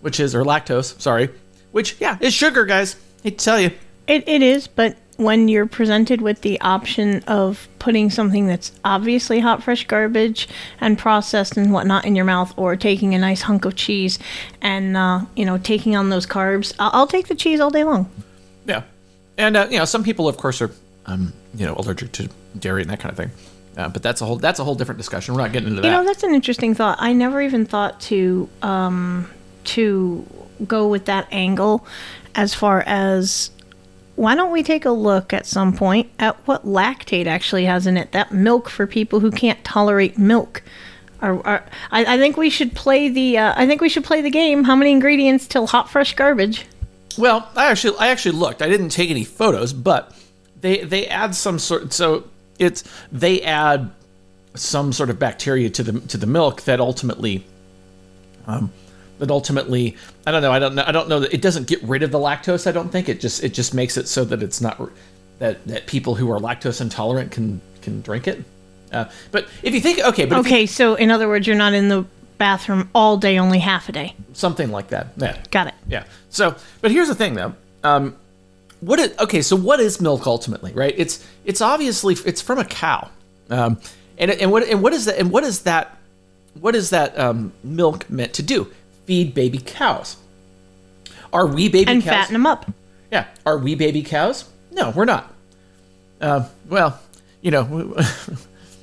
which 0.00 0.20
is 0.20 0.34
or 0.34 0.44
lactose, 0.44 1.00
sorry, 1.00 1.30
which 1.72 1.96
yeah 2.00 2.18
is 2.20 2.34
sugar, 2.34 2.64
guys. 2.64 2.96
I 3.24 3.30
tell 3.30 3.60
you. 3.60 3.70
It, 4.06 4.28
it 4.28 4.42
is, 4.42 4.66
but 4.66 4.98
when 5.16 5.48
you're 5.48 5.66
presented 5.66 6.20
with 6.20 6.40
the 6.42 6.60
option 6.60 7.22
of 7.24 7.68
putting 7.78 8.10
something 8.10 8.46
that's 8.46 8.72
obviously 8.84 9.40
hot, 9.40 9.62
fresh 9.62 9.86
garbage 9.86 10.48
and 10.80 10.98
processed 10.98 11.56
and 11.56 11.72
whatnot 11.72 12.04
in 12.04 12.16
your 12.16 12.24
mouth, 12.24 12.52
or 12.56 12.76
taking 12.76 13.14
a 13.14 13.18
nice 13.18 13.42
hunk 13.42 13.64
of 13.64 13.76
cheese 13.76 14.18
and, 14.60 14.96
uh, 14.96 15.20
you 15.36 15.44
know, 15.44 15.58
taking 15.58 15.96
on 15.96 16.10
those 16.10 16.26
carbs, 16.26 16.74
I'll, 16.78 16.90
I'll 16.92 17.06
take 17.06 17.28
the 17.28 17.34
cheese 17.34 17.60
all 17.60 17.70
day 17.70 17.84
long. 17.84 18.10
Yeah, 18.66 18.82
and 19.38 19.56
uh, 19.56 19.68
you 19.70 19.78
know, 19.78 19.84
some 19.84 20.04
people, 20.04 20.28
of 20.28 20.36
course, 20.36 20.60
are 20.60 20.70
um, 21.06 21.32
you 21.54 21.66
know 21.66 21.74
allergic 21.76 22.12
to 22.12 22.28
dairy 22.58 22.82
and 22.82 22.90
that 22.90 23.00
kind 23.00 23.10
of 23.10 23.16
thing. 23.16 23.30
Uh, 23.76 23.88
but 23.88 24.02
that's 24.02 24.20
a 24.20 24.24
whole 24.24 24.36
that's 24.36 24.60
a 24.60 24.64
whole 24.64 24.74
different 24.74 24.98
discussion. 24.98 25.34
We're 25.34 25.42
not 25.42 25.52
getting 25.52 25.68
into 25.68 25.82
that. 25.82 25.88
You 25.88 25.94
know, 25.94 26.04
that's 26.04 26.22
an 26.22 26.34
interesting 26.34 26.74
thought. 26.74 26.98
I 27.00 27.12
never 27.12 27.40
even 27.40 27.66
thought 27.66 28.00
to 28.02 28.48
um, 28.62 29.30
to 29.64 30.26
go 30.66 30.88
with 30.88 31.06
that 31.06 31.26
angle 31.32 31.86
as 32.34 32.54
far 32.54 32.82
as 32.86 33.50
why 34.16 34.34
don't 34.34 34.52
we 34.52 34.62
take 34.62 34.84
a 34.84 34.90
look 34.90 35.32
at 35.32 35.44
some 35.46 35.72
point 35.72 36.10
at 36.18 36.36
what 36.46 36.64
Lactaid 36.64 37.26
actually 37.26 37.64
has 37.64 37.86
in 37.86 37.96
it? 37.96 38.12
That 38.12 38.32
milk 38.32 38.68
for 38.68 38.86
people 38.86 39.20
who 39.20 39.30
can't 39.30 39.62
tolerate 39.64 40.16
milk. 40.16 40.62
Or, 41.20 41.34
or, 41.46 41.64
I, 41.90 42.14
I 42.14 42.18
think 42.18 42.36
we 42.36 42.50
should 42.50 42.74
play 42.74 43.08
the. 43.08 43.38
Uh, 43.38 43.54
I 43.56 43.66
think 43.66 43.80
we 43.80 43.88
should 43.88 44.04
play 44.04 44.20
the 44.20 44.30
game. 44.30 44.64
How 44.64 44.76
many 44.76 44.92
ingredients 44.92 45.46
till 45.48 45.66
hot 45.66 45.88
fresh 45.88 46.14
garbage? 46.14 46.66
Well, 47.16 47.48
I 47.56 47.70
actually 47.70 47.96
I 47.98 48.08
actually 48.08 48.36
looked. 48.36 48.62
I 48.62 48.68
didn't 48.68 48.90
take 48.90 49.10
any 49.10 49.24
photos, 49.24 49.72
but 49.72 50.12
they 50.60 50.78
they 50.84 51.06
add 51.06 51.34
some 51.34 51.58
sort. 51.58 51.92
So 51.92 52.24
it's 52.58 52.84
they 53.12 53.42
add 53.42 53.90
some 54.54 54.92
sort 54.92 55.10
of 55.10 55.18
bacteria 55.18 55.68
to 55.70 55.82
the 55.82 56.00
to 56.08 56.16
the 56.16 56.26
milk 56.26 56.62
that 56.62 56.80
ultimately, 56.80 57.44
um, 58.46 58.70
that 59.18 59.30
ultimately 59.30 59.96
I 60.26 60.30
don't 60.32 60.42
know. 60.42 60.52
I 60.52 60.58
don't 60.58 60.74
know. 60.74 60.84
I 60.86 60.92
don't 60.92 61.08
know 61.08 61.20
that 61.20 61.32
it 61.34 61.42
doesn't 61.42 61.66
get 61.66 61.82
rid 61.82 62.02
of 62.02 62.10
the 62.10 62.18
lactose. 62.18 62.66
I 62.66 62.72
don't 62.72 62.90
think 62.90 63.08
it 63.08 63.20
just 63.20 63.42
it 63.44 63.54
just 63.54 63.74
makes 63.74 63.96
it 63.96 64.08
so 64.08 64.24
that 64.24 64.42
it's 64.42 64.60
not 64.60 64.80
that 65.38 65.64
that 65.66 65.86
people 65.86 66.14
who 66.14 66.30
are 66.30 66.38
lactose 66.38 66.80
intolerant 66.80 67.30
can 67.32 67.60
can 67.82 68.00
drink 68.02 68.28
it. 68.28 68.44
Uh, 68.92 69.06
but 69.32 69.48
if 69.62 69.74
you 69.74 69.80
think 69.80 69.98
okay, 70.04 70.24
but 70.24 70.38
if 70.38 70.46
you- 70.46 70.52
Okay, 70.52 70.66
so 70.66 70.94
in 70.94 71.10
other 71.10 71.26
words, 71.28 71.46
you're 71.46 71.56
not 71.56 71.74
in 71.74 71.88
the 71.88 72.04
bathroom 72.38 72.88
all 72.94 73.16
day, 73.16 73.38
only 73.38 73.58
half 73.58 73.88
a 73.88 73.92
day. 73.92 74.14
something 74.32 74.70
like 74.70 74.88
that. 74.88 75.08
Yeah. 75.16 75.36
Got 75.50 75.68
it. 75.68 75.74
Yeah. 75.88 76.04
So, 76.30 76.54
but 76.80 76.90
here's 76.90 77.06
the 77.08 77.14
thing, 77.14 77.34
though. 77.34 77.54
Um, 77.84 78.16
what 78.84 78.98
is 79.00 79.16
okay? 79.18 79.42
So, 79.42 79.56
what 79.56 79.80
is 79.80 80.00
milk 80.00 80.26
ultimately? 80.26 80.72
Right? 80.72 80.94
It's 80.96 81.26
it's 81.44 81.60
obviously 81.60 82.14
it's 82.26 82.40
from 82.42 82.58
a 82.58 82.64
cow. 82.64 83.08
Um, 83.50 83.80
and 84.18 84.30
and 84.30 84.50
what 84.52 84.64
and 84.68 84.82
what 84.82 84.92
is 84.92 85.06
that? 85.06 85.18
And 85.18 85.30
what 85.30 85.44
is 85.44 85.62
that? 85.62 85.96
What 86.60 86.74
is 86.76 86.90
that 86.90 87.18
um, 87.18 87.52
milk 87.62 88.08
meant 88.10 88.34
to 88.34 88.42
do? 88.42 88.70
Feed 89.06 89.34
baby 89.34 89.58
cows. 89.58 90.16
Are 91.32 91.46
we 91.46 91.68
baby 91.68 91.90
And 91.92 92.02
cows? 92.02 92.10
fatten 92.10 92.32
them 92.34 92.46
up. 92.46 92.70
Yeah. 93.10 93.26
Are 93.44 93.58
we 93.58 93.74
baby 93.74 94.02
cows? 94.02 94.44
No, 94.70 94.90
we're 94.90 95.04
not. 95.04 95.32
Uh, 96.20 96.46
well, 96.68 97.00
you 97.42 97.50
know, 97.50 97.96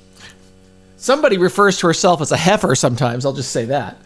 somebody 0.96 1.38
refers 1.38 1.78
to 1.78 1.86
herself 1.86 2.20
as 2.20 2.32
a 2.32 2.36
heifer 2.36 2.74
sometimes. 2.74 3.24
I'll 3.24 3.32
just 3.32 3.52
say 3.52 3.64
that. 3.66 3.96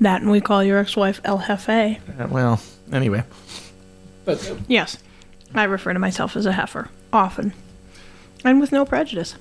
That 0.00 0.20
and 0.22 0.30
we 0.30 0.40
call 0.40 0.62
your 0.62 0.78
ex-wife 0.78 1.20
El 1.24 1.38
Jefe. 1.38 1.68
Uh, 2.18 2.26
well, 2.28 2.60
anyway. 2.92 3.22
But 4.24 4.50
uh, 4.50 4.56
Yes, 4.68 4.98
I 5.54 5.64
refer 5.64 5.92
to 5.92 5.98
myself 5.98 6.36
as 6.36 6.46
a 6.46 6.52
heifer 6.52 6.88
often, 7.12 7.52
and 8.44 8.60
with 8.60 8.72
no 8.72 8.84
prejudice. 8.84 9.34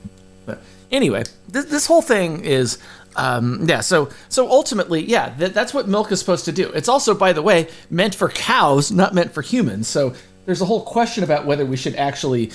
But 0.46 0.62
anyway, 0.92 1.24
this, 1.48 1.66
this 1.66 1.88
whole 1.88 2.02
thing 2.02 2.44
is, 2.44 2.78
um, 3.16 3.66
yeah. 3.68 3.82
So 3.82 4.10
so 4.30 4.50
ultimately, 4.50 5.04
yeah, 5.04 5.34
th- 5.38 5.54
that's 5.54 5.74
what 5.74 5.88
milk 5.88 6.12
is 6.12 6.20
supposed 6.20 6.46
to 6.46 6.52
do. 6.52 6.70
It's 6.72 6.90
also, 6.90 7.14
by 7.14 7.34
the 7.34 7.42
way, 7.42 7.70
meant 7.90 8.16
for 8.16 8.30
cows, 8.30 8.92
not 8.92 9.14
meant 9.14 9.34
for 9.34 9.42
humans. 9.42 9.88
So 9.88 10.14
there's 10.46 10.62
a 10.62 10.66
whole 10.66 10.82
question 10.84 11.24
about 11.24 11.46
whether 11.46 11.66
we 11.66 11.78
should 11.78 11.96
actually, 11.96 12.46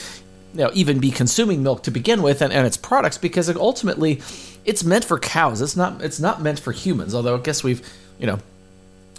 you 0.52 0.60
know, 0.64 0.70
even 0.74 0.98
be 0.98 1.10
consuming 1.10 1.62
milk 1.62 1.82
to 1.84 1.90
begin 1.90 2.22
with 2.22 2.42
and, 2.42 2.52
and 2.52 2.66
its 2.66 2.76
products 2.76 3.16
because 3.18 3.48
ultimately, 3.56 4.20
it's 4.64 4.84
meant 4.84 5.04
for 5.04 5.18
cows. 5.18 5.62
It's 5.62 5.76
not 5.76 6.02
it's 6.02 6.20
not 6.20 6.42
meant 6.42 6.60
for 6.60 6.72
humans. 6.72 7.14
Although 7.14 7.36
I 7.36 7.40
guess 7.40 7.64
we've, 7.64 7.88
you 8.18 8.26
know. 8.26 8.38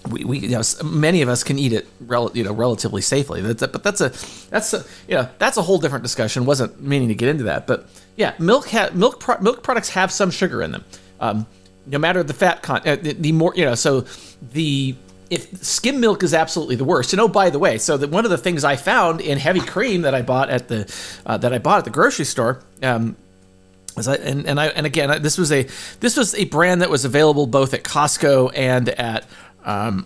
We, 0.09 0.23
we 0.23 0.39
you 0.39 0.49
know 0.49 0.61
many 0.83 1.21
of 1.21 1.29
us 1.29 1.43
can 1.43 1.59
eat 1.59 1.73
it 1.73 1.87
rel, 1.99 2.31
you 2.33 2.43
know 2.43 2.53
relatively 2.53 3.01
safely. 3.01 3.41
That's 3.41 3.61
a, 3.61 3.67
but 3.67 3.83
that's 3.83 4.01
a 4.01 4.09
that's 4.49 4.73
a 4.73 4.85
you 5.07 5.15
know 5.15 5.29
that's 5.39 5.57
a 5.57 5.61
whole 5.61 5.77
different 5.77 6.03
discussion. 6.03 6.45
Wasn't 6.45 6.81
meaning 6.81 7.09
to 7.09 7.15
get 7.15 7.29
into 7.29 7.43
that 7.45 7.67
but 7.67 7.87
yeah 8.15 8.33
milk 8.39 8.69
ha- 8.69 8.89
milk 8.93 9.19
pro- 9.19 9.39
milk 9.39 9.61
products 9.61 9.89
have 9.89 10.11
some 10.11 10.31
sugar 10.31 10.61
in 10.61 10.71
them. 10.71 10.85
Um, 11.19 11.47
no 11.85 11.97
matter 11.97 12.23
the 12.23 12.33
fat 12.33 12.61
con 12.61 12.81
uh, 12.85 12.95
the, 12.95 13.13
the 13.13 13.31
more 13.31 13.53
you 13.55 13.65
know 13.65 13.75
so 13.75 14.05
the 14.53 14.95
if 15.29 15.63
skim 15.63 15.99
milk 15.99 16.23
is 16.23 16.33
absolutely 16.33 16.75
the 16.75 16.83
worst 16.83 17.13
and 17.13 17.19
oh 17.19 17.27
by 17.27 17.49
the 17.49 17.59
way 17.59 17.77
so 17.77 17.97
one 18.07 18.25
of 18.25 18.31
the 18.31 18.37
things 18.37 18.63
I 18.63 18.75
found 18.75 19.21
in 19.21 19.37
heavy 19.37 19.59
cream 19.59 20.03
that 20.03 20.15
I 20.15 20.21
bought 20.21 20.49
at 20.49 20.67
the 20.67 20.91
uh, 21.25 21.37
that 21.37 21.53
I 21.53 21.57
bought 21.57 21.79
at 21.79 21.85
the 21.85 21.91
grocery 21.91 22.25
store 22.25 22.63
um, 22.81 23.15
as 23.97 24.07
I, 24.07 24.15
and, 24.15 24.47
and 24.47 24.59
I 24.59 24.67
and 24.67 24.85
again 24.85 25.21
this 25.21 25.37
was 25.37 25.51
a 25.51 25.67
this 25.99 26.15
was 26.15 26.35
a 26.35 26.45
brand 26.45 26.81
that 26.81 26.89
was 26.89 27.05
available 27.05 27.47
both 27.47 27.73
at 27.73 27.83
Costco 27.83 28.51
and 28.55 28.89
at 28.89 29.25
um, 29.63 30.05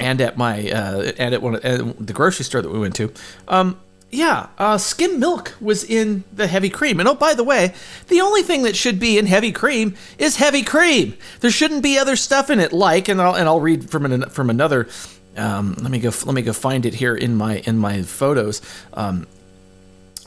and 0.00 0.20
at 0.20 0.36
my 0.36 0.70
uh, 0.70 1.12
and 1.18 1.34
at 1.34 1.42
one 1.42 1.56
at 1.56 2.06
the 2.06 2.12
grocery 2.12 2.44
store 2.44 2.62
that 2.62 2.70
we 2.70 2.78
went 2.78 2.94
to. 2.96 3.12
Um, 3.46 3.78
yeah, 4.10 4.48
uh, 4.56 4.78
skim 4.78 5.20
milk 5.20 5.54
was 5.60 5.84
in 5.84 6.24
the 6.32 6.46
heavy 6.46 6.70
cream. 6.70 6.98
And 6.98 7.08
oh, 7.08 7.14
by 7.14 7.34
the 7.34 7.44
way, 7.44 7.74
the 8.08 8.22
only 8.22 8.42
thing 8.42 8.62
that 8.62 8.74
should 8.74 8.98
be 8.98 9.18
in 9.18 9.26
heavy 9.26 9.52
cream 9.52 9.96
is 10.16 10.36
heavy 10.36 10.62
cream. 10.62 11.14
There 11.40 11.50
shouldn't 11.50 11.82
be 11.82 11.98
other 11.98 12.16
stuff 12.16 12.48
in 12.48 12.58
it, 12.58 12.72
like 12.72 13.08
and 13.08 13.20
I'll 13.20 13.34
and 13.34 13.46
I'll 13.46 13.60
read 13.60 13.90
from 13.90 14.06
an, 14.06 14.30
from 14.30 14.48
another. 14.50 14.88
Um, 15.36 15.74
let 15.78 15.90
me 15.90 15.98
go. 16.00 16.10
Let 16.24 16.34
me 16.34 16.42
go 16.42 16.52
find 16.52 16.86
it 16.86 16.94
here 16.94 17.14
in 17.14 17.36
my 17.36 17.58
in 17.58 17.76
my 17.76 18.02
photos. 18.02 18.62
Um, 18.94 19.26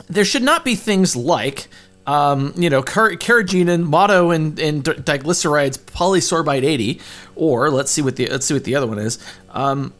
there 0.08 0.24
should 0.24 0.42
not 0.42 0.64
be 0.64 0.74
things 0.74 1.16
like 1.16 1.68
um, 2.06 2.52
you 2.56 2.68
know, 2.70 2.82
car- 2.82 3.12
carrageenan, 3.12 3.84
mono, 3.84 4.30
and, 4.30 4.58
and 4.58 4.84
diglycerides, 4.84 5.78
polysorbate 5.78 6.64
80, 6.64 7.00
or 7.36 7.70
let's 7.70 7.90
see 7.90 8.02
what 8.02 8.16
the 8.16 8.26
let's 8.28 8.46
see 8.46 8.54
what 8.54 8.64
the 8.64 8.74
other 8.74 8.86
one 8.86 8.98
is. 8.98 9.18
Um, 9.50 9.92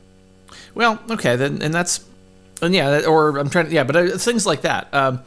Well, 0.75 0.99
okay, 1.11 1.37
then, 1.37 1.63
and 1.63 1.73
that's, 1.73 2.05
and 2.61 2.75
yeah, 2.75 3.07
or 3.07 3.37
I'm 3.39 3.51
trying 3.51 3.67
to, 3.67 3.73
yeah, 3.73 3.85
but 3.85 3.97
uh, 3.97 4.19
things 4.19 4.47
like 4.47 4.63
that. 4.63 4.93
Um, 4.93 5.21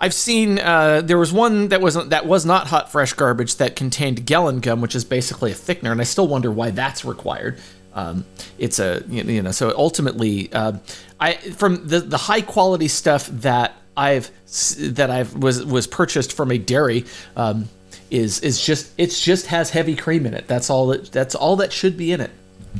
I've 0.00 0.14
seen 0.14 0.58
uh, 0.58 1.00
there 1.02 1.16
was 1.16 1.32
one 1.32 1.68
that 1.68 1.80
wasn't 1.80 2.10
that 2.10 2.26
was 2.26 2.44
not 2.44 2.66
hot 2.66 2.90
fresh 2.90 3.12
garbage 3.12 3.56
that 3.56 3.76
contained 3.76 4.26
Gellan 4.26 4.60
gum, 4.60 4.80
which 4.80 4.96
is 4.96 5.04
basically 5.04 5.52
a 5.52 5.54
thickener, 5.54 5.92
and 5.92 6.00
I 6.00 6.04
still 6.04 6.26
wonder 6.26 6.50
why 6.50 6.70
that's 6.70 7.04
required. 7.04 7.60
Um, 7.94 8.24
it's 8.58 8.80
a 8.80 9.04
you 9.08 9.42
know 9.42 9.52
so 9.52 9.72
ultimately 9.76 10.52
uh, 10.52 10.78
I 11.20 11.34
from 11.34 11.86
the 11.86 12.00
the 12.00 12.16
high 12.16 12.40
quality 12.40 12.88
stuff 12.88 13.28
that 13.28 13.76
I've 13.96 14.30
that 14.78 15.10
I've 15.10 15.36
was 15.36 15.64
was 15.64 15.86
purchased 15.86 16.32
from 16.32 16.50
a 16.50 16.58
dairy 16.58 17.04
um, 17.36 17.68
is 18.10 18.40
is 18.40 18.64
just 18.64 18.92
it's 18.98 19.22
just 19.22 19.46
has 19.46 19.70
heavy 19.70 19.96
cream 19.96 20.26
in 20.26 20.34
it. 20.34 20.46
That's 20.46 20.70
all 20.70 20.88
that 20.88 21.12
that's 21.12 21.34
all 21.34 21.56
that 21.56 21.72
should 21.72 21.96
be 21.96 22.12
in 22.12 22.20
it. 22.20 22.30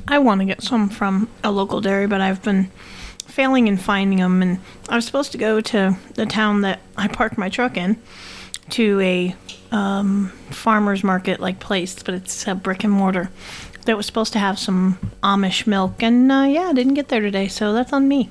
I 0.09 0.19
want 0.19 0.41
to 0.41 0.45
get 0.47 0.63
some 0.63 0.89
from 0.89 1.29
a 1.45 1.51
local 1.51 1.81
dairy, 1.81 2.07
but 2.07 2.21
I've 2.21 2.43
been 2.43 2.71
failing 3.27 3.69
in 3.69 3.77
finding 3.77 4.19
them. 4.19 4.43
And 4.43 4.59
I 4.89 4.97
was 4.97 5.07
supposed 5.07 5.33
to 5.33 5.39
go 5.39 5.61
to 5.61 5.97
the 6.15 6.27
town 6.27 6.63
that 6.63 6.81
I 6.97 7.09
parked 7.09 7.39
my 7.39 7.49
truck 7.49 7.77
in 7.77 8.01
to 8.71 9.01
a 9.01 9.37
um, 9.71 10.29
farmer's 10.51 11.03
market 11.03 11.41
like 11.41 11.59
place, 11.59 12.03
but 12.03 12.15
it's 12.15 12.47
a 12.47 12.55
brick 12.55 12.85
and 12.85 12.93
mortar 12.93 13.31
that 13.85 13.97
was 13.97 14.07
supposed 14.07 14.33
to 14.35 14.39
have 14.39 14.59
some 14.59 14.99
Amish 15.23 15.67
milk. 15.67 16.03
And 16.03 16.31
uh, 16.31 16.47
yeah, 16.49 16.69
I 16.69 16.73
didn't 16.73 16.95
get 16.95 17.09
there 17.09 17.21
today, 17.21 17.49
so 17.49 17.73
that's 17.73 17.93
on 17.93 18.07
me. 18.07 18.31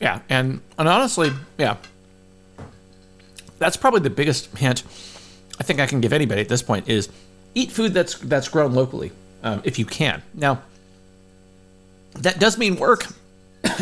Yeah, 0.00 0.20
and 0.28 0.60
and 0.78 0.88
honestly, 0.88 1.32
yeah, 1.58 1.76
that's 3.58 3.76
probably 3.76 4.00
the 4.00 4.10
biggest 4.10 4.56
hint 4.56 4.82
I 5.58 5.62
think 5.62 5.80
I 5.80 5.86
can 5.86 6.00
give 6.00 6.12
anybody 6.12 6.40
at 6.40 6.48
this 6.48 6.62
point 6.62 6.88
is 6.88 7.08
eat 7.54 7.70
food 7.72 7.94
that's 7.94 8.18
that's 8.18 8.48
grown 8.48 8.74
locally 8.74 9.12
um, 9.42 9.62
if 9.64 9.78
you 9.78 9.86
can. 9.86 10.22
Now, 10.34 10.62
that 12.14 12.38
does 12.38 12.58
mean 12.58 12.76
work. 12.76 13.06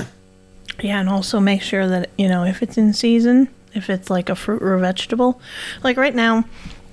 Yeah, 0.83 0.98
and 0.98 1.09
also 1.09 1.38
make 1.38 1.62
sure 1.62 1.87
that, 1.87 2.11
you 2.18 2.27
know, 2.27 2.42
if 2.42 2.61
it's 2.61 2.77
in 2.77 2.92
season, 2.92 3.48
if 3.74 3.88
it's 3.88 4.11
like 4.11 4.29
a 4.29 4.35
fruit 4.35 4.61
or 4.61 4.74
a 4.74 4.81
vegetable. 4.81 5.40
Like 5.85 5.96
right 5.96 6.14
now, 6.14 6.44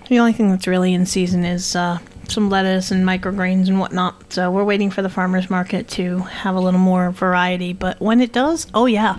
the 0.08 0.20
only 0.20 0.34
thing 0.34 0.52
that's 0.52 0.68
really 0.68 0.94
in 0.94 1.08
season 1.08 1.44
is 1.44 1.76
uh, 1.76 1.98
some 2.32 2.50
lettuce 2.50 2.92
and 2.92 3.06
microgreens 3.06 3.68
and 3.68 3.80
whatnot. 3.80 4.34
So 4.34 4.50
we're 4.50 4.64
waiting 4.64 4.90
for 4.90 5.02
the 5.02 5.10
farmer's 5.10 5.50
market 5.50 5.88
to 5.90 6.20
have 6.20 6.56
a 6.56 6.60
little 6.60 6.80
more 6.80 7.12
variety. 7.12 7.74
But 7.74 8.00
when 8.00 8.22
it 8.22 8.32
does, 8.32 8.68
oh 8.74 8.86
yeah, 8.86 9.18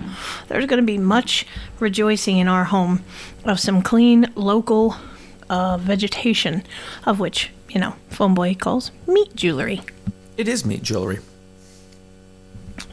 there's 0.48 0.66
going 0.66 0.80
to 0.80 0.86
be 0.86 0.98
much 0.98 1.46
rejoicing 1.78 2.38
in 2.38 2.48
our 2.48 2.64
home 2.64 3.04
of 3.44 3.60
some 3.60 3.82
clean 3.82 4.32
local 4.34 4.96
uh, 5.50 5.76
vegetation, 5.76 6.62
of 7.04 7.20
which, 7.20 7.50
you 7.68 7.80
know, 7.80 7.94
Phoneboy 8.10 8.58
calls 8.58 8.90
meat 9.06 9.36
jewelry. 9.36 9.82
It 10.36 10.48
is 10.48 10.64
meat 10.64 10.82
jewelry. 10.82 11.18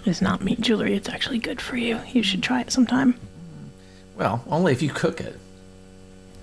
It's 0.05 0.21
not 0.21 0.43
meat 0.43 0.59
jewelry, 0.59 0.95
it's 0.95 1.09
actually 1.09 1.39
good 1.39 1.61
for 1.61 1.77
you. 1.77 1.99
You 2.11 2.23
should 2.23 2.43
try 2.43 2.61
it 2.61 2.71
sometime. 2.71 3.15
Well, 4.17 4.43
only 4.47 4.73
if 4.73 4.81
you 4.81 4.89
cook 4.89 5.21
it. 5.21 5.39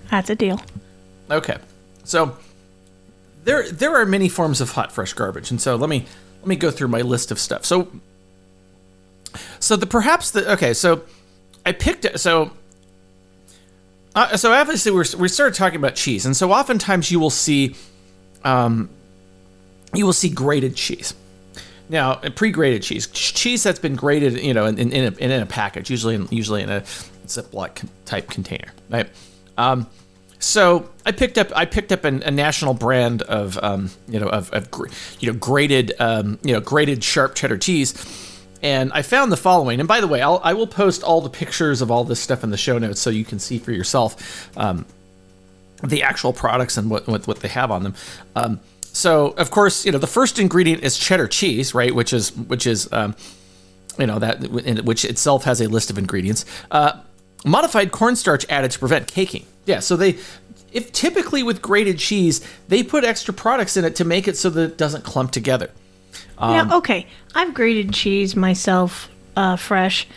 That's 0.09 0.29
a 0.29 0.35
deal. 0.35 0.61
Okay, 1.29 1.57
so 2.03 2.37
there 3.47 3.71
there 3.71 3.95
are 3.95 4.05
many 4.05 4.27
forms 4.27 4.59
of 4.59 4.71
hot 4.71 4.91
fresh 4.91 5.13
garbage, 5.13 5.51
and 5.51 5.59
so 5.59 5.77
let 5.77 5.89
me 5.89 6.05
let 6.39 6.47
me 6.47 6.57
go 6.57 6.69
through 6.69 6.89
my 6.89 7.01
list 7.01 7.31
of 7.31 7.39
stuff. 7.39 7.65
So 7.65 7.87
so 9.59 9.77
the 9.77 9.87
perhaps 9.87 10.31
the 10.31 10.51
okay, 10.51 10.73
so 10.73 11.03
I 11.65 11.71
picked. 11.71 12.19
So 12.19 12.51
uh, 14.13 14.35
so 14.35 14.51
obviously 14.51 14.91
we're, 14.91 15.05
we 15.17 15.29
started 15.29 15.55
talking 15.55 15.77
about 15.77 15.95
cheese, 15.95 16.25
and 16.25 16.35
so 16.35 16.51
oftentimes 16.51 17.09
you 17.09 17.21
will 17.21 17.29
see 17.29 17.75
um 18.43 18.89
you 19.93 20.05
will 20.05 20.13
see 20.13 20.29
grated 20.29 20.75
cheese. 20.75 21.13
Now, 21.89 22.15
pre-grated 22.15 22.83
cheese, 22.83 23.07
cheese 23.07 23.63
that's 23.63 23.79
been 23.79 23.95
grated, 23.95 24.43
you 24.43 24.53
know, 24.53 24.65
in, 24.65 24.77
in, 24.77 24.91
in, 24.91 25.13
a, 25.13 25.17
in 25.19 25.41
a 25.41 25.45
package, 25.45 25.89
usually 25.89 26.15
in, 26.15 26.27
usually 26.29 26.61
in 26.61 26.69
a 26.69 26.81
Ziploc 27.27 27.87
type 28.03 28.29
container, 28.29 28.73
right? 28.89 29.07
Um, 29.57 29.87
so 30.39 30.89
I 31.05 31.11
picked 31.11 31.37
up 31.37 31.51
I 31.55 31.65
picked 31.65 31.91
up 31.91 32.03
an, 32.03 32.21
a 32.23 32.31
national 32.31 32.73
brand 32.73 33.21
of 33.23 33.57
um, 33.61 33.89
you 34.07 34.19
know 34.19 34.27
of, 34.27 34.51
of 34.53 34.69
you 35.19 35.31
know 35.31 35.37
grated 35.37 35.93
um, 35.99 36.39
you 36.43 36.53
know 36.53 36.59
grated 36.59 37.03
sharp 37.03 37.35
cheddar 37.35 37.57
cheese, 37.57 37.93
and 38.61 38.91
I 38.93 39.01
found 39.01 39.31
the 39.31 39.37
following. 39.37 39.79
And 39.79 39.87
by 39.87 39.99
the 39.99 40.07
way, 40.07 40.21
I'll, 40.21 40.39
I 40.43 40.53
will 40.53 40.67
post 40.67 41.03
all 41.03 41.21
the 41.21 41.29
pictures 41.29 41.81
of 41.81 41.89
all 41.89 42.03
this 42.03 42.19
stuff 42.19 42.43
in 42.43 42.51
the 42.51 42.57
show 42.57 42.77
notes 42.77 43.01
so 43.01 43.09
you 43.09 43.25
can 43.25 43.39
see 43.39 43.57
for 43.57 43.71
yourself 43.71 44.55
um, 44.57 44.85
the 45.83 46.03
actual 46.03 46.33
products 46.33 46.77
and 46.77 46.89
what, 46.89 47.07
what, 47.07 47.27
what 47.27 47.39
they 47.39 47.47
have 47.47 47.71
on 47.71 47.83
them. 47.83 47.95
Um, 48.35 48.59
so 48.83 49.29
of 49.31 49.49
course, 49.49 49.85
you 49.85 49.91
know 49.91 49.97
the 49.97 50.07
first 50.07 50.37
ingredient 50.37 50.83
is 50.83 50.97
cheddar 50.97 51.27
cheese, 51.27 51.73
right? 51.73 51.93
Which 51.93 52.13
is 52.13 52.35
which 52.35 52.67
is 52.67 52.91
um, 52.93 53.15
you 53.97 54.05
know 54.05 54.19
that 54.19 54.39
which 54.51 55.03
itself 55.03 55.45
has 55.45 55.61
a 55.61 55.67
list 55.67 55.89
of 55.89 55.97
ingredients. 55.97 56.45
Uh, 56.69 57.01
modified 57.43 57.91
cornstarch 57.91 58.45
added 58.49 58.69
to 58.71 58.79
prevent 58.79 59.07
caking. 59.07 59.45
Yeah, 59.67 59.79
so 59.79 59.95
they 59.95 60.17
if 60.73 60.91
typically 60.91 61.43
with 61.43 61.61
grated 61.61 61.99
cheese 61.99 62.45
they 62.67 62.83
put 62.83 63.03
extra 63.03 63.33
products 63.33 63.77
in 63.77 63.85
it 63.85 63.95
to 63.97 64.05
make 64.05 64.27
it 64.27 64.35
so 64.35 64.49
that 64.49 64.61
it 64.61 64.77
doesn't 64.77 65.03
clump 65.03 65.31
together. 65.31 65.69
Um, 66.39 66.51
yeah, 66.51 66.75
okay. 66.77 67.07
I've 67.35 67.53
grated 67.53 67.93
cheese 67.93 68.35
myself, 68.35 69.09
uh, 69.35 69.55
fresh, 69.55 70.07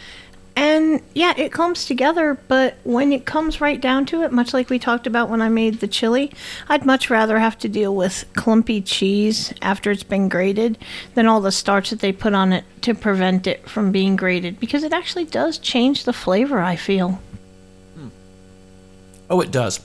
and 0.56 1.00
yeah, 1.14 1.32
it 1.36 1.52
comes 1.52 1.86
together, 1.86 2.38
but 2.48 2.76
when 2.84 3.12
it 3.12 3.24
comes 3.24 3.60
right 3.60 3.80
down 3.80 4.04
to 4.06 4.22
it, 4.22 4.32
much 4.32 4.52
like 4.52 4.68
we 4.68 4.78
talked 4.78 5.06
about 5.06 5.30
when 5.30 5.40
I 5.40 5.48
made 5.48 5.80
the 5.80 5.88
chili, 5.88 6.32
I'd 6.68 6.84
much 6.84 7.08
rather 7.08 7.38
have 7.38 7.56
to 7.60 7.68
deal 7.68 7.94
with 7.94 8.24
clumpy 8.34 8.82
cheese 8.82 9.54
after 9.62 9.90
it's 9.90 10.02
been 10.02 10.28
grated 10.28 10.76
than 11.14 11.26
all 11.26 11.40
the 11.40 11.52
starch 11.52 11.90
that 11.90 12.00
they 12.00 12.12
put 12.12 12.34
on 12.34 12.52
it 12.52 12.64
to 12.82 12.94
prevent 12.94 13.46
it 13.46 13.68
from 13.68 13.90
being 13.90 14.16
grated 14.16 14.60
because 14.60 14.82
it 14.82 14.92
actually 14.92 15.24
does 15.24 15.56
change 15.56 16.04
the 16.04 16.12
flavor, 16.12 16.60
I 16.60 16.76
feel. 16.76 17.20
Oh, 19.30 19.40
it 19.40 19.50
does. 19.50 19.80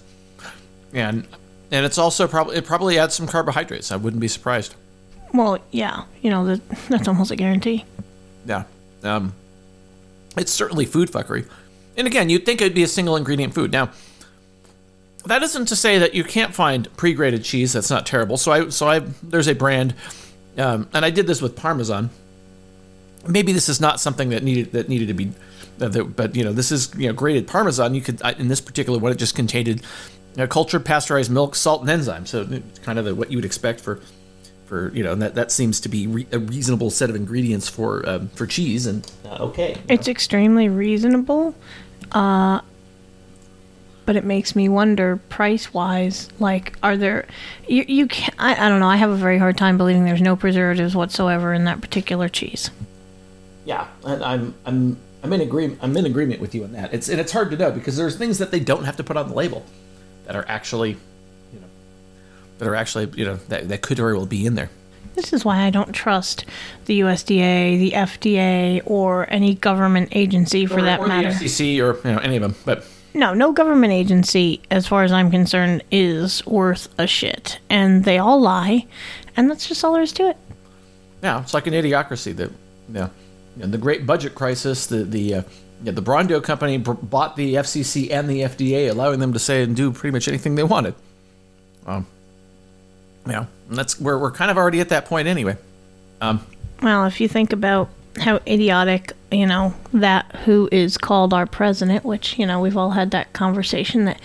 And 0.93 1.25
and 1.71 1.85
it's 1.85 1.97
also 1.97 2.27
probably 2.27 2.57
it 2.57 2.65
probably 2.65 2.99
adds 2.99 3.15
some 3.15 3.27
carbohydrates. 3.27 3.91
I 3.91 3.95
wouldn't 3.95 4.19
be 4.19 4.27
surprised. 4.27 4.75
Well, 5.33 5.59
yeah, 5.71 6.05
you 6.21 6.29
know, 6.29 6.45
that, 6.45 6.61
that's 6.89 7.07
almost 7.07 7.31
a 7.31 7.35
guarantee. 7.35 7.85
Yeah. 8.45 8.63
Um 9.03 9.33
it's 10.35 10.51
certainly 10.51 10.85
food 10.85 11.09
fuckery. 11.11 11.47
And 11.97 12.07
again, 12.07 12.29
you'd 12.29 12.45
think 12.45 12.59
it'd 12.61 12.73
be 12.73 12.83
a 12.83 12.87
single 12.87 13.15
ingredient 13.15 13.53
food. 13.53 13.71
Now, 13.71 13.91
that 15.25 15.41
isn't 15.43 15.67
to 15.67 15.75
say 15.75 15.97
that 15.99 16.13
you 16.13 16.23
can't 16.23 16.53
find 16.53 16.93
pre-grated 16.97 17.43
cheese 17.43 17.73
that's 17.73 17.89
not 17.89 18.05
terrible. 18.05 18.37
So 18.37 18.51
I, 18.51 18.69
so 18.69 18.87
I, 18.87 18.99
there's 19.23 19.47
a 19.47 19.55
brand, 19.55 19.95
um, 20.57 20.87
and 20.93 21.05
I 21.05 21.09
did 21.09 21.25
this 21.25 21.41
with 21.41 21.55
Parmesan. 21.55 22.09
Maybe 23.27 23.53
this 23.53 23.69
is 23.69 23.81
not 23.81 23.99
something 23.99 24.29
that 24.29 24.43
needed 24.43 24.73
that 24.73 24.87
needed 24.87 25.07
to 25.07 25.13
be, 25.13 25.31
but 25.77 26.35
you 26.35 26.43
know, 26.43 26.53
this 26.53 26.71
is 26.71 26.93
you 26.95 27.07
know 27.07 27.13
grated 27.13 27.47
Parmesan. 27.47 27.95
You 27.95 28.01
could 28.01 28.21
in 28.39 28.47
this 28.47 28.61
particular 28.61 28.99
one, 28.99 29.11
it 29.11 29.15
just 29.15 29.35
contained 29.35 29.67
you 29.67 29.81
know, 30.35 30.47
cultured 30.47 30.85
pasteurized 30.85 31.31
milk, 31.31 31.55
salt, 31.55 31.87
and 31.87 31.89
enzymes. 31.89 32.27
So 32.27 32.47
it's 32.49 32.79
kind 32.79 32.99
of 32.99 33.05
the, 33.05 33.15
what 33.15 33.31
you 33.31 33.37
would 33.37 33.45
expect 33.45 33.79
for 33.79 34.01
for 34.65 34.91
you 34.93 35.03
know 35.03 35.13
and 35.13 35.21
that 35.21 35.35
that 35.35 35.51
seems 35.51 35.79
to 35.79 35.89
be 35.89 36.07
re- 36.07 36.27
a 36.31 36.39
reasonable 36.39 36.89
set 36.89 37.09
of 37.09 37.15
ingredients 37.15 37.69
for 37.69 38.07
um, 38.09 38.27
for 38.29 38.45
cheese 38.45 38.85
and 38.85 39.09
uh, 39.25 39.37
okay 39.39 39.77
it's 39.87 40.07
know. 40.07 40.11
extremely 40.11 40.67
reasonable 40.69 41.55
uh 42.11 42.59
but 44.05 44.15
it 44.15 44.23
makes 44.23 44.55
me 44.55 44.67
wonder 44.67 45.17
price 45.29 45.73
wise 45.73 46.29
like 46.39 46.75
are 46.83 46.97
there 46.97 47.27
you, 47.67 47.85
you 47.87 48.07
can 48.07 48.33
I, 48.39 48.65
I 48.65 48.69
don't 48.69 48.79
know 48.79 48.89
i 48.89 48.95
have 48.95 49.11
a 49.11 49.15
very 49.15 49.37
hard 49.37 49.57
time 49.57 49.77
believing 49.77 50.05
there's 50.05 50.21
no 50.21 50.35
preservatives 50.35 50.95
whatsoever 50.95 51.53
in 51.53 51.65
that 51.65 51.81
particular 51.81 52.27
cheese 52.27 52.71
yeah 53.65 53.87
and 54.03 54.23
i'm 54.23 54.55
i'm 54.65 54.97
i'm 55.25 55.33
in 55.33 55.41
agreement 55.41 55.79
i'm 55.81 55.95
in 55.97 56.05
agreement 56.05 56.39
with 56.39 56.53
you 56.53 56.63
on 56.63 56.71
that 56.71 56.93
it's 56.93 57.09
and 57.09 57.19
it's 57.19 57.31
hard 57.31 57.49
to 57.51 57.57
know 57.57 57.71
because 57.71 57.97
there's 57.97 58.15
things 58.15 58.37
that 58.37 58.51
they 58.51 58.59
don't 58.59 58.85
have 58.85 58.95
to 58.95 59.03
put 59.03 59.17
on 59.17 59.27
the 59.27 59.35
label 59.35 59.65
that 60.25 60.35
are 60.35 60.45
actually 60.47 60.91
you 61.53 61.59
know, 61.59 61.67
that 62.57 62.67
are 62.67 62.75
actually 62.75 63.09
you 63.15 63.25
know 63.25 63.35
that, 63.49 63.69
that 63.69 63.81
could 63.81 63.97
very 63.97 64.15
well 64.15 64.25
be 64.25 64.45
in 64.45 64.55
there. 64.55 64.69
This 65.13 65.31
is 65.31 65.45
why 65.45 65.61
I 65.61 65.69
don't 65.69 65.93
trust 65.93 66.43
the 66.85 66.99
USDA, 66.99 67.79
the 67.79 67.91
FDA, 67.91 68.81
or 68.85 69.31
any 69.31 69.55
government 69.55 70.09
agency 70.11 70.65
for 70.65 70.79
or, 70.79 70.81
that 70.81 70.99
or 70.99 71.07
matter. 71.07 71.29
The 71.29 71.45
FCC 71.45 71.79
or 71.79 71.95
you 72.07 72.15
know 72.15 72.19
any 72.19 72.35
of 72.35 72.41
them, 72.41 72.55
but 72.65 72.85
no, 73.13 73.33
no 73.33 73.53
government 73.53 73.93
agency, 73.93 74.61
as 74.69 74.87
far 74.87 75.03
as 75.03 75.13
I'm 75.13 75.31
concerned, 75.31 75.83
is 75.89 76.45
worth 76.45 76.89
a 76.97 77.07
shit, 77.07 77.59
and 77.69 78.03
they 78.03 78.17
all 78.17 78.41
lie, 78.41 78.87
and 79.37 79.49
that's 79.49 79.67
just 79.67 79.83
all 79.85 79.93
there 79.93 80.03
is 80.03 80.11
to 80.13 80.29
it. 80.29 80.37
Yeah, 81.23 81.41
it's 81.41 81.53
like 81.53 81.67
an 81.67 81.73
idiocracy. 81.73 82.35
That 82.35 82.51
yeah, 82.91 83.09
and 83.61 83.73
the 83.73 83.77
great 83.77 84.05
budget 84.05 84.35
crisis, 84.35 84.87
the 84.87 85.03
the 85.03 85.35
uh, 85.35 85.41
yeah, 85.83 85.91
the 85.91 86.01
Brawndo 86.01 86.41
company 86.41 86.77
bought 86.77 87.35
the 87.35 87.55
FCC 87.55 88.11
and 88.11 88.29
the 88.29 88.41
FDA, 88.41 88.89
allowing 88.89 89.19
them 89.19 89.33
to 89.33 89.39
say 89.39 89.63
and 89.63 89.75
do 89.75 89.91
pretty 89.91 90.13
much 90.13 90.27
anything 90.27 90.55
they 90.55 90.63
wanted. 90.63 90.95
Um, 91.85 92.07
yeah, 93.27 93.45
that's 93.69 93.99
we're 93.99 94.17
we're 94.17 94.31
kind 94.31 94.51
of 94.51 94.57
already 94.57 94.79
at 94.79 94.89
that 94.89 95.05
point 95.05 95.27
anyway. 95.27 95.57
Um, 96.21 96.45
well, 96.81 97.05
if 97.05 97.19
you 97.19 97.27
think 97.27 97.53
about 97.53 97.89
how 98.17 98.39
idiotic, 98.47 99.13
you 99.31 99.45
know, 99.45 99.73
that 99.93 100.33
who 100.45 100.69
is 100.71 100.97
called 100.97 101.33
our 101.33 101.45
president, 101.45 102.05
which 102.05 102.39
you 102.39 102.45
know 102.45 102.59
we've 102.59 102.77
all 102.77 102.91
had 102.91 103.11
that 103.11 103.33
conversation 103.33 104.05
that 104.05 104.19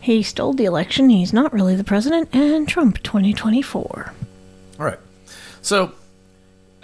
he 0.00 0.22
stole 0.22 0.52
the 0.52 0.64
election, 0.64 1.10
he's 1.10 1.32
not 1.32 1.52
really 1.52 1.76
the 1.76 1.84
president, 1.84 2.28
and 2.34 2.68
Trump 2.68 3.02
2024. 3.02 4.12
All 4.78 4.84
right, 4.84 4.98
so 5.62 5.92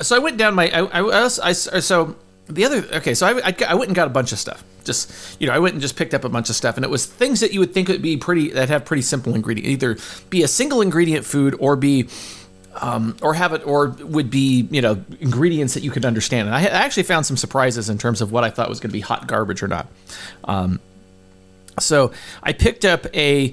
so 0.00 0.16
I 0.16 0.18
went 0.18 0.36
down 0.36 0.54
my 0.54 0.68
I, 0.70 0.80
I, 0.84 1.02
was- 1.02 1.38
I 1.40 1.52
so 1.52 2.16
the 2.48 2.64
other 2.64 2.84
okay 2.98 3.14
so 3.14 3.26
I, 3.26 3.48
I, 3.48 3.56
I 3.68 3.74
went 3.74 3.88
and 3.88 3.96
got 3.96 4.06
a 4.06 4.10
bunch 4.10 4.32
of 4.32 4.38
stuff. 4.38 4.62
Just 4.84 5.40
you 5.40 5.46
know 5.48 5.52
I 5.52 5.58
went 5.58 5.74
and 5.74 5.82
just 5.82 5.96
picked 5.96 6.14
up 6.14 6.24
a 6.24 6.28
bunch 6.28 6.48
of 6.48 6.56
stuff 6.56 6.76
and 6.76 6.84
it 6.84 6.90
was 6.90 7.06
things 7.06 7.40
that 7.40 7.52
you 7.52 7.60
would 7.60 7.74
think 7.74 7.88
would 7.88 8.02
be 8.02 8.16
pretty 8.16 8.50
that 8.50 8.68
have 8.68 8.84
pretty 8.84 9.02
simple 9.02 9.34
ingredient 9.34 9.68
either 9.68 9.96
be 10.30 10.42
a 10.42 10.48
single 10.48 10.80
ingredient 10.80 11.24
food 11.26 11.56
or 11.58 11.74
be 11.76 12.08
um, 12.80 13.16
or 13.22 13.34
have 13.34 13.52
it 13.52 13.66
or 13.66 13.88
would 14.00 14.30
be 14.30 14.68
you 14.70 14.80
know 14.82 15.02
ingredients 15.20 15.74
that 15.74 15.82
you 15.82 15.90
could 15.90 16.04
understand. 16.04 16.46
And 16.48 16.54
I, 16.54 16.60
I 16.60 16.84
actually 16.84 17.02
found 17.04 17.26
some 17.26 17.36
surprises 17.36 17.88
in 17.88 17.98
terms 17.98 18.20
of 18.20 18.30
what 18.32 18.44
I 18.44 18.50
thought 18.50 18.68
was 18.68 18.80
going 18.80 18.90
to 18.90 18.92
be 18.92 19.00
hot 19.00 19.26
garbage 19.26 19.62
or 19.62 19.68
not. 19.68 19.88
Um, 20.44 20.78
so 21.80 22.12
I 22.42 22.52
picked 22.52 22.84
up 22.84 23.06
a 23.14 23.52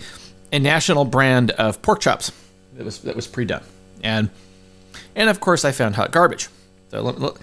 a 0.52 0.60
national 0.60 1.06
brand 1.06 1.52
of 1.52 1.82
pork 1.82 2.00
chops 2.02 2.32
that 2.76 2.86
was 2.86 3.00
that 3.00 3.16
was 3.16 3.28
pre-done. 3.28 3.64
And 4.04 4.30
and 5.16 5.30
of 5.30 5.39
course 5.39 5.64
I 5.66 5.72
found 5.72 5.95
hot 5.95 6.11
garbage. 6.11 6.49
So, 6.91 7.36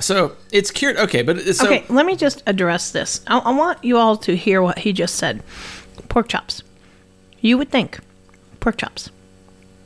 so 0.00 0.36
it's 0.52 0.70
cured. 0.70 0.96
Okay, 0.96 1.22
but 1.22 1.36
it's- 1.38 1.58
so 1.58 1.66
okay, 1.66 1.84
let 1.88 2.06
me 2.06 2.16
just 2.16 2.42
address 2.46 2.90
this. 2.90 3.20
I, 3.26 3.38
I 3.38 3.50
want 3.52 3.82
you 3.84 3.96
all 3.98 4.16
to 4.18 4.36
hear 4.36 4.62
what 4.62 4.78
he 4.80 4.92
just 4.92 5.16
said. 5.16 5.42
Pork 6.08 6.28
chops. 6.28 6.62
You 7.40 7.58
would 7.58 7.70
think 7.70 7.98
pork 8.60 8.78
chops. 8.78 9.10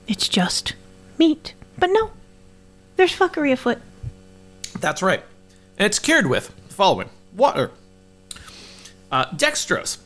It's 0.08 0.28
just 0.28 0.74
meat, 1.18 1.54
but 1.78 1.88
no. 1.88 2.10
There's 2.96 3.14
fuckery 3.14 3.52
afoot. 3.52 3.78
that's 4.80 5.02
right, 5.02 5.22
and 5.78 5.86
it's 5.86 5.98
cured 5.98 6.26
with 6.26 6.52
the 6.68 6.74
following 6.74 7.08
water, 7.34 7.70
uh, 9.10 9.26
dextrose. 9.26 9.98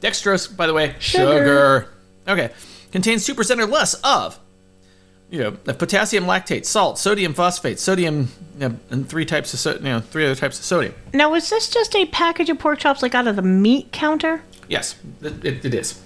Dextrose, 0.00 0.54
by 0.54 0.66
the 0.66 0.74
way, 0.74 0.94
sugar. 0.98 1.32
Sugar. 1.38 1.88
Okay, 2.28 2.50
contains 2.92 3.24
two 3.24 3.34
percent 3.34 3.60
or 3.60 3.66
less 3.66 3.94
of 4.04 4.38
you 5.34 5.44
uh, 5.44 5.50
know 5.66 5.74
potassium 5.74 6.24
lactate, 6.24 6.64
salt, 6.64 6.98
sodium 6.98 7.34
phosphate, 7.34 7.78
sodium, 7.78 8.28
you 8.58 8.68
know, 8.68 8.76
and 8.90 9.08
three 9.08 9.24
types 9.24 9.52
of 9.52 9.60
so, 9.60 9.74
you 9.74 9.80
know 9.80 10.00
three 10.00 10.24
other 10.24 10.34
types 10.34 10.58
of 10.58 10.64
sodium. 10.64 10.94
Now, 11.12 11.34
is 11.34 11.50
this 11.50 11.68
just 11.68 11.94
a 11.96 12.06
package 12.06 12.48
of 12.50 12.58
pork 12.58 12.78
chops 12.78 13.02
like 13.02 13.14
out 13.14 13.26
of 13.26 13.36
the 13.36 13.42
meat 13.42 13.90
counter? 13.92 14.42
Yes, 14.68 14.96
it, 15.20 15.44
it, 15.44 15.64
it 15.64 15.74
is. 15.74 16.00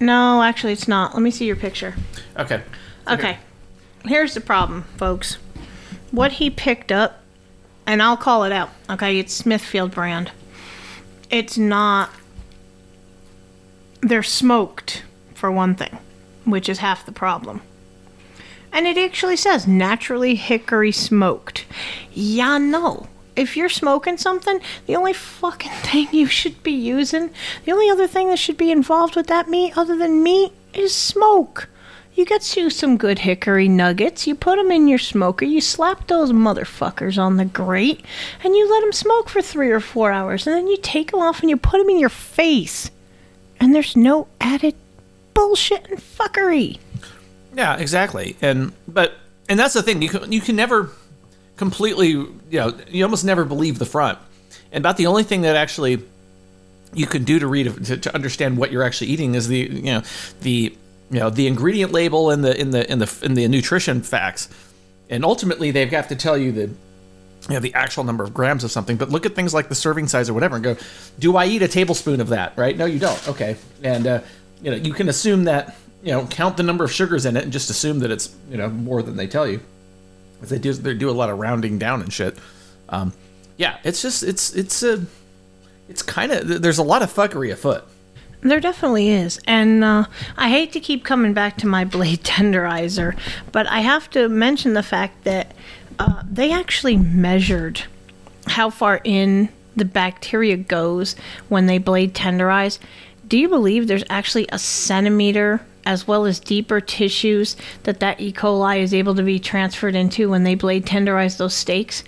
No, 0.00 0.42
actually, 0.42 0.72
it's 0.72 0.88
not. 0.88 1.14
Let 1.14 1.22
me 1.22 1.30
see 1.30 1.46
your 1.46 1.56
picture. 1.56 1.94
Okay. 2.36 2.62
Okay. 3.06 3.38
Here's 4.04 4.34
the 4.34 4.40
problem, 4.40 4.82
folks. 4.96 5.38
What 6.10 6.32
he 6.32 6.50
picked 6.50 6.90
up, 6.90 7.22
and 7.86 8.02
I'll 8.02 8.16
call 8.16 8.44
it 8.44 8.52
out, 8.52 8.70
okay? 8.90 9.18
It's 9.18 9.32
Smithfield 9.32 9.92
brand. 9.92 10.32
It's 11.30 11.56
not. 11.56 12.10
They're 14.00 14.22
smoked, 14.22 15.04
for 15.34 15.50
one 15.50 15.74
thing, 15.74 15.98
which 16.44 16.68
is 16.68 16.78
half 16.78 17.06
the 17.06 17.12
problem. 17.12 17.62
And 18.74 18.88
it 18.88 18.98
actually 18.98 19.36
says 19.36 19.68
naturally 19.68 20.34
hickory 20.34 20.90
smoked. 20.90 21.64
Yeah, 22.12 22.58
no. 22.58 23.06
If 23.36 23.56
you're 23.56 23.68
smoking 23.68 24.18
something, 24.18 24.60
the 24.86 24.96
only 24.96 25.12
fucking 25.12 25.70
thing 25.82 26.08
you 26.10 26.26
should 26.26 26.60
be 26.64 26.72
using, 26.72 27.30
the 27.64 27.72
only 27.72 27.88
other 27.88 28.08
thing 28.08 28.30
that 28.30 28.38
should 28.40 28.56
be 28.56 28.72
involved 28.72 29.14
with 29.14 29.28
that 29.28 29.48
meat 29.48 29.78
other 29.78 29.96
than 29.96 30.24
meat 30.24 30.52
is 30.72 30.92
smoke. 30.92 31.68
You 32.16 32.24
get 32.24 32.56
you 32.56 32.68
some 32.68 32.96
good 32.96 33.20
hickory 33.20 33.68
nuggets, 33.68 34.26
you 34.26 34.34
put 34.34 34.56
them 34.56 34.72
in 34.72 34.88
your 34.88 34.98
smoker, 34.98 35.44
you 35.44 35.60
slap 35.60 36.08
those 36.08 36.32
motherfuckers 36.32 37.16
on 37.16 37.36
the 37.36 37.44
grate, 37.44 38.04
and 38.42 38.56
you 38.56 38.68
let 38.68 38.80
them 38.80 38.92
smoke 38.92 39.28
for 39.28 39.40
three 39.40 39.70
or 39.70 39.80
four 39.80 40.10
hours, 40.10 40.48
and 40.48 40.56
then 40.56 40.66
you 40.66 40.78
take 40.78 41.12
them 41.12 41.20
off 41.20 41.40
and 41.40 41.50
you 41.50 41.56
put 41.56 41.78
them 41.78 41.90
in 41.90 41.98
your 42.00 42.08
face. 42.08 42.90
And 43.60 43.72
there's 43.72 43.94
no 43.94 44.26
added 44.40 44.74
bullshit 45.32 45.88
and 45.88 45.98
fuckery. 46.00 46.78
Yeah, 47.54 47.76
exactly. 47.76 48.36
And 48.42 48.72
but 48.88 49.14
and 49.48 49.58
that's 49.58 49.74
the 49.74 49.82
thing. 49.82 50.02
You 50.02 50.08
can 50.08 50.32
you 50.32 50.40
can 50.40 50.56
never 50.56 50.90
completely 51.56 52.08
you 52.08 52.36
know 52.52 52.76
you 52.88 53.04
almost 53.04 53.24
never 53.24 53.44
believe 53.44 53.78
the 53.78 53.86
front. 53.86 54.18
And 54.72 54.82
about 54.82 54.96
the 54.96 55.06
only 55.06 55.22
thing 55.22 55.42
that 55.42 55.56
actually 55.56 56.02
you 56.92 57.06
can 57.06 57.24
do 57.24 57.38
to 57.38 57.46
read 57.46 57.84
to, 57.86 57.96
to 57.96 58.14
understand 58.14 58.56
what 58.56 58.72
you're 58.72 58.82
actually 58.82 59.08
eating 59.08 59.34
is 59.34 59.48
the 59.48 59.58
you 59.58 59.82
know 59.82 60.02
the 60.40 60.76
you 61.10 61.20
know 61.20 61.30
the 61.30 61.46
ingredient 61.46 61.92
label 61.92 62.30
and 62.30 62.44
the 62.44 62.58
in 62.58 62.70
the 62.70 62.90
in 62.90 62.98
the 62.98 63.18
in 63.22 63.34
the 63.34 63.46
nutrition 63.48 64.02
facts. 64.02 64.48
And 65.10 65.24
ultimately, 65.24 65.70
they 65.70 65.80
have 65.80 65.90
got 65.90 66.08
to 66.08 66.16
tell 66.16 66.36
you 66.36 66.50
the 66.50 66.62
you 66.62 67.54
know 67.54 67.60
the 67.60 67.74
actual 67.74 68.04
number 68.04 68.24
of 68.24 68.32
grams 68.32 68.64
of 68.64 68.72
something. 68.72 68.96
But 68.96 69.10
look 69.10 69.26
at 69.26 69.34
things 69.34 69.52
like 69.52 69.68
the 69.68 69.74
serving 69.74 70.08
size 70.08 70.30
or 70.30 70.34
whatever, 70.34 70.56
and 70.56 70.64
go, 70.64 70.76
do 71.18 71.36
I 71.36 71.46
eat 71.46 71.62
a 71.62 71.68
tablespoon 71.68 72.20
of 72.20 72.28
that? 72.28 72.56
Right? 72.56 72.76
No, 72.76 72.86
you 72.86 72.98
don't. 72.98 73.28
Okay, 73.28 73.56
and 73.82 74.06
uh, 74.06 74.20
you 74.62 74.70
know 74.70 74.76
you 74.76 74.92
can 74.92 75.08
assume 75.08 75.44
that 75.44 75.76
you 76.04 76.12
know 76.12 76.26
count 76.26 76.56
the 76.56 76.62
number 76.62 76.84
of 76.84 76.92
sugars 76.92 77.24
in 77.24 77.36
it 77.36 77.42
and 77.42 77.52
just 77.52 77.70
assume 77.70 78.00
that 78.00 78.10
it's 78.10 78.34
you 78.50 78.56
know 78.56 78.68
more 78.68 79.02
than 79.02 79.16
they 79.16 79.26
tell 79.26 79.48
you. 79.48 79.60
they 80.42 80.58
do 80.58 80.72
they 80.72 80.94
do 80.94 81.10
a 81.10 81.12
lot 81.12 81.30
of 81.30 81.38
rounding 81.38 81.78
down 81.78 82.02
and 82.02 82.12
shit. 82.12 82.36
Um, 82.90 83.12
yeah, 83.56 83.78
it's 83.82 84.02
just 84.02 84.22
it's 84.22 84.54
it's 84.54 84.82
a 84.82 85.04
it's 85.88 86.02
kind 86.02 86.30
of 86.30 86.62
there's 86.62 86.78
a 86.78 86.82
lot 86.82 87.02
of 87.02 87.12
fuckery 87.12 87.50
afoot. 87.50 87.84
There 88.42 88.60
definitely 88.60 89.08
is. 89.08 89.40
And 89.46 89.82
uh, 89.82 90.04
I 90.36 90.50
hate 90.50 90.72
to 90.72 90.80
keep 90.80 91.02
coming 91.02 91.32
back 91.32 91.56
to 91.58 91.66
my 91.66 91.84
blade 91.96 92.22
tenderizer, 92.22 93.18
but 93.50 93.66
I 93.66 93.80
have 93.80 94.10
to 94.10 94.28
mention 94.28 94.74
the 94.74 94.82
fact 94.82 95.24
that 95.24 95.52
uh, 95.98 96.22
they 96.30 96.52
actually 96.52 96.96
measured 96.96 97.82
how 98.46 98.68
far 98.68 99.00
in 99.02 99.48
the 99.74 99.86
bacteria 99.86 100.58
goes 100.58 101.16
when 101.48 101.64
they 101.66 101.78
blade 101.78 102.14
tenderize. 102.14 102.78
Do 103.26 103.38
you 103.38 103.48
believe 103.48 103.86
there's 103.86 104.04
actually 104.10 104.46
a 104.52 104.58
centimeter 104.58 105.64
as 105.86 106.06
well 106.06 106.24
as 106.24 106.40
deeper 106.40 106.80
tissues 106.80 107.56
that 107.84 108.00
that 108.00 108.20
E. 108.20 108.32
coli 108.32 108.80
is 108.80 108.94
able 108.94 109.14
to 109.14 109.22
be 109.22 109.38
transferred 109.38 109.94
into 109.94 110.30
when 110.30 110.44
they 110.44 110.54
blade 110.54 110.86
tenderize 110.86 111.36
those 111.36 111.54
steaks? 111.54 112.04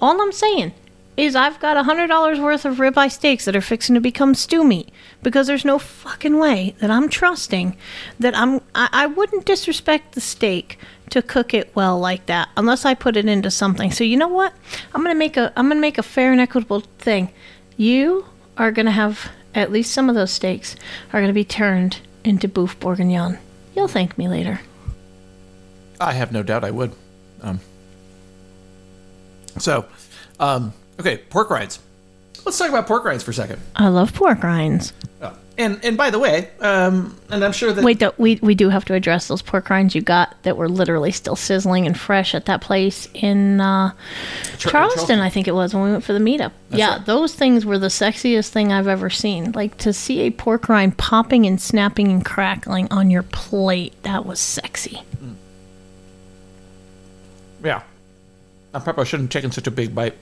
All 0.00 0.20
I'm 0.20 0.32
saying 0.32 0.72
is 1.18 1.34
I've 1.34 1.58
got 1.58 1.76
a 1.76 1.82
hundred 1.82 2.06
dollars 2.06 2.38
worth 2.38 2.64
of 2.64 2.76
ribeye 2.76 3.10
steaks 3.10 3.44
that 3.44 3.56
are 3.56 3.60
fixing 3.60 3.96
to 3.96 4.00
become 4.00 4.36
stew 4.36 4.62
meat 4.62 4.88
because 5.20 5.48
there's 5.48 5.64
no 5.64 5.78
fucking 5.78 6.38
way 6.38 6.76
that 6.78 6.92
I'm 6.92 7.08
trusting 7.08 7.76
that 8.20 8.36
I'm 8.36 8.60
I, 8.72 8.88
I 8.92 9.06
wouldn't 9.06 9.44
disrespect 9.44 10.12
the 10.12 10.20
steak 10.20 10.78
to 11.10 11.20
cook 11.20 11.52
it 11.54 11.74
well 11.74 11.98
like 11.98 12.26
that 12.26 12.50
unless 12.56 12.84
I 12.84 12.94
put 12.94 13.16
it 13.16 13.26
into 13.26 13.50
something. 13.50 13.90
So 13.90 14.04
you 14.04 14.16
know 14.16 14.28
what? 14.28 14.52
I'm 14.94 15.02
gonna 15.02 15.16
make 15.16 15.36
a 15.36 15.52
I'm 15.56 15.68
gonna 15.68 15.80
make 15.80 15.98
a 15.98 16.04
fair 16.04 16.30
and 16.30 16.40
equitable 16.40 16.80
thing. 16.98 17.32
You 17.76 18.26
are 18.56 18.70
gonna 18.70 18.92
have 18.92 19.28
at 19.56 19.72
least 19.72 19.92
some 19.92 20.08
of 20.08 20.14
those 20.14 20.30
steaks 20.30 20.76
are 21.12 21.20
gonna 21.20 21.32
be 21.32 21.44
turned 21.44 21.98
into 22.24 22.48
boeuf 22.48 22.78
bourguignon. 22.80 23.38
You'll 23.74 23.88
thank 23.88 24.18
me 24.18 24.28
later. 24.28 24.60
I 26.00 26.12
have 26.12 26.32
no 26.32 26.42
doubt 26.42 26.64
I 26.64 26.70
would. 26.70 26.92
Um, 27.42 27.60
so, 29.58 29.86
um, 30.38 30.72
okay, 31.00 31.18
pork 31.18 31.50
rinds. 31.50 31.80
Let's 32.44 32.58
talk 32.58 32.68
about 32.68 32.86
pork 32.86 33.04
rinds 33.04 33.24
for 33.24 33.32
a 33.32 33.34
second. 33.34 33.60
I 33.76 33.88
love 33.88 34.14
pork 34.14 34.42
rinds. 34.42 34.92
Oh, 35.20 35.36
and 35.58 35.84
and 35.84 35.96
by 35.96 36.10
the 36.10 36.18
way, 36.18 36.50
um, 36.60 37.18
and 37.30 37.44
I'm 37.44 37.52
sure 37.52 37.72
that 37.72 37.84
Wait, 37.84 37.98
though, 37.98 38.14
we 38.16 38.38
we 38.40 38.54
do 38.54 38.68
have 38.68 38.84
to 38.86 38.94
address 38.94 39.26
those 39.26 39.42
pork 39.42 39.68
rinds 39.68 39.94
you 39.94 40.00
got 40.00 40.40
that 40.44 40.56
were 40.56 40.68
literally 40.68 41.10
still 41.10 41.34
sizzling 41.34 41.84
and 41.84 41.98
fresh 41.98 42.34
at 42.34 42.46
that 42.46 42.60
place 42.60 43.08
in 43.12 43.60
uh, 43.60 43.92
Char- 44.58 44.70
Charleston, 44.70 45.18
I 45.18 45.28
think 45.28 45.48
it 45.48 45.52
was 45.52 45.74
when 45.74 45.82
we 45.82 45.90
went 45.90 46.04
for 46.04 46.12
the 46.12 46.20
meetup. 46.20 46.52
yeah, 46.70 46.96
right. 46.96 47.06
those 47.06 47.34
things 47.34 47.66
were 47.66 47.78
the 47.78 47.88
sexiest 47.88 48.50
thing 48.50 48.72
I've 48.72 48.86
ever 48.86 49.10
seen. 49.10 49.52
Like 49.52 49.76
to 49.78 49.92
see 49.92 50.20
a 50.20 50.30
pork 50.30 50.68
rind 50.68 50.96
popping 50.96 51.44
and 51.44 51.60
snapping 51.60 52.08
and 52.08 52.24
crackling 52.24 52.86
on 52.92 53.10
your 53.10 53.24
plate, 53.24 54.00
that 54.04 54.24
was 54.24 54.38
sexy. 54.38 55.02
yeah, 57.64 57.82
I 58.72 58.78
probably 58.78 59.06
shouldn't 59.06 59.32
have 59.32 59.42
taken 59.42 59.52
such 59.52 59.66
a 59.66 59.72
big 59.72 59.92
bite. 59.92 60.16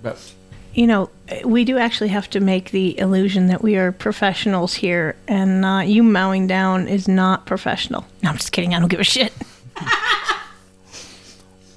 But 0.00 0.32
You 0.74 0.88
know, 0.88 1.10
we 1.44 1.64
do 1.64 1.78
actually 1.78 2.08
have 2.08 2.28
to 2.30 2.40
make 2.40 2.72
the 2.72 2.98
illusion 2.98 3.46
that 3.46 3.62
we 3.62 3.76
are 3.76 3.92
professionals 3.92 4.74
here, 4.74 5.14
and 5.28 5.64
uh, 5.64 5.82
you 5.86 6.02
mowing 6.02 6.46
down 6.46 6.88
is 6.88 7.06
not 7.06 7.46
professional. 7.46 8.04
No, 8.22 8.30
I'm 8.30 8.36
just 8.36 8.52
kidding. 8.52 8.74
I 8.74 8.80
don't 8.80 8.88
give 8.88 9.00
a 9.00 9.04
shit. 9.04 9.32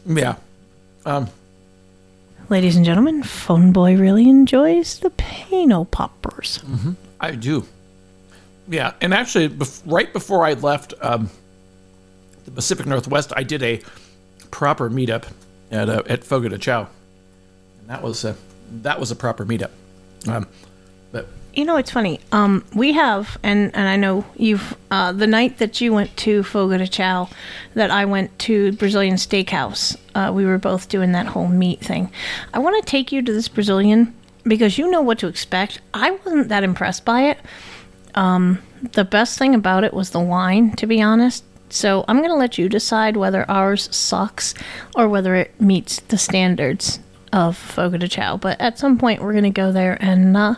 yeah, 0.05 0.35
um, 1.05 1.27
Ladies 2.49 2.77
and 2.77 2.85
gentlemen, 2.85 3.23
Phoneboy 3.23 3.99
really 3.99 4.29
enjoys 4.29 4.99
the 4.99 5.09
Pano 5.09 5.89
Poppers. 5.91 6.63
I 7.19 7.31
do. 7.31 7.65
Yeah, 8.69 8.93
and 9.01 9.13
actually, 9.13 9.49
bef- 9.49 9.81
right 9.85 10.11
before 10.13 10.45
I 10.45 10.53
left 10.53 10.93
um, 11.01 11.29
the 12.45 12.51
Pacific 12.51 12.85
Northwest, 12.85 13.33
I 13.35 13.43
did 13.43 13.61
a 13.63 13.81
proper 14.49 14.89
meetup 14.89 15.25
at 15.71 15.89
uh, 15.89 16.03
at 16.07 16.23
Fogo 16.23 16.47
de 16.47 16.57
Chao, 16.57 16.87
and 17.81 17.89
that 17.89 18.01
was 18.01 18.23
a 18.23 18.37
that 18.83 18.99
was 18.99 19.11
a 19.11 19.15
proper 19.15 19.45
meetup. 19.45 19.71
Um, 20.27 20.47
but 21.11 21.27
You 21.53 21.65
know, 21.65 21.77
it's 21.77 21.91
funny. 21.91 22.19
Um, 22.31 22.63
we 22.75 22.93
have, 22.93 23.37
and 23.43 23.75
and 23.75 23.87
I 23.87 23.95
know 23.95 24.25
you've. 24.35 24.75
Uh, 24.91 25.11
the 25.11 25.27
night 25.27 25.57
that 25.57 25.81
you 25.81 25.93
went 25.93 26.15
to 26.17 26.43
Fogo 26.43 26.77
de 26.77 26.87
Chao, 26.87 27.29
that 27.73 27.91
I 27.91 28.05
went 28.05 28.37
to 28.39 28.71
Brazilian 28.73 29.15
Steakhouse. 29.15 29.97
Uh, 30.15 30.31
we 30.33 30.45
were 30.45 30.57
both 30.57 30.89
doing 30.89 31.11
that 31.13 31.25
whole 31.27 31.47
meat 31.47 31.81
thing. 31.81 32.11
I 32.53 32.59
want 32.59 32.83
to 32.83 32.89
take 32.89 33.11
you 33.11 33.21
to 33.21 33.33
this 33.33 33.47
Brazilian 33.47 34.13
because 34.43 34.77
you 34.77 34.89
know 34.89 35.01
what 35.01 35.19
to 35.19 35.27
expect. 35.27 35.81
I 35.93 36.11
wasn't 36.11 36.49
that 36.49 36.63
impressed 36.63 37.05
by 37.05 37.23
it. 37.29 37.39
Um, 38.15 38.59
the 38.93 39.03
best 39.03 39.37
thing 39.37 39.53
about 39.53 39.83
it 39.83 39.93
was 39.93 40.11
the 40.11 40.19
wine, 40.19 40.75
to 40.77 40.87
be 40.87 41.01
honest. 41.01 41.43
So 41.69 42.05
I'm 42.07 42.17
going 42.17 42.29
to 42.29 42.35
let 42.35 42.57
you 42.57 42.69
decide 42.69 43.17
whether 43.17 43.49
ours 43.51 43.93
sucks 43.95 44.53
or 44.95 45.09
whether 45.09 45.35
it 45.35 45.59
meets 45.59 45.99
the 45.99 46.17
standards 46.17 46.99
of 47.33 47.57
Fogo 47.57 47.97
de 47.97 48.07
Chao. 48.07 48.37
But 48.37 48.59
at 48.59 48.79
some 48.79 48.97
point, 48.97 49.21
we're 49.21 49.33
going 49.33 49.43
to 49.43 49.49
go 49.49 49.71
there 49.71 49.97
and 50.01 50.35
uh, 50.35 50.55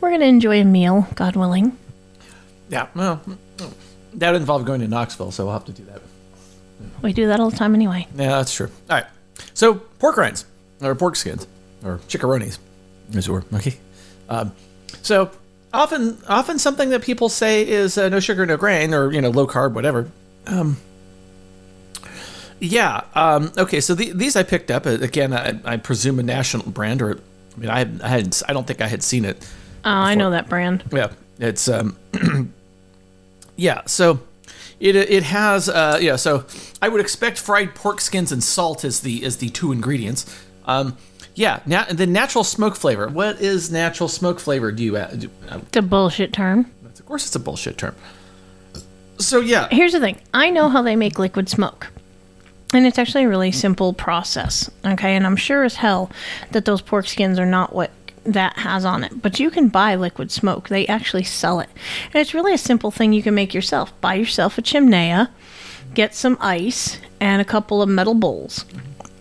we're 0.00 0.10
going 0.10 0.20
to 0.20 0.26
enjoy 0.26 0.60
a 0.60 0.64
meal, 0.64 1.06
God 1.14 1.36
willing. 1.36 1.76
Yeah, 2.68 2.88
well, 2.94 3.20
that 4.14 4.32
would 4.32 4.40
involve 4.40 4.64
going 4.64 4.80
to 4.80 4.88
Knoxville, 4.88 5.30
so 5.30 5.44
we'll 5.44 5.52
have 5.52 5.64
to 5.66 5.72
do 5.72 5.84
that. 5.84 6.02
We 7.02 7.12
do 7.12 7.28
that 7.28 7.40
all 7.40 7.50
the 7.50 7.56
time 7.56 7.74
anyway. 7.74 8.06
Yeah, 8.16 8.30
that's 8.30 8.54
true. 8.54 8.70
All 8.90 8.96
right. 8.96 9.06
So 9.54 9.74
pork 9.74 10.16
rinds 10.16 10.44
or 10.82 10.94
pork 10.94 11.16
skins 11.16 11.46
or 11.84 11.98
chickaroonies, 12.08 12.58
as 13.14 13.28
it 13.28 13.30
were. 13.30 13.44
Okay. 13.54 13.78
Um, 14.28 14.52
so 15.02 15.30
often, 15.72 16.18
often 16.28 16.58
something 16.58 16.90
that 16.90 17.02
people 17.02 17.28
say 17.28 17.66
is 17.66 17.96
uh, 17.96 18.08
no 18.08 18.20
sugar, 18.20 18.44
no 18.44 18.56
grain, 18.56 18.92
or 18.92 19.12
you 19.12 19.20
know, 19.20 19.30
low 19.30 19.46
carb, 19.46 19.72
whatever. 19.72 20.10
Um, 20.46 20.76
yeah. 22.60 23.02
Um, 23.14 23.52
okay. 23.58 23.80
So 23.80 23.94
the, 23.94 24.12
these 24.12 24.36
I 24.36 24.42
picked 24.42 24.70
up 24.70 24.86
uh, 24.86 24.90
again. 25.00 25.32
I, 25.32 25.58
I 25.64 25.76
presume 25.76 26.18
a 26.18 26.22
national 26.22 26.70
brand, 26.70 27.02
or 27.02 27.18
I 27.56 27.60
mean, 27.60 27.70
I, 27.70 27.80
I 28.02 28.08
hadn't. 28.08 28.42
I 28.48 28.52
don't 28.52 28.66
think 28.66 28.80
I 28.80 28.86
had 28.88 29.02
seen 29.02 29.24
it. 29.24 29.46
Oh, 29.84 29.90
I 29.90 30.14
know 30.14 30.30
that 30.30 30.48
brand. 30.48 30.84
Yeah, 30.92 31.10
it's 31.38 31.68
um, 31.68 31.96
yeah. 33.56 33.82
So 33.86 34.20
it 34.80 34.96
it 34.96 35.22
has 35.22 35.68
uh, 35.68 35.98
yeah. 36.00 36.16
So 36.16 36.44
I 36.82 36.88
would 36.88 37.00
expect 37.00 37.38
fried 37.38 37.74
pork 37.74 38.00
skins 38.00 38.32
and 38.32 38.42
salt 38.42 38.84
as 38.84 39.00
the 39.00 39.24
as 39.24 39.36
the 39.38 39.48
two 39.50 39.72
ingredients. 39.72 40.26
Um, 40.66 40.96
yeah. 41.34 41.60
Now 41.66 41.84
the 41.84 42.06
natural 42.06 42.44
smoke 42.44 42.76
flavor. 42.76 43.08
What 43.08 43.40
is 43.40 43.70
natural 43.70 44.08
smoke 44.08 44.40
flavor? 44.40 44.72
Do 44.72 44.82
you? 44.82 44.96
Uh, 44.96 45.06
do, 45.14 45.30
uh, 45.48 45.58
It's 45.58 45.76
a 45.76 45.82
bullshit 45.82 46.32
term. 46.32 46.70
of 46.84 47.06
course, 47.06 47.26
it's 47.26 47.36
a 47.36 47.40
bullshit 47.40 47.78
term. 47.78 47.94
So 49.18 49.40
yeah, 49.40 49.68
Here's 49.70 49.92
the 49.92 50.00
thing 50.00 50.20
I 50.34 50.50
know 50.50 50.68
how 50.68 50.82
they 50.82 50.96
make 50.96 51.18
liquid 51.18 51.48
smoke. 51.48 51.86
And 52.74 52.86
it's 52.86 52.98
actually 52.98 53.24
a 53.24 53.28
really 53.28 53.52
simple 53.52 53.92
process. 53.92 54.70
Okay. 54.84 55.14
And 55.14 55.26
I'm 55.26 55.36
sure 55.36 55.64
as 55.64 55.76
hell 55.76 56.10
that 56.52 56.64
those 56.64 56.82
pork 56.82 57.06
skins 57.06 57.38
are 57.38 57.46
not 57.46 57.74
what 57.74 57.90
that 58.24 58.58
has 58.58 58.84
on 58.84 59.04
it. 59.04 59.22
But 59.22 59.38
you 59.38 59.50
can 59.50 59.68
buy 59.68 59.94
liquid 59.94 60.30
smoke. 60.30 60.68
They 60.68 60.86
actually 60.86 61.22
sell 61.24 61.60
it. 61.60 61.70
And 62.12 62.20
it's 62.20 62.34
really 62.34 62.52
a 62.52 62.58
simple 62.58 62.90
thing 62.90 63.12
you 63.12 63.22
can 63.22 63.34
make 63.34 63.54
yourself. 63.54 63.98
Buy 64.00 64.14
yourself 64.14 64.58
a 64.58 64.62
chimney, 64.62 65.26
get 65.94 66.14
some 66.14 66.36
ice, 66.40 66.98
and 67.20 67.40
a 67.40 67.44
couple 67.44 67.82
of 67.82 67.88
metal 67.88 68.14
bowls. 68.14 68.64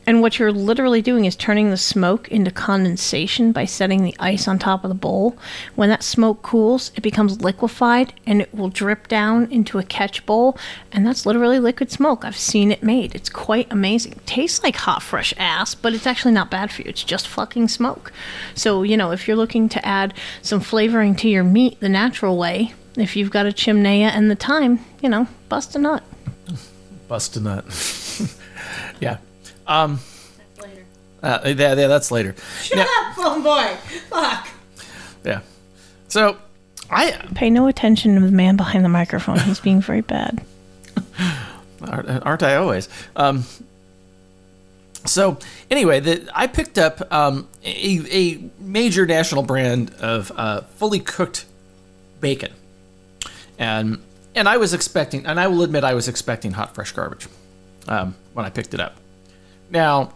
And 0.07 0.21
what 0.21 0.37
you're 0.37 0.51
literally 0.51 1.01
doing 1.01 1.25
is 1.25 1.35
turning 1.35 1.69
the 1.69 1.77
smoke 1.77 2.27
into 2.27 2.51
condensation 2.51 3.51
by 3.51 3.65
setting 3.65 4.03
the 4.03 4.15
ice 4.19 4.47
on 4.47 4.59
top 4.59 4.83
of 4.83 4.89
the 4.89 4.95
bowl. 4.95 5.35
When 5.73 5.89
that 5.89 6.03
smoke 6.03 6.43
cools, 6.43 6.91
it 6.95 7.01
becomes 7.01 7.41
liquefied 7.41 8.13
and 8.27 8.41
it 8.41 8.53
will 8.53 8.69
drip 8.69 9.07
down 9.07 9.51
into 9.51 9.79
a 9.79 9.83
catch 9.83 10.25
bowl. 10.25 10.57
And 10.91 11.05
that's 11.05 11.25
literally 11.25 11.59
liquid 11.59 11.91
smoke. 11.91 12.23
I've 12.23 12.37
seen 12.37 12.71
it 12.71 12.83
made. 12.83 13.15
It's 13.15 13.29
quite 13.29 13.71
amazing. 13.71 14.19
Tastes 14.25 14.63
like 14.63 14.75
hot, 14.75 15.01
fresh 15.01 15.33
ass, 15.37 15.73
but 15.73 15.93
it's 15.93 16.07
actually 16.07 16.33
not 16.33 16.51
bad 16.51 16.71
for 16.71 16.83
you. 16.83 16.89
It's 16.89 17.03
just 17.03 17.27
fucking 17.27 17.69
smoke. 17.69 18.13
So, 18.53 18.83
you 18.83 18.97
know, 18.97 19.11
if 19.11 19.27
you're 19.27 19.37
looking 19.37 19.69
to 19.69 19.85
add 19.85 20.13
some 20.43 20.59
flavoring 20.59 21.15
to 21.15 21.29
your 21.29 21.43
meat 21.43 21.79
the 21.79 21.89
natural 21.89 22.37
way, 22.37 22.73
if 22.95 23.15
you've 23.15 23.31
got 23.31 23.45
a 23.45 23.53
chimney 23.53 24.03
and 24.03 24.29
the 24.29 24.35
time, 24.35 24.79
you 25.01 25.09
know, 25.09 25.27
bust 25.49 25.75
a 25.75 25.79
nut. 25.79 26.03
bust 27.07 27.35
a 27.37 27.39
nut. 27.39 27.65
yeah. 28.99 29.17
Um. 29.67 29.99
Uh, 31.23 31.39
yeah, 31.45 31.73
yeah, 31.73 31.87
that's 31.87 32.11
later. 32.11 32.35
Shut 32.61 32.79
up, 32.79 33.15
Phoneboy. 33.15 33.75
Fuck. 34.09 34.47
Yeah. 35.23 35.41
So, 36.07 36.37
I 36.91 37.11
Pay 37.33 37.49
no 37.49 37.67
attention 37.67 38.13
to 38.15 38.21
the 38.21 38.31
man 38.31 38.57
behind 38.57 38.85
the 38.85 38.89
microphone. 38.89 39.39
He's 39.39 39.59
being 39.59 39.81
very 39.81 40.01
bad. 40.01 40.45
aren't, 41.81 42.25
aren't 42.25 42.43
I 42.43 42.55
always? 42.57 42.89
Um, 43.15 43.43
so 45.05 45.37
anyway, 45.69 45.99
the, 45.99 46.29
I 46.33 46.47
picked 46.47 46.77
up 46.77 47.11
um, 47.11 47.47
a, 47.63 48.01
a 48.11 48.49
major 48.59 49.05
national 49.05 49.43
brand 49.43 49.93
of 49.95 50.31
uh, 50.35 50.61
fully 50.61 50.99
cooked 50.99 51.45
bacon, 52.19 52.53
and 53.57 54.01
and 54.33 54.49
I 54.49 54.57
was 54.57 54.73
expecting, 54.73 55.25
and 55.25 55.39
I 55.39 55.47
will 55.47 55.63
admit, 55.63 55.83
I 55.83 55.93
was 55.93 56.07
expecting 56.07 56.51
hot 56.51 56.75
fresh 56.75 56.91
garbage 56.91 57.27
um, 57.87 58.15
when 58.33 58.45
I 58.45 58.49
picked 58.49 58.73
it 58.73 58.79
up. 58.79 58.97
Now, 59.69 60.13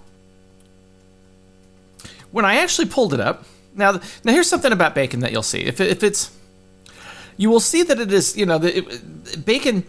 when 2.32 2.46
I 2.46 2.58
actually 2.58 2.88
pulled 2.88 3.14
it 3.14 3.20
up, 3.20 3.46
now 3.76 3.94
now 4.24 4.34
here's 4.34 4.50
something 4.50 4.72
about 4.72 4.96
bacon 4.96 5.22
that 5.22 5.32
you'll 5.32 5.44
see. 5.44 5.62
If 5.62 5.80
if 5.80 6.04
it's 6.04 6.32
you 7.38 7.50
will 7.50 7.60
see 7.60 7.84
that 7.84 8.00
it 8.00 8.12
is 8.12 8.38
you 8.38 8.46
know 8.46 8.58
the 8.58 8.78
it, 8.78 9.46
bacon 9.46 9.86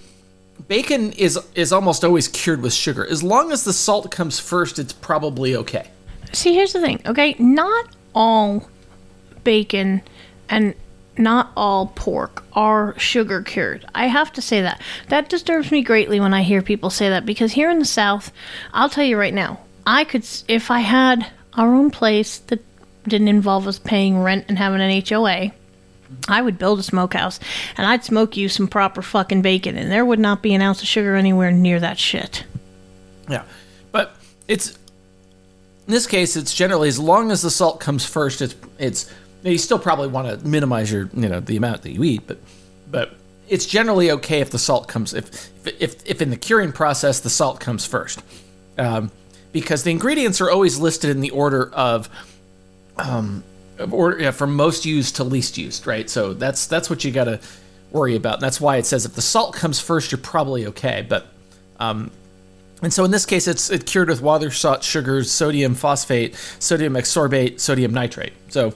bacon 0.68 1.12
is 1.12 1.38
is 1.54 1.72
almost 1.72 2.04
always 2.04 2.28
cured 2.28 2.62
with 2.62 2.72
sugar. 2.72 3.06
As 3.06 3.22
long 3.22 3.52
as 3.52 3.64
the 3.64 3.72
salt 3.72 4.11
comes 4.11 4.38
first, 4.38 4.78
it's 4.78 4.92
probably 4.92 5.56
okay. 5.56 5.90
See, 6.32 6.54
here's 6.54 6.72
the 6.72 6.80
thing, 6.80 7.00
okay? 7.06 7.34
Not 7.38 7.88
all 8.14 8.68
bacon 9.42 10.02
and 10.48 10.74
not 11.20 11.52
all 11.56 11.88
pork 11.94 12.44
are 12.52 12.98
sugar 12.98 13.42
cured. 13.42 13.84
I 13.94 14.06
have 14.06 14.32
to 14.34 14.42
say 14.42 14.62
that. 14.62 14.80
That 15.08 15.28
disturbs 15.28 15.70
me 15.70 15.82
greatly 15.82 16.20
when 16.20 16.34
I 16.34 16.42
hear 16.42 16.62
people 16.62 16.90
say 16.90 17.08
that 17.10 17.26
because 17.26 17.52
here 17.52 17.70
in 17.70 17.78
the 17.78 17.84
South, 17.84 18.32
I'll 18.72 18.88
tell 18.88 19.04
you 19.04 19.16
right 19.16 19.34
now, 19.34 19.60
I 19.86 20.04
could, 20.04 20.26
if 20.48 20.70
I 20.70 20.80
had 20.80 21.26
our 21.54 21.74
own 21.74 21.90
place 21.90 22.38
that 22.38 22.64
didn't 23.04 23.28
involve 23.28 23.66
us 23.66 23.78
paying 23.78 24.22
rent 24.22 24.46
and 24.48 24.58
having 24.58 24.80
an 24.80 25.02
HOA, 25.06 25.52
I 26.28 26.42
would 26.42 26.58
build 26.58 26.80
a 26.80 26.82
smokehouse 26.82 27.38
and 27.76 27.86
I'd 27.86 28.04
smoke 28.04 28.36
you 28.36 28.48
some 28.48 28.68
proper 28.68 29.00
fucking 29.00 29.42
bacon 29.42 29.76
and 29.76 29.90
there 29.90 30.04
would 30.04 30.18
not 30.18 30.42
be 30.42 30.54
an 30.54 30.62
ounce 30.62 30.82
of 30.82 30.88
sugar 30.88 31.14
anywhere 31.14 31.52
near 31.52 31.78
that 31.80 31.98
shit. 31.98 32.44
Yeah, 33.28 33.44
but 33.92 34.16
it's 34.48 34.76
in 35.90 35.94
this 35.94 36.06
case, 36.06 36.36
it's 36.36 36.54
generally 36.54 36.88
as 36.88 37.00
long 37.00 37.32
as 37.32 37.42
the 37.42 37.50
salt 37.50 37.80
comes 37.80 38.04
first. 38.04 38.42
It's 38.42 38.54
it's 38.78 39.10
you 39.43 39.59
still 39.59 39.78
probably 39.78 40.09
want 40.09 40.28
to 40.28 40.47
minimize 40.47 40.93
your 40.93 41.09
you 41.14 41.28
know 41.28 41.41
the 41.41 41.57
amount 41.57 41.82
that 41.82 41.93
you 41.93 42.05
eat, 42.05 42.22
but 42.26 42.38
but 42.91 43.14
it's 43.49 43.66
generally 43.66 44.11
okay 44.11 44.41
if 44.41 44.51
the 44.51 44.59
salt 44.59 44.88
comes 44.88 45.14
if 45.14 45.51
if 45.66 45.97
if 46.09 46.22
in 46.22 46.30
the 46.30 46.36
curing 46.36 46.72
process 46.72 47.20
the 47.20 47.30
salt 47.30 47.61
comes 47.61 47.86
first, 47.86 48.22
um, 48.78 49.11
because 49.53 49.82
the 49.82 49.91
ingredients 49.91 50.41
are 50.41 50.51
always 50.51 50.78
listed 50.78 51.11
in 51.11 51.20
the 51.20 51.30
order 51.30 51.70
of 51.72 52.09
um 52.99 53.43
of 53.78 53.95
order 53.95 54.18
yeah, 54.20 54.30
from 54.30 54.55
most 54.55 54.84
used 54.84 55.16
to 55.16 55.24
least 55.24 55.57
used, 55.57 55.86
right? 55.86 56.09
So 56.09 56.34
that's 56.34 56.66
that's 56.66 56.91
what 56.91 57.03
you 57.03 57.11
got 57.11 57.24
to 57.24 57.41
worry 57.91 58.14
about. 58.14 58.34
And 58.34 58.43
that's 58.43 58.61
why 58.61 58.76
it 58.76 58.86
says 58.86 59.05
if 59.05 59.14
the 59.14 59.22
salt 59.22 59.55
comes 59.55 59.80
first, 59.80 60.12
you're 60.12 60.20
probably 60.20 60.66
okay, 60.66 61.05
but 61.09 61.26
um, 61.80 62.11
and 62.82 62.93
so 62.93 63.05
in 63.05 63.11
this 63.11 63.26
case, 63.26 63.47
it's 63.47 63.70
it 63.70 63.86
cured 63.86 64.09
with 64.09 64.22
water, 64.22 64.51
salt, 64.51 64.82
sugars, 64.82 65.30
sodium 65.30 65.74
phosphate, 65.74 66.34
sodium 66.59 66.95
erythorbate, 66.95 67.61
sodium 67.61 67.93
nitrate. 67.93 68.32
So, 68.49 68.72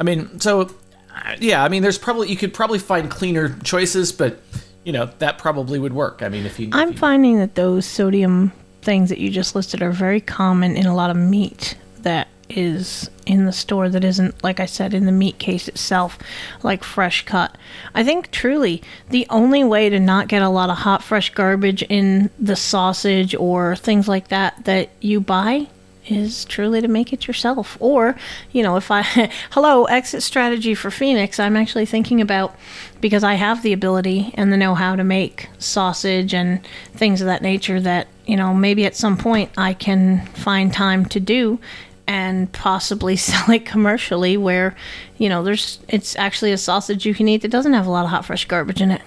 I 0.00 0.02
mean, 0.02 0.40
so 0.40 0.62
uh, 0.62 1.36
yeah, 1.38 1.62
I 1.62 1.68
mean, 1.68 1.82
there's 1.82 1.98
probably 1.98 2.28
you 2.28 2.36
could 2.36 2.54
probably 2.54 2.78
find 2.78 3.10
cleaner 3.10 3.56
choices, 3.62 4.10
but 4.10 4.40
you 4.84 4.92
know 4.92 5.10
that 5.18 5.38
probably 5.38 5.78
would 5.78 5.92
work. 5.92 6.22
I 6.22 6.28
mean, 6.28 6.46
if 6.46 6.58
you, 6.58 6.68
if 6.68 6.74
I'm 6.74 6.92
you- 6.92 6.96
finding 6.96 7.38
that 7.38 7.54
those 7.54 7.86
sodium 7.86 8.52
things 8.82 9.10
that 9.10 9.18
you 9.18 9.30
just 9.30 9.54
listed 9.54 9.82
are 9.82 9.92
very 9.92 10.20
common 10.22 10.74
in 10.76 10.86
a 10.86 10.94
lot 10.94 11.10
of 11.10 11.16
meat 11.16 11.76
that 11.98 12.28
is 12.48 13.10
in 13.26 13.44
the 13.44 13.52
store 13.52 13.88
that 13.90 14.02
isn't, 14.02 14.42
like 14.42 14.58
I 14.58 14.66
said, 14.66 14.94
in 14.94 15.04
the 15.06 15.12
meat 15.12 15.38
case 15.38 15.68
itself, 15.68 16.18
like 16.62 16.82
fresh 16.82 17.24
cut. 17.24 17.56
I 17.94 18.02
think 18.02 18.30
truly 18.30 18.82
the 19.10 19.26
only 19.30 19.62
way 19.62 19.88
to 19.90 20.00
not 20.00 20.28
get 20.28 20.42
a 20.42 20.48
lot 20.48 20.70
of 20.70 20.78
hot, 20.78 21.02
fresh 21.04 21.30
garbage 21.30 21.82
in 21.82 22.30
the 22.40 22.56
sausage 22.56 23.34
or 23.34 23.76
things 23.76 24.08
like 24.08 24.28
that 24.28 24.64
that 24.64 24.88
you 25.00 25.20
buy 25.20 25.68
is 26.10 26.44
truly 26.44 26.80
to 26.80 26.88
make 26.88 27.12
it 27.12 27.26
yourself. 27.26 27.76
Or, 27.80 28.16
you 28.52 28.62
know, 28.62 28.76
if 28.76 28.90
I, 28.90 29.02
hello, 29.50 29.84
exit 29.84 30.22
strategy 30.22 30.74
for 30.74 30.90
Pheonix, 30.90 31.38
I'm 31.38 31.56
actually 31.56 31.86
thinking 31.86 32.20
about 32.20 32.54
because 33.00 33.24
I 33.24 33.34
have 33.34 33.62
the 33.62 33.72
ability 33.72 34.32
and 34.34 34.52
the 34.52 34.56
know 34.56 34.74
how 34.74 34.96
to 34.96 35.04
make 35.04 35.48
sausage 35.58 36.34
and 36.34 36.64
things 36.92 37.20
of 37.20 37.26
that 37.26 37.42
nature 37.42 37.80
that, 37.80 38.08
you 38.26 38.36
know, 38.36 38.54
maybe 38.54 38.84
at 38.84 38.96
some 38.96 39.16
point 39.16 39.50
I 39.56 39.74
can 39.74 40.26
find 40.26 40.72
time 40.72 41.06
to 41.06 41.20
do 41.20 41.58
and 42.06 42.50
possibly 42.52 43.16
sell 43.16 43.50
it 43.50 43.64
commercially 43.64 44.36
where, 44.36 44.76
you 45.18 45.28
know, 45.28 45.42
there's, 45.42 45.78
it's 45.88 46.16
actually 46.16 46.52
a 46.52 46.58
sausage 46.58 47.06
you 47.06 47.14
can 47.14 47.28
eat 47.28 47.42
that 47.42 47.50
doesn't 47.50 47.72
have 47.72 47.86
a 47.86 47.90
lot 47.90 48.04
of 48.04 48.10
hot, 48.10 48.24
fresh 48.24 48.44
garbage 48.46 48.80
in 48.80 48.90
it. 48.90 49.02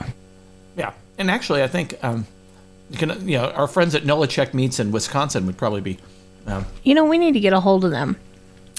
yeah. 0.75 0.93
And 1.17 1.29
actually, 1.29 1.61
I 1.61 1.67
think 1.67 2.03
um, 2.03 2.25
you 2.89 2.97
can 2.97 3.27
you 3.27 3.37
know 3.37 3.49
our 3.51 3.67
friends 3.67 3.95
at 3.95 4.03
Nolachek 4.03 4.53
Meats 4.53 4.79
in 4.79 4.91
Wisconsin 4.91 5.45
would 5.45 5.57
probably 5.57 5.81
be. 5.81 5.97
Um, 6.47 6.65
You 6.83 6.95
know, 6.95 7.05
we 7.05 7.17
need 7.17 7.33
to 7.33 7.39
get 7.39 7.53
a 7.53 7.59
hold 7.59 7.85
of 7.85 7.91
them. 7.91 8.17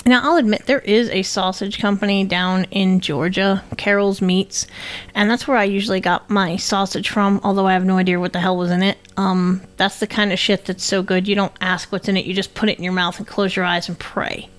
Now, 0.06 0.20
I'll 0.22 0.36
admit 0.36 0.66
there 0.66 0.80
is 0.80 1.08
a 1.08 1.22
sausage 1.22 1.78
company 1.80 2.24
down 2.24 2.64
in 2.70 3.00
Georgia, 3.00 3.64
Carroll's 3.78 4.20
Meats, 4.20 4.66
and 5.14 5.30
that's 5.30 5.48
where 5.48 5.56
I 5.56 5.64
usually 5.64 6.00
got 6.00 6.28
my 6.28 6.56
sausage 6.56 7.08
from, 7.08 7.40
although 7.42 7.66
I 7.66 7.72
have 7.72 7.86
no 7.86 7.96
idea 7.96 8.20
what 8.20 8.34
the 8.34 8.40
hell 8.40 8.54
was 8.58 8.70
in 8.70 8.82
it. 8.82 8.98
Um, 9.16 9.62
that's 9.78 10.00
the 10.00 10.06
kind 10.06 10.30
of 10.30 10.38
shit 10.38 10.66
that's 10.66 10.84
so 10.84 11.02
good 11.02 11.26
you 11.26 11.34
don't 11.34 11.54
ask 11.62 11.90
what's 11.90 12.06
in 12.06 12.18
it, 12.18 12.26
you 12.26 12.34
just 12.34 12.52
put 12.54 12.68
it 12.68 12.76
in 12.76 12.84
your 12.84 12.92
mouth 12.92 13.16
and 13.16 13.26
close 13.26 13.56
your 13.56 13.64
eyes 13.64 13.88
and 13.88 13.98
pray. 13.98 14.50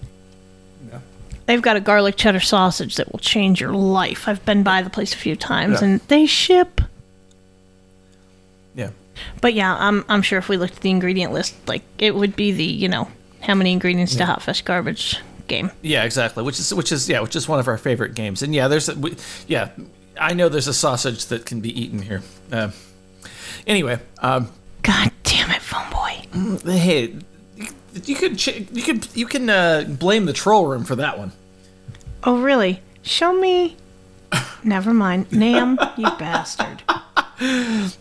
Yeah. 0.92 0.98
They've 1.46 1.62
got 1.62 1.78
a 1.78 1.82
garlic 1.82 2.16
cheddar 2.18 2.40
sausage 2.40 2.96
that 2.96 3.12
will 3.12 3.20
change 3.20 3.62
your 3.62 3.74
life. 3.74 4.28
I've 4.28 4.44
been 4.46 4.64
by 4.64 4.82
the 4.82 4.90
place 4.90 5.14
a 5.14 5.18
few 5.18 5.36
times 5.36 5.80
Yeah. 5.80 5.88
and 5.90 6.00
they 6.08 6.26
ship. 6.26 6.82
Yeah. 9.16 9.22
But 9.42 9.54
yeah, 9.54 9.76
I'm 9.80 10.06
I'm 10.10 10.22
sure 10.22 10.40
if 10.40 10.50
we 10.50 10.58
looked 10.58 10.76
at 10.76 10.82
the 10.82 10.90
ingredient 10.90 11.34
list, 11.34 11.56
like 11.68 11.84
it 11.98 12.16
would 12.16 12.36
be 12.36 12.52
the 12.52 12.64
you 12.64 12.88
know 12.90 13.08
how 13.42 13.56
many 13.56 13.72
ingredients 13.72 14.16
to 14.16 14.26
hot 14.26 14.42
fresh 14.42 14.62
garbage 14.62 15.18
game. 15.48 15.72
Yeah, 15.82 16.04
exactly. 16.04 16.44
Which 16.44 16.60
is 16.60 16.74
which 16.74 16.92
is 16.92 17.08
yeah, 17.10 17.20
which 17.22 17.36
is 17.36 17.48
one 17.48 17.60
of 17.60 17.68
our 17.68 17.78
favorite 17.78 18.16
games. 18.16 18.42
And 18.42 18.54
yeah, 18.54 18.68
there's 18.68 18.90
a, 18.90 18.96
we, 18.96 19.16
yeah, 19.48 19.70
I 20.20 20.34
know 20.34 20.50
there's 20.50 20.68
a 20.68 20.74
sausage 20.74 21.28
that 21.28 21.46
can 21.46 21.62
be 21.62 21.80
eaten 21.80 22.02
here. 22.02 22.22
Uh, 22.52 22.72
anyway, 23.68 24.00
um, 24.20 24.50
God 24.82 25.12
damn 25.24 25.52
it, 25.52 25.62
Phoneboy. 25.62 26.62
hey, 26.78 27.16
you 28.06 28.16
could 28.16 28.38
ch- 28.38 28.66
you 28.72 28.84
could 28.84 29.08
you 29.16 29.26
can 29.26 29.50
uh, 29.50 29.86
blame 29.88 30.26
the 30.26 30.34
troll 30.34 30.68
room 30.68 30.84
for 30.84 30.96
that 30.96 31.18
one. 31.18 31.32
Oh 32.24 32.40
really? 32.42 32.82
Show 33.04 33.34
me. 33.34 33.78
Never 34.64 34.94
mind, 34.94 35.32
Nam, 35.32 35.78
you 35.96 36.06
bastard. 36.20 36.82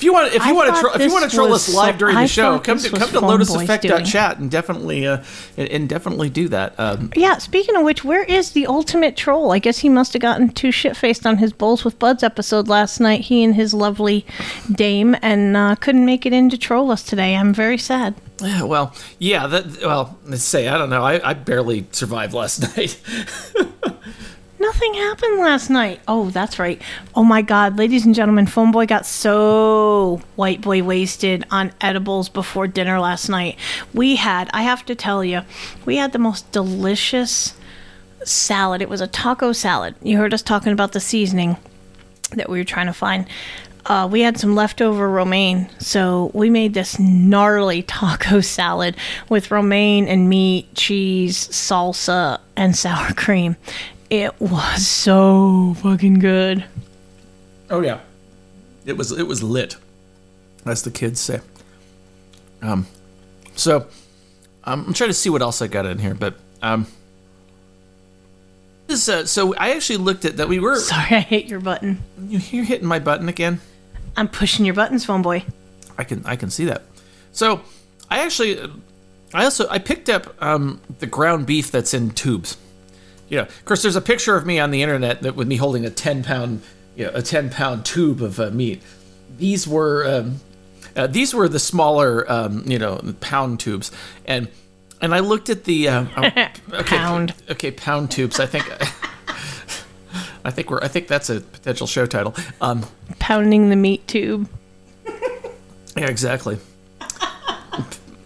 If 0.00 0.04
you 0.04 0.14
want, 0.14 0.28
if 0.34 0.42
you 0.46 0.50
I 0.50 0.52
want 0.52 0.74
to, 0.74 0.80
tro- 0.80 0.92
if 0.94 1.02
you 1.02 1.12
want 1.12 1.30
to 1.30 1.36
troll 1.36 1.52
us 1.52 1.68
live 1.74 1.98
during 1.98 2.16
I 2.16 2.22
the 2.22 2.28
show, 2.28 2.58
come 2.58 2.78
to 2.78 2.88
come 2.88 3.00
to 3.10 3.20
Phoneboy's 3.20 3.48
doing. 3.52 3.66
lotuseffect.chat 3.66 4.38
and 4.38 4.50
definitely 4.50 5.06
uh, 5.06 5.22
and, 5.58 5.68
and 5.68 5.88
definitely 5.90 6.30
do 6.30 6.48
that. 6.48 6.74
Um, 6.80 7.12
Yeah, 7.14 7.36
speaking 7.36 7.76
of 7.76 7.82
which, 7.84 8.02
where 8.02 8.24
is 8.24 8.52
the 8.52 8.66
ultimate 8.66 9.14
troll? 9.14 9.52
I 9.52 9.58
guess 9.58 9.78
he 9.80 9.90
must 9.90 10.14
have 10.14 10.22
gotten 10.22 10.48
too 10.48 10.72
shit 10.72 10.96
faced 10.96 11.26
on 11.26 11.36
his 11.36 11.52
Bowls 11.52 11.84
with 11.84 11.98
Buds 11.98 12.22
episode 12.22 12.66
last 12.66 12.98
night, 12.98 13.20
he 13.20 13.44
and 13.44 13.54
his 13.54 13.74
lovely 13.74 14.24
dame, 14.72 15.14
and 15.20 15.54
uh, 15.54 15.76
couldn't 15.76 16.06
make 16.06 16.24
it 16.24 16.32
in 16.32 16.48
to 16.48 16.56
troll 16.56 16.90
us 16.90 17.02
today. 17.02 17.36
I'm 17.36 17.52
very 17.52 17.76
sad. 17.76 18.14
yeah, 18.40 18.62
well, 18.62 18.94
yeah, 19.18 19.46
that 19.48 19.82
well, 19.82 20.18
let's 20.24 20.42
say 20.44 20.68
I 20.68 20.78
don't 20.78 20.88
know. 20.88 21.04
I, 21.04 21.20
I 21.30 21.34
barely 21.34 21.86
survived 21.92 22.32
last 22.32 22.60
night. 22.76 22.98
Nothing 24.60 24.92
happened 24.92 25.38
last 25.38 25.70
night. 25.70 26.00
Oh, 26.06 26.28
that's 26.28 26.58
right. 26.58 26.82
Oh 27.14 27.24
my 27.24 27.40
god, 27.40 27.78
ladies 27.78 28.04
and 28.04 28.14
gentlemen, 28.14 28.44
Phoneboy 28.44 28.88
got 28.88 29.06
so 29.06 30.20
white 30.36 30.60
boy 30.60 30.82
wasted 30.82 31.46
on 31.50 31.72
edibles 31.80 32.28
before 32.28 32.66
dinner 32.66 33.00
last 33.00 33.30
night. 33.30 33.58
We 33.94 34.16
had, 34.16 34.50
I 34.52 34.60
have 34.60 34.84
to 34.84 34.94
tell 34.94 35.24
you, 35.24 35.40
we 35.86 35.96
had 35.96 36.12
the 36.12 36.18
most 36.18 36.52
delicious 36.52 37.54
salad. 38.22 38.82
It 38.82 38.90
was 38.90 39.00
a 39.00 39.06
taco 39.06 39.52
salad. 39.52 39.94
You 40.02 40.18
heard 40.18 40.34
us 40.34 40.42
talking 40.42 40.74
about 40.74 40.92
the 40.92 41.00
seasoning 41.00 41.56
that 42.32 42.50
we 42.50 42.58
were 42.58 42.64
trying 42.64 42.86
to 42.86 42.92
find. 42.92 43.26
Uh, 43.86 44.06
we 44.12 44.20
had 44.20 44.38
some 44.38 44.54
leftover 44.54 45.08
romaine, 45.08 45.70
so 45.78 46.30
we 46.34 46.50
made 46.50 46.74
this 46.74 46.98
gnarly 46.98 47.82
taco 47.84 48.42
salad 48.42 48.94
with 49.30 49.50
romaine 49.50 50.06
and 50.06 50.28
meat, 50.28 50.74
cheese, 50.74 51.48
salsa, 51.48 52.38
and 52.56 52.76
sour 52.76 53.14
cream. 53.14 53.56
It 54.10 54.38
was 54.40 54.86
so 54.86 55.74
fucking 55.82 56.18
good. 56.18 56.64
Oh 57.70 57.80
yeah, 57.80 58.00
it 58.84 58.96
was 58.96 59.12
it 59.12 59.22
was 59.26 59.42
lit, 59.42 59.76
as 60.66 60.82
the 60.82 60.90
kids 60.90 61.20
say. 61.20 61.40
Um, 62.60 62.86
so 63.54 63.86
um, 64.64 64.84
I'm 64.88 64.92
trying 64.94 65.10
to 65.10 65.14
see 65.14 65.30
what 65.30 65.42
else 65.42 65.62
I 65.62 65.68
got 65.68 65.86
in 65.86 65.98
here, 65.98 66.14
but 66.14 66.34
um, 66.60 66.86
this 68.88 69.08
uh, 69.08 69.24
so 69.26 69.54
I 69.54 69.70
actually 69.72 69.98
looked 69.98 70.24
at 70.24 70.36
that. 70.38 70.48
We 70.48 70.58
were 70.58 70.76
Sorry, 70.76 71.16
I 71.16 71.20
hit 71.20 71.46
your 71.46 71.60
button. 71.60 72.02
you- 72.28 72.40
you're 72.50 72.64
hitting 72.64 72.88
my 72.88 72.98
button 72.98 73.28
again. 73.28 73.60
I'm 74.16 74.26
pushing 74.28 74.64
your 74.64 74.74
buttons, 74.74 75.06
Phoneboy. 75.06 75.44
I 75.96 76.02
can 76.04 76.22
I 76.26 76.34
can 76.34 76.50
see 76.50 76.64
that. 76.64 76.82
So 77.32 77.60
I 78.10 78.20
actually 78.20 78.58
I 79.32 79.44
also 79.44 79.68
I 79.68 79.78
picked 79.78 80.08
up 80.08 80.34
um, 80.42 80.80
the 80.98 81.06
ground 81.06 81.46
beef 81.46 81.70
that's 81.70 81.94
in 81.94 82.10
tubes. 82.10 82.56
You 83.30 83.38
know, 83.38 83.42
of 83.44 83.64
course, 83.64 83.80
there's 83.82 83.96
a 83.96 84.00
picture 84.02 84.36
of 84.36 84.44
me 84.44 84.58
on 84.58 84.72
the 84.72 84.82
internet 84.82 85.22
that 85.22 85.36
with 85.36 85.48
me 85.48 85.56
holding 85.56 85.86
a 85.86 85.90
10 85.90 86.24
pound 86.24 86.62
you 86.96 87.06
know 87.06 87.12
a 87.14 87.22
10 87.22 87.48
pound 87.48 87.86
tube 87.86 88.20
of 88.20 88.38
uh, 88.38 88.50
meat. 88.50 88.82
These 89.38 89.66
were 89.66 90.06
um, 90.06 90.40
uh, 90.96 91.06
these 91.06 91.32
were 91.32 91.48
the 91.48 91.60
smaller 91.60 92.30
um, 92.30 92.64
you 92.66 92.78
know 92.78 93.00
pound 93.20 93.60
tubes 93.60 93.90
and. 94.26 94.48
And 95.02 95.14
I 95.14 95.20
looked 95.20 95.48
at 95.48 95.64
the 95.64 95.88
uh, 95.88 96.04
oh, 96.18 96.24
okay, 96.26 96.50
Pound. 96.82 97.32
Okay, 97.48 97.70
pound 97.70 98.10
tubes. 98.10 98.38
I 98.38 98.44
think, 98.44 98.70
I 100.44 100.50
think 100.50 100.68
we're. 100.70 100.82
I 100.82 100.88
think 100.88 101.08
that's 101.08 101.30
a 101.30 101.40
potential 101.40 101.86
show 101.86 102.04
title. 102.04 102.34
Um, 102.60 102.84
Pounding 103.18 103.70
the 103.70 103.76
meat 103.76 104.06
tube. 104.06 104.46
Yeah, 105.96 106.06
exactly. 106.06 106.58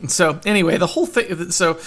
so 0.09 0.41
anyway, 0.45 0.77
the 0.77 0.89
whole 0.89 1.07
thing. 1.07 1.53
So 1.53 1.79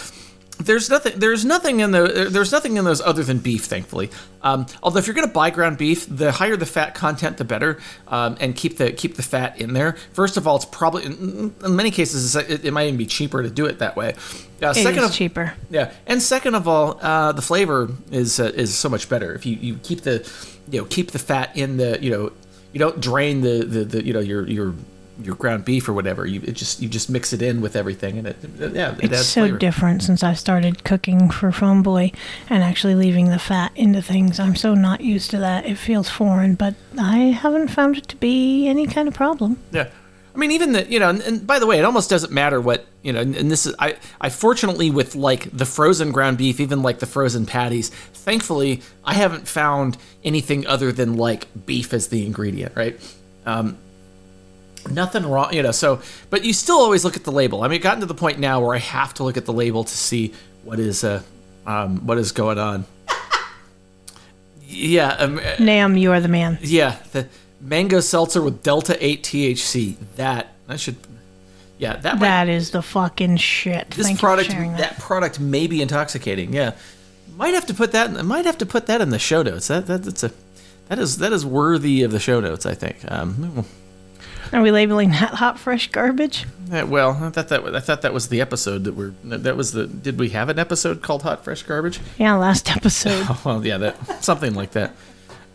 there's 0.60 0.90
nothing. 0.90 1.20
There's 1.20 1.46
nothing 1.46 1.80
in 1.80 1.92
the. 1.92 2.28
There's 2.30 2.52
nothing 2.52 2.78
in 2.78 2.86
those 2.86 3.02
other 3.02 3.24
than 3.24 3.40
beef, 3.40 3.66
thankfully. 3.66 4.10
Um, 4.42 4.66
although 4.82 5.00
if 5.00 5.08
you're 5.08 5.14
going 5.14 5.28
to 5.28 5.34
buy 5.34 5.50
ground 5.50 5.78
beef, 5.78 6.06
the 6.10 6.32
higher 6.32 6.56
the 6.56 6.66
fat 6.66 6.96
content, 6.96 7.38
the 7.38 7.44
better, 7.44 7.80
um, 8.08 8.38
and 8.40 8.56
keep 8.56 8.78
the 8.78 8.92
keep 8.92 9.16
the 9.16 9.24
fat 9.24 9.60
in 9.62 9.74
there. 9.74 9.94
First 10.14 10.38
of 10.38 10.48
all, 10.48 10.56
it's 10.56 10.66
probably 10.66 11.06
in, 11.06 11.54
in 11.64 11.76
many 11.76 11.92
cases 11.92 12.36
it, 12.36 12.66
it 12.66 12.72
might 12.72 12.88
even 12.88 12.98
be 12.98 13.06
cheaper 13.06 13.44
to 13.44 13.50
do 13.50 13.66
it 13.66 13.80
that 13.80 13.96
way. 13.96 14.16
Uh, 14.62 14.70
It 14.70 14.76
second 14.76 15.00
is 15.04 15.10
of, 15.10 15.14
cheaper. 15.14 15.54
yeah, 15.70 15.92
and 16.08 16.22
second 16.22 16.56
of 16.56 16.68
all, 16.68 17.00
uh, 17.02 17.32
the 17.32 17.42
flavor 17.44 17.90
is 18.12 18.40
uh, 18.40 18.46
is 18.56 18.74
so 18.76 18.90
much 18.90 19.10
better 19.10 19.34
if 19.36 19.46
you, 19.46 19.56
you 19.56 19.76
keep 19.84 20.02
the 20.02 20.28
you 20.70 20.80
know 20.82 20.86
keep 20.86 21.12
the 21.12 21.20
fat 21.20 21.56
in 21.56 21.78
the 21.78 22.00
you 22.02 22.10
know 22.12 22.32
you 22.74 22.80
don't 22.80 23.00
drain 23.00 23.42
the, 23.42 23.64
the, 23.64 23.86
the 23.86 24.06
you 24.06 24.14
know 24.14 24.20
your 24.20 24.48
your 24.48 24.74
your 25.22 25.36
ground 25.36 25.66
beef 25.66 25.88
or 25.90 25.94
whatever. 25.94 26.26
You 26.26 26.42
it 26.44 26.52
just 26.54 26.82
you 26.82 26.88
just 26.90 27.10
mix 27.10 27.34
it 27.34 27.42
in 27.42 27.60
with 27.62 27.76
everything 27.76 28.18
and 28.20 28.28
it, 28.28 28.38
it- 28.60 28.74
yeah 28.74 28.94
it 28.98 29.06
It's 29.06 29.14
adds 29.14 29.26
so 29.28 29.42
flavor. 29.42 29.58
different 29.58 30.04
since 30.04 30.24
I 30.24 30.34
started 30.34 30.84
cooking 30.84 31.30
for 31.30 31.52
Phoneboy 31.52 32.14
and 32.50 32.64
actually 32.64 32.96
leaving 32.96 33.30
the 33.30 33.40
fat 33.40 33.72
into 33.76 34.02
things. 34.02 34.40
I'm 34.40 34.56
so 34.56 34.74
not 34.76 35.02
used 35.02 35.32
to 35.32 35.38
that. 35.40 35.66
It 35.66 35.78
feels 35.78 36.10
foreign, 36.10 36.56
but 36.56 36.76
I 37.00 37.18
haven't 37.18 37.70
found 37.70 37.98
it 37.98 38.08
to 38.10 38.16
be 38.18 38.68
any 38.68 38.86
kind 38.88 39.08
of 39.08 39.14
problem. 39.14 39.58
Yeah. 39.72 39.90
I 40.36 40.40
mean, 40.40 40.52
even 40.52 40.74
the 40.74 40.86
you 40.86 41.00
know, 41.00 41.10
and, 41.10 41.22
and 41.22 41.48
by 41.48 41.58
the 41.58 41.66
way, 41.66 41.80
it 41.80 41.84
almost 41.86 42.12
doesn't 42.12 42.32
matter 42.32 42.62
what 42.62 42.86
you 43.02 43.12
know. 43.12 43.22
And, 43.22 43.36
and 43.36 43.50
this 43.50 43.66
is 43.66 43.74
I 43.80 43.96
I 44.22 44.30
fortunately 44.30 44.92
with 44.92 45.16
like 45.16 45.50
the 45.52 45.66
frozen 45.66 46.12
ground 46.12 46.38
beef, 46.38 46.60
even 46.60 46.84
like 46.84 47.00
the 47.00 47.08
frozen 47.08 47.48
patties. 47.48 47.90
Thankfully, 47.90 48.82
I 49.04 49.16
haven't 49.16 49.48
found 49.48 49.98
anything 50.24 50.68
other 50.68 50.92
than 50.92 51.18
like 51.18 51.48
beef 51.66 51.92
as 51.92 52.10
the 52.10 52.24
ingredient, 52.24 52.76
right? 52.76 53.00
Um, 53.48 53.80
nothing 54.92 55.26
wrong, 55.26 55.54
you 55.54 55.62
know. 55.64 55.72
So, 55.72 56.02
but 56.30 56.44
you 56.44 56.54
still 56.54 56.78
always 56.80 57.04
look 57.06 57.16
at 57.16 57.24
the 57.24 57.32
label. 57.32 57.64
I 57.64 57.68
mean, 57.68 57.80
it 57.80 57.84
gotten 57.84 58.00
to 58.02 58.06
the 58.06 58.14
point 58.16 58.40
now 58.40 58.60
where 58.62 58.76
I 58.76 58.80
have 58.80 59.14
to 59.16 59.24
look 59.24 59.38
at 59.38 59.46
the 59.46 59.54
label 59.54 59.84
to 59.84 59.98
see 59.98 60.34
what 60.64 60.80
is 60.80 61.04
uh 61.04 61.22
um 61.66 62.06
what 62.06 62.18
is 62.18 62.32
going 62.32 62.58
on. 62.60 62.86
Yeah, 64.70 65.10
um, 65.14 65.40
Nam, 65.60 65.96
you 65.96 66.12
are 66.12 66.20
the 66.20 66.28
man. 66.28 66.58
yeah, 66.62 66.98
the 67.14 67.28
mango 67.62 68.00
seltzer 68.02 68.42
with 68.42 68.62
Delta 68.64 68.98
8 69.04 69.24
THC. 69.24 69.96
That 70.18 70.54
I 70.68 70.76
should 70.76 70.98
Yeah, 71.78 71.96
that 71.98 72.16
might, 72.16 72.20
That 72.28 72.50
is 72.50 72.72
the 72.72 72.82
fucking 72.82 73.38
shit. 73.38 73.92
this 73.92 74.06
Thank 74.08 74.20
product 74.20 74.50
that. 74.50 74.78
that. 74.78 75.00
product 75.00 75.40
may 75.40 75.68
be 75.68 75.82
intoxicating. 75.82 76.54
Yeah. 76.54 76.74
Might 77.38 77.54
have 77.54 77.66
to 77.68 77.74
put 77.74 77.92
that 77.94 78.26
might 78.26 78.46
have 78.46 78.58
to 78.58 78.66
put 78.66 78.88
that 78.88 79.00
in 79.00 79.10
the 79.12 79.20
show 79.20 79.42
notes. 79.44 79.68
That, 79.68 79.86
that 79.88 80.04
that's 80.04 80.24
a 80.24 80.32
that 80.90 80.98
is 81.00 81.18
that 81.20 81.32
is 81.32 81.46
worthy 81.46 82.02
of 82.04 82.12
the 82.12 82.20
show 82.20 82.40
notes, 82.40 82.66
I 82.66 82.74
think. 82.74 82.98
Um, 83.10 83.64
Are 84.54 84.62
we 84.62 84.72
labeling 84.72 85.10
that 85.12 85.34
hot 85.36 85.60
fresh 85.60 85.90
garbage? 85.92 86.46
yeah, 86.72 86.84
well, 86.84 87.12
I 87.22 87.30
thought 87.30 87.48
that 87.50 87.76
I 87.76 87.80
thought 87.80 88.02
that 88.02 88.14
was 88.14 88.30
the 88.30 88.42
episode 88.42 88.84
that 88.86 88.94
we're 88.94 89.14
that 89.24 89.56
was 89.58 89.72
the 89.72 89.88
did 89.88 90.20
we 90.20 90.30
have 90.30 90.50
an 90.50 90.60
episode 90.60 91.02
called 91.02 91.24
Hot 91.24 91.44
Fresh 91.44 91.64
Garbage? 91.64 92.00
Yeah, 92.18 92.36
last 92.36 92.70
episode. 92.76 93.26
Well, 93.46 93.66
yeah, 93.66 93.78
that 93.78 94.24
something 94.24 94.54
like 94.54 94.72
that. 94.72 94.94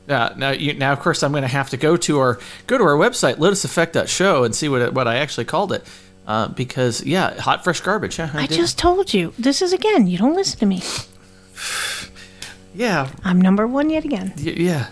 Uh, 0.09 0.35
now, 0.37 0.51
you, 0.51 0.75
now, 0.75 0.93
of 0.93 0.99
course, 1.01 1.23
I'm 1.23 1.31
going 1.31 1.43
to 1.43 1.49
have 1.49 1.71
to 1.71 1.77
go 1.77 1.97
to 1.97 2.19
our 2.19 2.39
go 2.67 2.77
to 2.77 2.85
our 2.85 2.97
website, 2.97 3.37
lotuseffect.show, 3.37 4.45
and 4.45 4.55
see 4.55 4.69
what 4.69 4.83
it, 4.83 4.93
what 4.95 5.07
I 5.07 5.17
actually 5.17 5.45
called 5.45 5.73
it, 5.73 5.87
uh, 6.27 6.49
because 6.49 7.05
yeah, 7.05 7.41
hot 7.41 7.63
fresh 7.65 7.81
garbage. 7.81 8.19
Yeah, 8.19 8.31
I 8.35 8.47
did. 8.47 8.57
just 8.57 8.79
told 8.79 9.15
you. 9.15 9.33
This 9.39 9.63
is 9.63 9.73
again. 9.73 10.07
You 10.09 10.19
don't 10.19 10.35
listen 10.35 10.59
to 10.61 10.67
me. 10.67 10.83
yeah, 12.75 13.09
I'm 13.25 13.41
number 13.41 13.67
one 13.67 13.91
yet 13.91 14.05
again. 14.05 14.33
y- 14.37 14.55
yeah, 14.57 14.87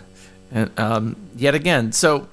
and 0.52 0.70
um, 0.78 1.16
yet 1.36 1.54
again. 1.54 1.92
So 1.92 2.28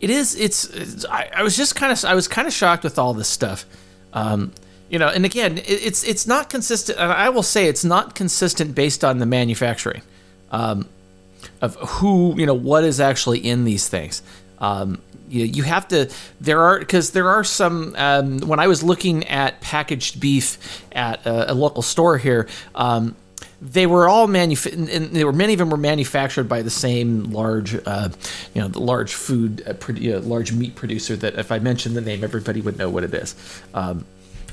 it 0.00 0.10
is. 0.10 0.34
It's. 0.36 0.64
it's 0.64 1.04
I, 1.06 1.30
I 1.36 1.42
was 1.42 1.56
just 1.56 1.74
kind 1.74 1.92
of. 1.92 2.04
I 2.04 2.14
was 2.14 2.28
kind 2.28 2.46
of 2.46 2.54
shocked 2.54 2.84
with 2.84 2.98
all 2.98 3.14
this 3.14 3.28
stuff. 3.28 3.64
Um, 4.12 4.52
you 4.88 4.98
know, 4.98 5.08
and 5.08 5.24
again, 5.24 5.58
it, 5.58 5.66
it's 5.68 6.04
it's 6.04 6.26
not 6.26 6.50
consistent. 6.50 6.98
And 6.98 7.12
I 7.12 7.28
will 7.28 7.42
say 7.42 7.66
it's 7.66 7.84
not 7.84 8.14
consistent 8.14 8.74
based 8.74 9.04
on 9.04 9.18
the 9.18 9.26
manufacturing. 9.26 10.02
Um, 10.50 10.88
of 11.60 11.76
who 11.76 12.34
you 12.38 12.46
know 12.46 12.54
what 12.54 12.84
is 12.84 13.00
actually 13.00 13.38
in 13.38 13.64
these 13.64 13.88
things. 13.88 14.22
Um, 14.58 15.00
you, 15.28 15.44
you 15.44 15.62
have 15.64 15.88
to 15.88 16.10
there 16.40 16.60
are 16.60 16.78
because 16.78 17.10
there 17.10 17.28
are 17.28 17.44
some 17.44 17.94
um, 17.96 18.38
when 18.40 18.60
I 18.60 18.66
was 18.66 18.82
looking 18.82 19.26
at 19.26 19.60
packaged 19.60 20.20
beef 20.20 20.84
at 20.92 21.26
a, 21.26 21.52
a 21.52 21.54
local 21.54 21.82
store 21.82 22.18
here. 22.18 22.48
They 23.60 23.86
were 23.86 24.08
all 24.08 24.28
manuf- 24.28 24.72
and 24.72 25.10
they 25.10 25.24
were 25.24 25.32
many 25.32 25.52
of 25.52 25.58
them 25.58 25.70
were 25.70 25.76
manufactured 25.76 26.44
by 26.48 26.62
the 26.62 26.70
same 26.70 27.24
large, 27.32 27.74
uh, 27.86 28.10
you 28.54 28.60
know, 28.62 28.68
the 28.68 28.78
large 28.80 29.14
food, 29.14 29.62
uh, 29.66 29.72
uh, 29.72 30.20
large 30.20 30.52
meat 30.52 30.76
producer. 30.76 31.16
That 31.16 31.34
if 31.34 31.50
I 31.50 31.58
mentioned 31.58 31.96
the 31.96 32.00
name, 32.00 32.22
everybody 32.22 32.60
would 32.60 32.78
know 32.78 32.88
what 32.88 33.02
it 33.02 33.12
is. 33.14 33.34
Um, 33.74 34.04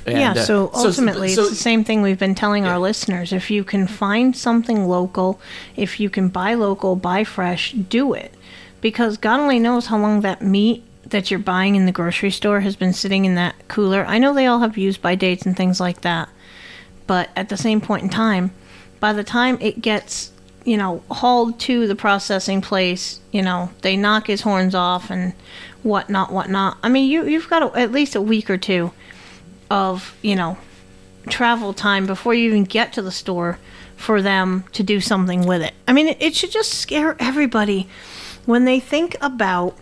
and, 0.06 0.18
yeah, 0.18 0.32
uh, 0.32 0.44
so 0.44 0.70
ultimately, 0.74 1.34
so- 1.34 1.42
it's 1.42 1.50
the 1.50 1.56
same 1.56 1.84
thing 1.84 2.02
we've 2.02 2.18
been 2.18 2.34
telling 2.34 2.66
our 2.66 2.78
listeners. 2.80 3.32
If 3.32 3.48
you 3.50 3.62
can 3.62 3.86
find 3.86 4.36
something 4.36 4.88
local, 4.88 5.40
if 5.76 6.00
you 6.00 6.10
can 6.10 6.28
buy 6.28 6.54
local, 6.54 6.96
buy 6.96 7.22
fresh, 7.22 7.72
do 7.72 8.12
it. 8.12 8.34
Because 8.80 9.16
God 9.18 9.40
only 9.40 9.58
knows 9.58 9.86
how 9.86 9.98
long 9.98 10.20
that 10.20 10.42
meat 10.42 10.82
that 11.08 11.30
you're 11.30 11.38
buying 11.40 11.76
in 11.76 11.86
the 11.86 11.92
grocery 11.92 12.30
store 12.32 12.60
has 12.60 12.74
been 12.76 12.92
sitting 12.92 13.24
in 13.24 13.36
that 13.36 13.54
cooler. 13.68 14.04
I 14.04 14.18
know 14.18 14.34
they 14.34 14.46
all 14.46 14.58
have 14.60 14.76
use 14.76 14.96
by 14.96 15.14
dates 15.14 15.46
and 15.46 15.56
things 15.56 15.78
like 15.80 16.00
that. 16.00 16.28
But 17.06 17.30
at 17.36 17.48
the 17.48 17.56
same 17.56 17.80
point 17.80 18.02
in 18.02 18.08
time, 18.08 18.50
by 19.00 19.12
the 19.12 19.24
time 19.24 19.58
it 19.60 19.80
gets, 19.80 20.30
you 20.64 20.76
know, 20.76 21.02
hauled 21.10 21.58
to 21.60 21.86
the 21.86 21.96
processing 21.96 22.60
place, 22.60 23.20
you 23.32 23.42
know, 23.42 23.70
they 23.82 23.96
knock 23.96 24.26
his 24.26 24.42
horns 24.42 24.74
off 24.74 25.10
and 25.10 25.32
whatnot, 25.82 26.32
whatnot. 26.32 26.78
I 26.82 26.88
mean, 26.88 27.10
you 27.10 27.26
you've 27.26 27.48
got 27.48 27.62
a, 27.62 27.78
at 27.78 27.92
least 27.92 28.14
a 28.14 28.20
week 28.20 28.50
or 28.50 28.58
two 28.58 28.92
of, 29.70 30.16
you 30.22 30.36
know, 30.36 30.58
travel 31.28 31.72
time 31.72 32.06
before 32.06 32.34
you 32.34 32.48
even 32.48 32.64
get 32.64 32.92
to 32.94 33.02
the 33.02 33.10
store 33.10 33.58
for 33.96 34.22
them 34.22 34.64
to 34.72 34.82
do 34.82 35.00
something 35.00 35.46
with 35.46 35.62
it. 35.62 35.72
I 35.88 35.92
mean, 35.92 36.08
it, 36.08 36.18
it 36.20 36.34
should 36.34 36.50
just 36.52 36.74
scare 36.74 37.16
everybody 37.18 37.88
when 38.44 38.64
they 38.64 38.78
think 38.78 39.16
about 39.20 39.76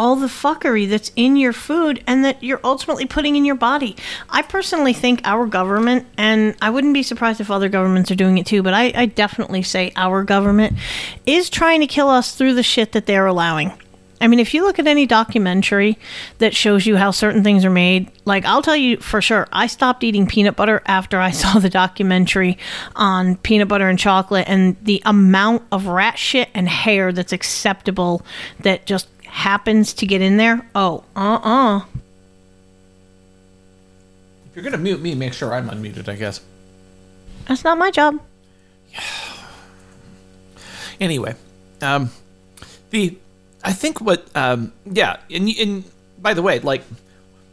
all 0.00 0.16
the 0.16 0.28
fuckery 0.28 0.88
that's 0.88 1.12
in 1.14 1.36
your 1.36 1.52
food 1.52 2.02
and 2.06 2.24
that 2.24 2.42
you're 2.42 2.60
ultimately 2.64 3.04
putting 3.04 3.36
in 3.36 3.44
your 3.44 3.54
body. 3.54 3.94
I 4.30 4.40
personally 4.40 4.94
think 4.94 5.20
our 5.24 5.44
government, 5.44 6.06
and 6.16 6.56
I 6.62 6.70
wouldn't 6.70 6.94
be 6.94 7.02
surprised 7.02 7.38
if 7.38 7.50
other 7.50 7.68
governments 7.68 8.10
are 8.10 8.14
doing 8.14 8.38
it 8.38 8.46
too, 8.46 8.62
but 8.62 8.72
I, 8.72 8.92
I 8.96 9.04
definitely 9.04 9.62
say 9.62 9.92
our 9.96 10.24
government 10.24 10.78
is 11.26 11.50
trying 11.50 11.80
to 11.82 11.86
kill 11.86 12.08
us 12.08 12.34
through 12.34 12.54
the 12.54 12.62
shit 12.62 12.92
that 12.92 13.04
they're 13.04 13.26
allowing. 13.26 13.74
I 14.22 14.28
mean, 14.28 14.38
if 14.38 14.52
you 14.52 14.64
look 14.64 14.78
at 14.78 14.86
any 14.86 15.06
documentary 15.06 15.98
that 16.38 16.54
shows 16.54 16.86
you 16.86 16.96
how 16.96 17.10
certain 17.10 17.42
things 17.42 17.64
are 17.66 17.70
made, 17.70 18.10
like 18.24 18.44
I'll 18.44 18.62
tell 18.62 18.76
you 18.76 18.98
for 18.98 19.20
sure, 19.20 19.48
I 19.52 19.66
stopped 19.66 20.02
eating 20.02 20.26
peanut 20.26 20.56
butter 20.56 20.82
after 20.86 21.18
I 21.18 21.30
saw 21.42 21.58
the 21.58 21.70
documentary 21.70 22.56
on 22.96 23.36
peanut 23.36 23.68
butter 23.68 23.88
and 23.88 23.98
chocolate 23.98 24.46
and 24.48 24.76
the 24.82 25.02
amount 25.04 25.62
of 25.72 25.86
rat 25.86 26.18
shit 26.18 26.48
and 26.54 26.68
hair 26.68 27.12
that's 27.12 27.32
acceptable 27.32 28.24
that 28.60 28.86
just 28.86 29.08
happens 29.30 29.94
to 29.94 30.06
get 30.06 30.20
in 30.20 30.36
there. 30.36 30.66
Oh, 30.74 31.04
uh 31.16 31.40
uh 31.42 31.80
If 34.48 34.56
you're 34.56 34.64
gonna 34.64 34.78
mute 34.78 35.00
me, 35.00 35.14
make 35.14 35.32
sure 35.32 35.52
I'm 35.54 35.68
unmuted. 35.68 36.08
I 36.08 36.16
guess. 36.16 36.40
That's 37.46 37.64
not 37.64 37.78
my 37.78 37.90
job. 37.90 38.20
Anyway, 41.00 41.34
um, 41.80 42.10
the 42.90 43.16
I 43.64 43.72
think 43.72 44.00
what 44.00 44.24
um, 44.36 44.72
yeah, 44.86 45.16
and 45.30 45.48
and 45.48 45.84
by 46.18 46.34
the 46.34 46.42
way, 46.42 46.60
like 46.60 46.82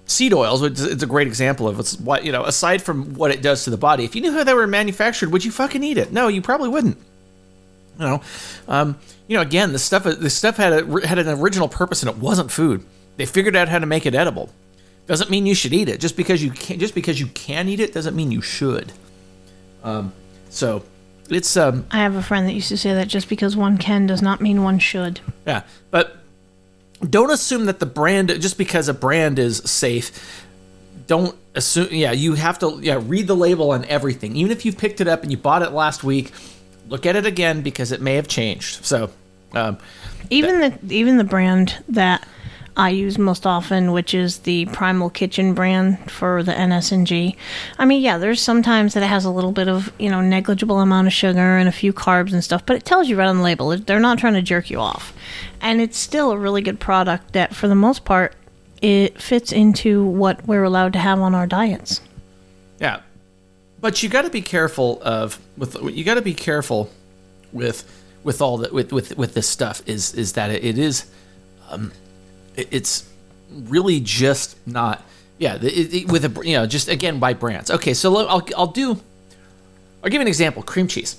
seed 0.05 0.33
oils, 0.33 0.63
it's, 0.63 0.81
it's 0.81 1.03
a 1.03 1.07
great 1.07 1.27
example 1.27 1.67
of 1.67 1.79
it's 1.79 1.99
what 1.99 2.25
you 2.25 2.31
know. 2.31 2.43
Aside 2.43 2.81
from 2.81 3.13
what 3.13 3.31
it 3.31 3.41
does 3.41 3.63
to 3.63 3.69
the 3.69 3.77
body, 3.77 4.03
if 4.03 4.15
you 4.15 4.21
knew 4.21 4.33
how 4.33 4.43
they 4.43 4.53
were 4.53 4.67
manufactured, 4.67 5.31
would 5.31 5.45
you 5.45 5.51
fucking 5.51 5.83
eat 5.83 5.97
it? 5.97 6.11
No, 6.11 6.27
you 6.27 6.41
probably 6.41 6.69
wouldn't. 6.69 6.97
You 7.99 8.05
know, 8.05 8.21
um, 8.67 8.97
you 9.27 9.35
know. 9.35 9.41
Again, 9.41 9.73
the 9.73 9.79
stuff 9.79 10.03
the 10.03 10.29
stuff 10.29 10.57
had 10.57 10.73
a 10.73 11.07
had 11.07 11.17
an 11.19 11.27
original 11.27 11.67
purpose, 11.67 12.03
and 12.03 12.09
it 12.09 12.17
wasn't 12.17 12.51
food. 12.51 12.85
They 13.17 13.25
figured 13.25 13.55
out 13.55 13.69
how 13.69 13.79
to 13.79 13.85
make 13.85 14.05
it 14.05 14.13
edible. 14.13 14.49
Doesn't 15.07 15.29
mean 15.29 15.45
you 15.45 15.55
should 15.55 15.73
eat 15.73 15.89
it. 15.89 15.99
Just 15.99 16.15
because 16.15 16.43
you 16.43 16.51
can 16.51 16.79
just 16.79 16.93
because 16.93 17.19
you 17.19 17.27
can 17.27 17.67
eat 17.67 17.79
it 17.79 17.93
doesn't 17.93 18.15
mean 18.15 18.31
you 18.31 18.41
should. 18.41 18.91
Um, 19.83 20.13
so 20.49 20.83
it's 21.29 21.57
um 21.57 21.85
I 21.91 21.97
have 21.97 22.15
a 22.15 22.21
friend 22.21 22.47
that 22.47 22.53
used 22.53 22.69
to 22.69 22.77
say 22.77 22.93
that 22.93 23.07
just 23.07 23.29
because 23.29 23.55
one 23.55 23.77
can 23.77 24.05
does 24.05 24.21
not 24.21 24.41
mean 24.41 24.63
one 24.63 24.79
should. 24.79 25.19
yeah, 25.45 25.63
but 25.91 26.17
don't 27.09 27.31
assume 27.31 27.65
that 27.65 27.79
the 27.79 27.85
brand 27.85 28.29
just 28.41 28.57
because 28.57 28.87
a 28.89 28.93
brand 28.93 29.39
is 29.39 29.57
safe. 29.59 30.45
Don't 31.05 31.37
assume. 31.55 31.87
Yeah, 31.91 32.11
you 32.11 32.33
have 32.33 32.59
to. 32.59 32.79
Yeah, 32.81 33.01
read 33.03 33.27
the 33.27 33.35
label 33.35 33.71
on 33.71 33.85
everything. 33.85 34.35
Even 34.35 34.51
if 34.51 34.65
you 34.65 34.73
picked 34.73 34.99
it 34.99 35.07
up 35.07 35.23
and 35.23 35.31
you 35.31 35.37
bought 35.37 35.61
it 35.61 35.71
last 35.71 36.03
week, 36.03 36.31
look 36.89 37.05
at 37.05 37.15
it 37.15 37.25
again 37.25 37.61
because 37.61 37.91
it 37.91 38.01
may 38.01 38.15
have 38.15 38.27
changed. 38.27 38.85
So, 38.85 39.09
um, 39.53 39.77
Even 40.29 40.59
the 40.59 40.95
even 40.95 41.17
the 41.17 41.23
brand 41.23 41.83
that 41.89 42.27
I 42.77 42.89
use 42.89 43.17
most 43.17 43.47
often, 43.47 43.91
which 43.91 44.13
is 44.13 44.39
the 44.39 44.65
Primal 44.67 45.09
Kitchen 45.09 45.55
brand 45.55 46.11
for 46.11 46.43
the 46.43 46.51
NSNG. 46.51 47.35
I 47.79 47.85
mean, 47.85 48.01
yeah, 48.03 48.19
there's 48.19 48.39
sometimes 48.39 48.93
that 48.93 49.01
it 49.01 49.07
has 49.07 49.25
a 49.25 49.31
little 49.31 49.51
bit 49.51 49.67
of 49.67 49.91
you 49.97 50.09
know 50.09 50.21
negligible 50.21 50.79
amount 50.79 51.07
of 51.07 51.13
sugar 51.13 51.57
and 51.57 51.67
a 51.67 51.71
few 51.71 51.91
carbs 51.91 52.33
and 52.33 52.43
stuff, 52.43 52.65
but 52.65 52.75
it 52.75 52.85
tells 52.85 53.09
you 53.09 53.17
right 53.17 53.27
on 53.27 53.37
the 53.37 53.43
label. 53.43 53.75
They're 53.75 53.99
not 53.99 54.19
trying 54.19 54.35
to 54.35 54.43
jerk 54.43 54.69
you 54.69 54.79
off, 54.79 55.13
and 55.59 55.81
it's 55.81 55.97
still 55.97 56.31
a 56.31 56.37
really 56.37 56.61
good 56.61 56.79
product 56.79 57.33
that, 57.33 57.55
for 57.55 57.67
the 57.67 57.75
most 57.75 58.05
part, 58.05 58.35
it 58.81 59.19
fits 59.19 59.51
into 59.51 60.05
what 60.05 60.45
we're 60.45 60.63
allowed 60.63 60.93
to 60.93 60.99
have 60.99 61.19
on 61.19 61.33
our 61.33 61.47
diets. 61.47 61.99
yeah, 62.79 63.01
but 63.79 64.01
you 64.01 64.09
got 64.09 64.23
to 64.23 64.29
be 64.29 64.41
careful 64.41 65.01
of 65.03 65.39
with 65.57 65.75
you 65.91 66.03
got 66.03 66.15
to 66.15 66.21
be 66.21 66.33
careful 66.33 66.89
with 67.51 67.83
with 68.23 68.41
all 68.41 68.57
that 68.57 68.73
with 68.73 68.91
with 68.91 69.17
with 69.17 69.33
this 69.33 69.47
stuff 69.47 69.81
is 69.85 70.13
is 70.13 70.33
that 70.33 70.49
it, 70.51 70.77
is 70.77 71.05
um 71.69 71.91
it, 72.55 72.67
it's 72.71 73.07
really 73.51 73.99
just 73.99 74.57
not 74.67 75.03
yeah 75.37 75.55
it, 75.55 75.93
it, 75.93 76.11
with 76.11 76.25
a 76.25 76.45
you 76.45 76.55
know 76.55 76.65
just 76.65 76.87
again 76.89 77.19
by 77.19 77.33
brands 77.33 77.71
okay 77.71 77.93
so 77.93 78.15
I'll 78.27 78.45
I'll 78.55 78.67
do 78.67 78.99
I'll 80.03 80.09
give 80.09 80.13
you 80.15 80.21
an 80.21 80.27
example 80.27 80.63
cream 80.63 80.87
cheese 80.87 81.15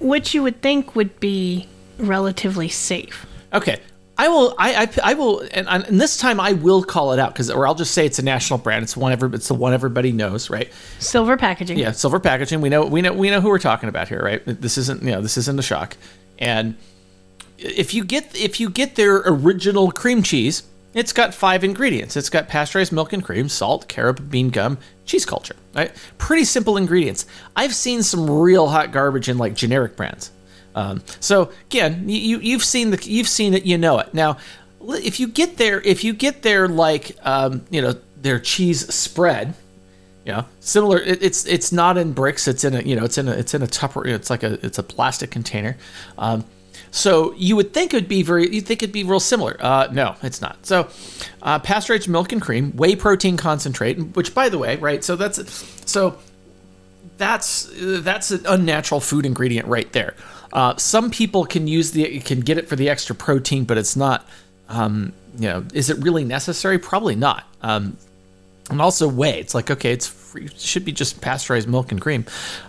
Which 0.00 0.34
you 0.34 0.42
would 0.42 0.62
think 0.62 0.94
would 0.94 1.18
be 1.20 1.68
relatively 1.98 2.68
safe. 2.68 3.26
okay 3.52 3.80
I 4.18 4.28
will 4.28 4.54
I 4.58 4.82
I, 4.82 5.12
I 5.12 5.14
will 5.14 5.40
and, 5.52 5.68
and 5.68 6.00
this 6.00 6.16
time 6.16 6.40
I 6.40 6.52
will 6.52 6.82
call 6.82 7.12
it 7.12 7.20
out 7.20 7.32
because 7.32 7.50
or 7.50 7.66
I'll 7.66 7.76
just 7.76 7.92
say 7.92 8.04
it's 8.04 8.18
a 8.18 8.22
national 8.22 8.58
brand 8.58 8.82
it's 8.82 8.96
one 8.96 9.12
every 9.12 9.30
it's 9.32 9.48
the 9.48 9.54
one 9.54 9.72
everybody 9.72 10.10
knows 10.12 10.50
right 10.50 10.70
Silver 10.98 11.36
packaging. 11.36 11.78
Yeah, 11.78 11.92
silver 11.92 12.18
packaging. 12.18 12.60
We 12.60 12.68
know 12.68 12.84
we 12.84 13.00
know 13.00 13.12
we 13.12 13.30
know 13.30 13.40
who 13.40 13.48
we're 13.48 13.58
talking 13.60 13.88
about 13.88 14.08
here, 14.08 14.22
right? 14.22 14.42
This 14.44 14.76
isn't 14.76 15.02
you 15.02 15.12
know 15.12 15.20
this 15.20 15.38
isn't 15.38 15.58
a 15.58 15.62
shock. 15.62 15.96
And 16.38 16.76
if 17.58 17.94
you 17.94 18.04
get 18.04 18.34
if 18.36 18.58
you 18.60 18.70
get 18.70 18.96
their 18.96 19.22
original 19.24 19.90
cream 19.92 20.22
cheese, 20.22 20.64
it's 20.94 21.12
got 21.12 21.34
five 21.34 21.62
ingredients. 21.62 22.16
It's 22.16 22.30
got 22.30 22.48
pasteurized 22.48 22.92
milk 22.92 23.12
and 23.12 23.22
cream, 23.22 23.48
salt, 23.48 23.88
carob, 23.88 24.30
bean 24.30 24.50
gum, 24.50 24.78
cheese 25.04 25.24
culture. 25.24 25.56
Right? 25.74 25.92
Pretty 26.18 26.44
simple 26.44 26.76
ingredients. 26.76 27.26
I've 27.54 27.74
seen 27.74 28.02
some 28.02 28.28
real 28.28 28.68
hot 28.68 28.90
garbage 28.90 29.28
in 29.28 29.38
like 29.38 29.54
generic 29.54 29.96
brands. 29.96 30.32
Um, 30.74 31.02
so 31.20 31.50
again, 31.66 32.08
you 32.08 32.38
you've 32.38 32.64
seen 32.64 32.90
the 32.90 33.02
you've 33.02 33.28
seen 33.28 33.54
it, 33.54 33.64
you 33.64 33.78
know 33.78 33.98
it. 33.98 34.14
Now, 34.14 34.38
if 34.80 35.18
you 35.20 35.28
get 35.28 35.56
there, 35.56 35.80
if 35.80 36.04
you 36.04 36.12
get 36.12 36.42
there 36.42 36.68
like 36.68 37.16
um, 37.22 37.64
you 37.70 37.82
know 37.82 37.94
their 38.16 38.38
cheese 38.38 38.92
spread, 38.92 39.54
you 40.24 40.32
know, 40.32 40.44
similar. 40.60 40.98
It, 40.98 41.22
it's 41.22 41.46
it's 41.46 41.72
not 41.72 41.96
in 41.96 42.12
bricks. 42.12 42.46
It's 42.46 42.64
in 42.64 42.74
a 42.74 42.82
you 42.82 42.96
know 42.96 43.04
it's 43.04 43.18
in 43.18 43.28
a 43.28 43.32
it's 43.32 43.54
in 43.54 43.62
a 43.62 43.66
tupper. 43.66 44.06
It's 44.06 44.30
like 44.30 44.42
a 44.42 44.64
it's 44.64 44.78
a 44.78 44.82
plastic 44.82 45.30
container. 45.30 45.76
Um, 46.16 46.44
so 46.90 47.34
you 47.34 47.56
would 47.56 47.72
think 47.72 47.92
it 47.92 47.96
would 47.96 48.08
be 48.08 48.22
very. 48.22 48.52
You 48.54 48.60
think 48.60 48.82
it'd 48.82 48.92
be 48.92 49.04
real 49.04 49.20
similar. 49.20 49.56
Uh, 49.60 49.88
no, 49.92 50.16
it's 50.22 50.40
not. 50.40 50.64
So 50.66 50.88
uh, 51.42 51.58
pasteurized 51.58 52.08
milk 52.08 52.32
and 52.32 52.40
cream, 52.40 52.72
whey 52.76 52.96
protein 52.96 53.36
concentrate, 53.36 53.98
which 54.16 54.34
by 54.34 54.48
the 54.48 54.58
way, 54.58 54.76
right? 54.76 55.02
So 55.02 55.16
that's 55.16 55.64
so 55.90 56.18
that's 57.16 57.70
that's 57.74 58.30
an 58.30 58.46
unnatural 58.46 59.00
food 59.00 59.26
ingredient 59.26 59.66
right 59.66 59.92
there. 59.92 60.14
Uh, 60.52 60.76
some 60.76 61.10
people 61.10 61.44
can 61.44 61.66
use 61.68 61.90
the 61.92 62.20
can 62.20 62.40
get 62.40 62.58
it 62.58 62.68
for 62.68 62.76
the 62.76 62.88
extra 62.88 63.14
protein, 63.14 63.64
but 63.64 63.78
it's 63.78 63.96
not. 63.96 64.26
Um, 64.68 65.12
you 65.38 65.48
know, 65.48 65.64
is 65.72 65.88
it 65.90 65.98
really 65.98 66.24
necessary? 66.24 66.78
Probably 66.78 67.14
not. 67.16 67.44
Um, 67.62 67.96
and 68.70 68.80
also 68.82 69.08
whey. 69.08 69.38
It's 69.40 69.54
like 69.54 69.70
okay, 69.70 69.92
it's 69.92 70.06
free, 70.06 70.46
it 70.46 70.58
should 70.60 70.84
be 70.84 70.92
just 70.92 71.20
pasteurized 71.20 71.68
milk 71.68 71.92
and 71.92 72.00
cream. 72.00 72.24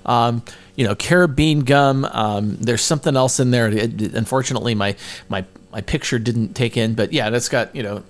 Um, 0.05 0.43
you 0.75 0.85
know, 0.85 0.95
carob 0.95 1.35
bean 1.35 1.61
gum. 1.61 2.05
Um, 2.05 2.55
there's 2.57 2.81
something 2.81 3.15
else 3.15 3.39
in 3.39 3.51
there. 3.51 3.67
It, 3.69 4.01
it- 4.01 4.13
unfortunately, 4.13 4.75
my 4.75 4.95
my 5.29 5.43
my 5.71 5.81
picture 5.81 6.19
didn't 6.19 6.53
take 6.55 6.77
in, 6.77 6.95
but 6.95 7.11
yeah, 7.13 7.29
that's 7.29 7.49
got 7.49 7.75
you 7.75 7.83
know, 7.83 8.03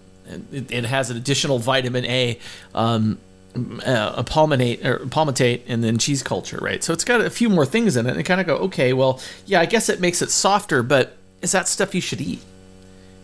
it, 0.52 0.72
it 0.72 0.86
has 0.86 1.10
an 1.10 1.18
additional 1.18 1.60
vitamin 1.60 2.06
A. 2.06 2.40
Um, 2.76 3.18
uh, 3.56 4.24
palmitate 4.24 4.84
or 4.86 5.00
palmitate 5.08 5.62
and 5.68 5.84
then 5.84 5.98
cheese 5.98 6.24
culture, 6.24 6.60
right? 6.62 6.84
So 6.84 6.94
it's 6.94 7.04
got 7.04 7.22
a 7.22 7.30
few 7.30 7.50
more 7.50 7.66
things 7.66 7.98
in 7.98 8.06
it, 8.06 8.16
and 8.16 8.26
kind 8.26 8.40
of 8.42 8.48
go, 8.48 8.56
okay, 8.58 8.94
well, 8.94 9.20
yeah, 9.46 9.60
I 9.60 9.66
guess 9.66 9.90
it 9.90 10.00
makes 10.00 10.22
it 10.22 10.32
softer, 10.32 10.84
but 10.84 11.18
is 11.42 11.52
that 11.52 11.68
stuff 11.68 11.96
you 11.96 12.02
should 12.02 12.22
eat? 12.22 12.42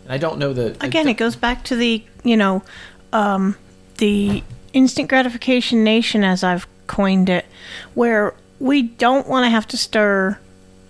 And 0.03 0.13
I 0.13 0.17
don't 0.17 0.37
know 0.37 0.53
that. 0.53 0.83
Again, 0.83 1.07
it 1.07 1.15
goes 1.15 1.35
back 1.35 1.63
to 1.65 1.75
the, 1.75 2.03
you 2.23 2.37
know, 2.37 2.63
um, 3.13 3.55
the 3.97 4.43
instant 4.73 5.09
gratification 5.09 5.83
nation, 5.83 6.23
as 6.23 6.43
I've 6.43 6.67
coined 6.87 7.29
it, 7.29 7.45
where 7.93 8.33
we 8.59 8.81
don't 8.83 9.27
want 9.27 9.45
to 9.45 9.49
have 9.49 9.67
to 9.67 9.77
stir 9.77 10.37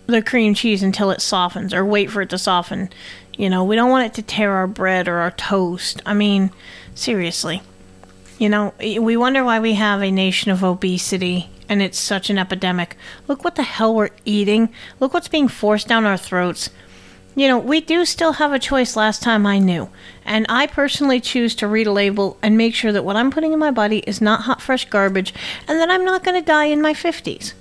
the 0.07 0.21
cream 0.21 0.53
cheese 0.53 0.83
until 0.83 1.11
it 1.11 1.21
softens 1.21 1.73
or 1.73 1.83
wait 1.83 2.11
for 2.11 2.21
it 2.21 2.29
to 2.29 2.37
soften. 2.37 2.89
You 3.37 3.49
know, 3.49 3.63
we 3.63 3.75
don't 3.75 3.89
want 3.89 4.05
it 4.05 4.13
to 4.15 4.21
tear 4.21 4.53
our 4.53 4.67
bread 4.67 5.07
or 5.07 5.17
our 5.17 5.31
toast. 5.31 6.01
I 6.05 6.13
mean, 6.13 6.51
seriously. 6.93 7.61
You 8.37 8.49
know, 8.49 8.73
we 8.79 9.15
wonder 9.15 9.43
why 9.43 9.59
we 9.59 9.75
have 9.75 10.01
a 10.01 10.11
nation 10.11 10.51
of 10.51 10.63
obesity 10.63 11.49
and 11.69 11.81
it's 11.81 11.97
such 11.97 12.29
an 12.29 12.37
epidemic. 12.37 12.95
Look 13.27 13.43
what 13.43 13.55
the 13.55 13.63
hell 13.63 13.95
we're 13.95 14.09
eating. 14.25 14.69
Look 14.99 15.13
what's 15.13 15.27
being 15.27 15.47
forced 15.47 15.87
down 15.87 16.05
our 16.05 16.17
throats. 16.17 16.69
You 17.35 17.47
know, 17.47 17.57
we 17.57 17.81
do 17.81 18.05
still 18.05 18.33
have 18.33 18.53
a 18.53 18.59
choice 18.59 18.95
last 18.95 19.21
time 19.21 19.45
I 19.45 19.59
knew. 19.59 19.89
And 20.23 20.45
I 20.47 20.67
personally 20.67 21.19
choose 21.19 21.55
to 21.55 21.67
read 21.67 21.87
a 21.87 21.91
label 21.91 22.37
and 22.41 22.57
make 22.57 22.73
sure 22.73 22.91
that 22.91 23.03
what 23.03 23.15
I'm 23.15 23.31
putting 23.31 23.51
in 23.51 23.59
my 23.59 23.71
body 23.71 23.99
is 23.99 24.21
not 24.21 24.41
hot, 24.41 24.61
fresh 24.61 24.85
garbage 24.89 25.33
and 25.67 25.79
that 25.79 25.89
I'm 25.89 26.05
not 26.05 26.23
going 26.23 26.39
to 26.39 26.45
die 26.45 26.65
in 26.65 26.81
my 26.81 26.93
50s. 26.93 27.53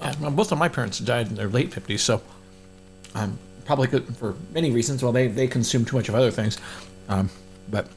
Yeah, 0.00 0.14
well, 0.20 0.30
both 0.30 0.52
of 0.52 0.58
my 0.58 0.68
parents 0.68 0.98
died 0.98 1.28
in 1.28 1.34
their 1.34 1.48
late 1.48 1.70
50s, 1.70 2.00
so 2.00 2.22
um, 3.14 3.38
probably 3.64 3.88
good 3.88 4.16
for 4.16 4.34
many 4.52 4.70
reasons. 4.70 5.02
Well, 5.02 5.10
they 5.10 5.26
they 5.26 5.48
consume 5.48 5.84
too 5.84 5.96
much 5.96 6.08
of 6.08 6.14
other 6.14 6.30
things, 6.30 6.58
um, 7.08 7.28
but 7.68 7.88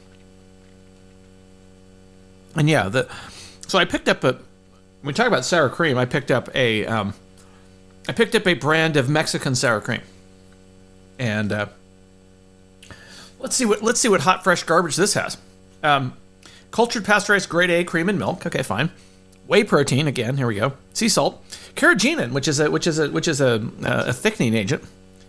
and 2.56 2.68
yeah, 2.68 2.88
the 2.88 3.08
so 3.66 3.78
I 3.78 3.84
picked 3.84 4.08
up 4.08 4.24
a. 4.24 4.32
When 4.32 5.08
we 5.08 5.12
talk 5.14 5.26
about 5.26 5.44
sour 5.44 5.68
cream, 5.68 5.98
I 5.98 6.04
picked 6.04 6.30
up 6.30 6.48
a 6.54 6.86
um, 6.86 7.14
I 8.08 8.12
picked 8.12 8.34
up 8.34 8.46
a 8.46 8.54
brand 8.54 8.96
of 8.96 9.08
Mexican 9.08 9.54
sour 9.54 9.80
cream, 9.80 10.02
and 11.18 11.52
uh, 11.52 11.66
let's 13.38 13.56
see 13.56 13.64
what 13.64 13.82
let's 13.82 14.00
see 14.00 14.08
what 14.08 14.20
hot 14.20 14.44
fresh 14.44 14.62
garbage 14.64 14.96
this 14.96 15.14
has. 15.14 15.38
Um, 15.82 16.14
cultured 16.70 17.04
pasteurized 17.04 17.48
grade 17.48 17.70
A 17.70 17.84
cream 17.84 18.08
and 18.08 18.18
milk. 18.18 18.46
Okay, 18.46 18.62
fine. 18.62 18.90
Whey 19.46 19.64
protein 19.64 20.06
again. 20.06 20.36
Here 20.36 20.46
we 20.46 20.56
go. 20.56 20.74
Sea 20.92 21.08
salt, 21.08 21.44
carrageenan, 21.74 22.32
which 22.32 22.46
is 22.46 22.60
a 22.60 22.70
which 22.70 22.86
is 22.86 22.98
a 22.98 23.10
which 23.10 23.26
is 23.26 23.40
a, 23.40 23.66
a 23.82 24.12
thickening 24.12 24.54
agent. 24.54 24.84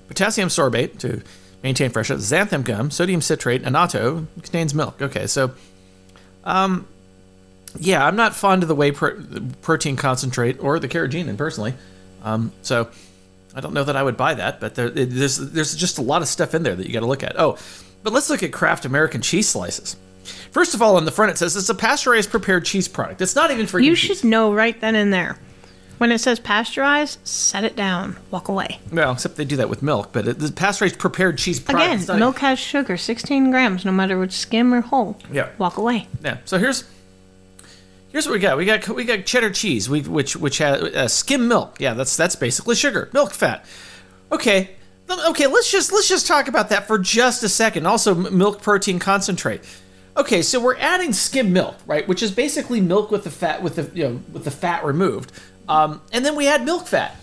Potassium 0.08 0.50
sorbate 0.50 1.00
to 1.00 1.22
maintain 1.64 1.90
freshness. 1.90 2.30
Xanthan 2.30 2.64
gum, 2.64 2.92
sodium 2.92 3.22
citrate, 3.22 3.64
annatto 3.64 4.28
contains 4.36 4.76
milk. 4.76 5.02
Okay, 5.02 5.28
so 5.28 5.52
um, 6.44 6.88
yeah, 7.80 8.06
I'm 8.06 8.16
not 8.16 8.36
fond 8.36 8.64
of 8.64 8.70
the 8.70 8.76
way 8.76 8.92
pro- 8.92 9.22
protein 9.62 9.96
concentrate 9.96 10.60
or 10.62 10.80
the 10.80 10.88
carrageenan 10.88 11.38
personally. 11.38 11.74
Um, 12.24 12.52
so 12.62 12.90
I 13.56 13.62
don't 13.62 13.74
know 13.74 13.84
that 13.84 13.96
I 13.96 14.04
would 14.04 14.18
buy 14.18 14.34
that, 14.36 14.60
but 14.60 14.76
there, 14.76 14.88
it, 14.88 15.06
there's 15.12 15.38
there's 15.38 15.76
just 15.76 15.98
a 15.98 16.02
lot 16.02 16.22
of 16.22 16.28
stuff 16.28 16.54
in 16.54 16.64
there 16.64 16.76
that 16.76 16.88
you 16.88 16.94
got 16.94 17.02
to 17.02 17.06
look 17.06 17.24
at. 17.24 17.40
Oh, 17.40 17.58
but 18.04 18.14
let's 18.14 18.30
look 18.30 18.44
at 18.44 18.52
Kraft 18.52 18.86
American 18.86 19.22
cheese 19.22 19.48
slices. 19.50 19.96
First 20.52 20.74
of 20.74 20.82
all, 20.82 20.96
on 20.96 21.06
the 21.06 21.12
front 21.12 21.32
it 21.32 21.38
says 21.38 21.56
it's 21.56 21.70
a 21.70 21.76
pasteurized 21.76 22.30
prepared 22.30 22.66
cheese 22.66 22.88
product. 22.88 23.22
It's 23.22 23.36
not 23.36 23.52
even 23.52 23.68
for 23.68 23.80
You 23.80 23.96
cheese. 23.96 24.20
should 24.20 24.28
know 24.30 24.54
right 24.54 24.80
then 24.80 24.96
and 24.96 25.12
there. 25.12 25.38
When 26.00 26.12
it 26.12 26.20
says 26.20 26.40
pasteurized, 26.40 27.26
set 27.26 27.64
it 27.64 27.76
down. 27.76 28.18
Walk 28.32 28.48
away. 28.50 28.80
Well, 28.92 29.12
except 29.14 29.36
they 29.38 29.46
do 29.46 29.58
that 29.58 29.70
with 29.70 29.82
milk, 29.84 30.10
but 30.12 30.28
it, 30.28 30.40
the 30.40 30.52
pasteurized 30.52 30.98
prepared 30.98 31.38
cheese 31.38 31.60
product. 31.60 32.04
Again, 32.04 32.20
milk 32.20 32.40
has 32.40 32.58
sugar, 32.60 32.98
16 32.98 33.52
grams, 33.52 33.86
no 33.86 33.92
matter 33.92 34.18
which 34.18 34.34
skim 34.34 34.74
or 34.74 34.82
whole. 34.82 35.18
Yeah. 35.32 35.50
Walk 35.60 35.78
away. 35.78 36.08
Yeah. 36.24 36.38
So 36.46 36.58
here's 36.58 36.84
here's 38.14 38.26
what 38.26 38.32
we 38.34 38.40
got. 38.40 38.58
We 38.58 38.64
got 38.64 38.88
we 38.88 39.04
got 39.04 39.26
cheddar 39.26 39.50
cheese, 39.50 39.90
we, 39.90 40.02
which 40.02 40.38
which 40.38 40.60
has 40.60 40.82
uh, 40.82 41.08
skim 41.10 41.50
milk. 41.50 41.82
Yeah, 41.82 41.94
that's 41.94 42.16
that's 42.16 42.38
basically 42.38 42.76
sugar, 42.76 43.10
milk 43.12 43.34
fat. 43.34 43.66
Okay. 44.32 44.70
Okay, 45.10 45.48
let's 45.48 45.70
just 45.70 45.92
let's 45.92 46.08
just 46.08 46.26
talk 46.28 46.48
about 46.48 46.70
that 46.70 46.88
for 46.88 46.98
just 46.98 47.44
a 47.44 47.50
second. 47.50 47.86
Also, 47.86 48.16
m- 48.16 48.38
milk 48.38 48.62
protein 48.62 49.00
concentrate. 49.00 49.62
Okay, 50.16 50.42
so 50.42 50.60
we're 50.62 50.78
adding 50.78 51.12
skim 51.12 51.52
milk, 51.52 51.76
right? 51.86 52.08
Which 52.08 52.24
is 52.24 52.32
basically 52.32 52.80
milk 52.80 53.12
with 53.12 53.26
the 53.26 53.30
fat 53.30 53.62
with 53.62 53.76
the 53.76 53.92
you 53.94 54.06
know 54.08 54.22
with 54.32 54.46
the 54.46 54.52
fat 54.52 54.86
removed, 54.86 55.34
um, 55.68 56.02
and 56.14 56.26
then 56.26 56.36
we 56.38 56.48
add 56.48 56.64
milk 56.64 56.88
fat. 56.88 57.18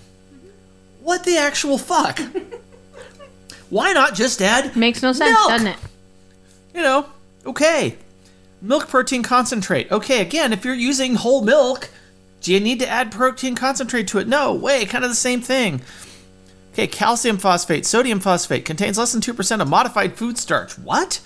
What 1.00 1.24
the 1.24 1.38
actual 1.38 1.78
fuck? 1.78 2.20
Why 3.70 3.92
not 3.92 4.14
just 4.14 4.42
add 4.42 4.76
Makes 4.76 5.02
no 5.02 5.12
sense, 5.12 5.30
milk? 5.30 5.48
doesn't 5.48 5.66
it? 5.68 5.76
you 6.74 6.82
know, 6.82 7.06
okay. 7.46 7.96
Milk 8.62 8.88
protein 8.88 9.22
concentrate. 9.22 9.90
Okay, 9.90 10.20
again, 10.20 10.52
if 10.52 10.64
you're 10.64 10.74
using 10.74 11.14
whole 11.14 11.42
milk, 11.42 11.90
do 12.40 12.52
you 12.52 12.60
need 12.60 12.78
to 12.80 12.88
add 12.88 13.10
protein 13.10 13.54
concentrate 13.54 14.08
to 14.08 14.18
it? 14.18 14.28
No, 14.28 14.54
way, 14.54 14.84
kind 14.84 15.04
of 15.04 15.10
the 15.10 15.16
same 15.16 15.40
thing. 15.40 15.80
Okay, 16.72 16.86
calcium 16.86 17.38
phosphate, 17.38 17.84
sodium 17.84 18.20
phosphate 18.20 18.64
contains 18.64 18.98
less 18.98 19.12
than 19.12 19.20
2% 19.20 19.60
of 19.60 19.68
modified 19.68 20.16
food 20.16 20.38
starch. 20.38 20.78
What? 20.78 21.20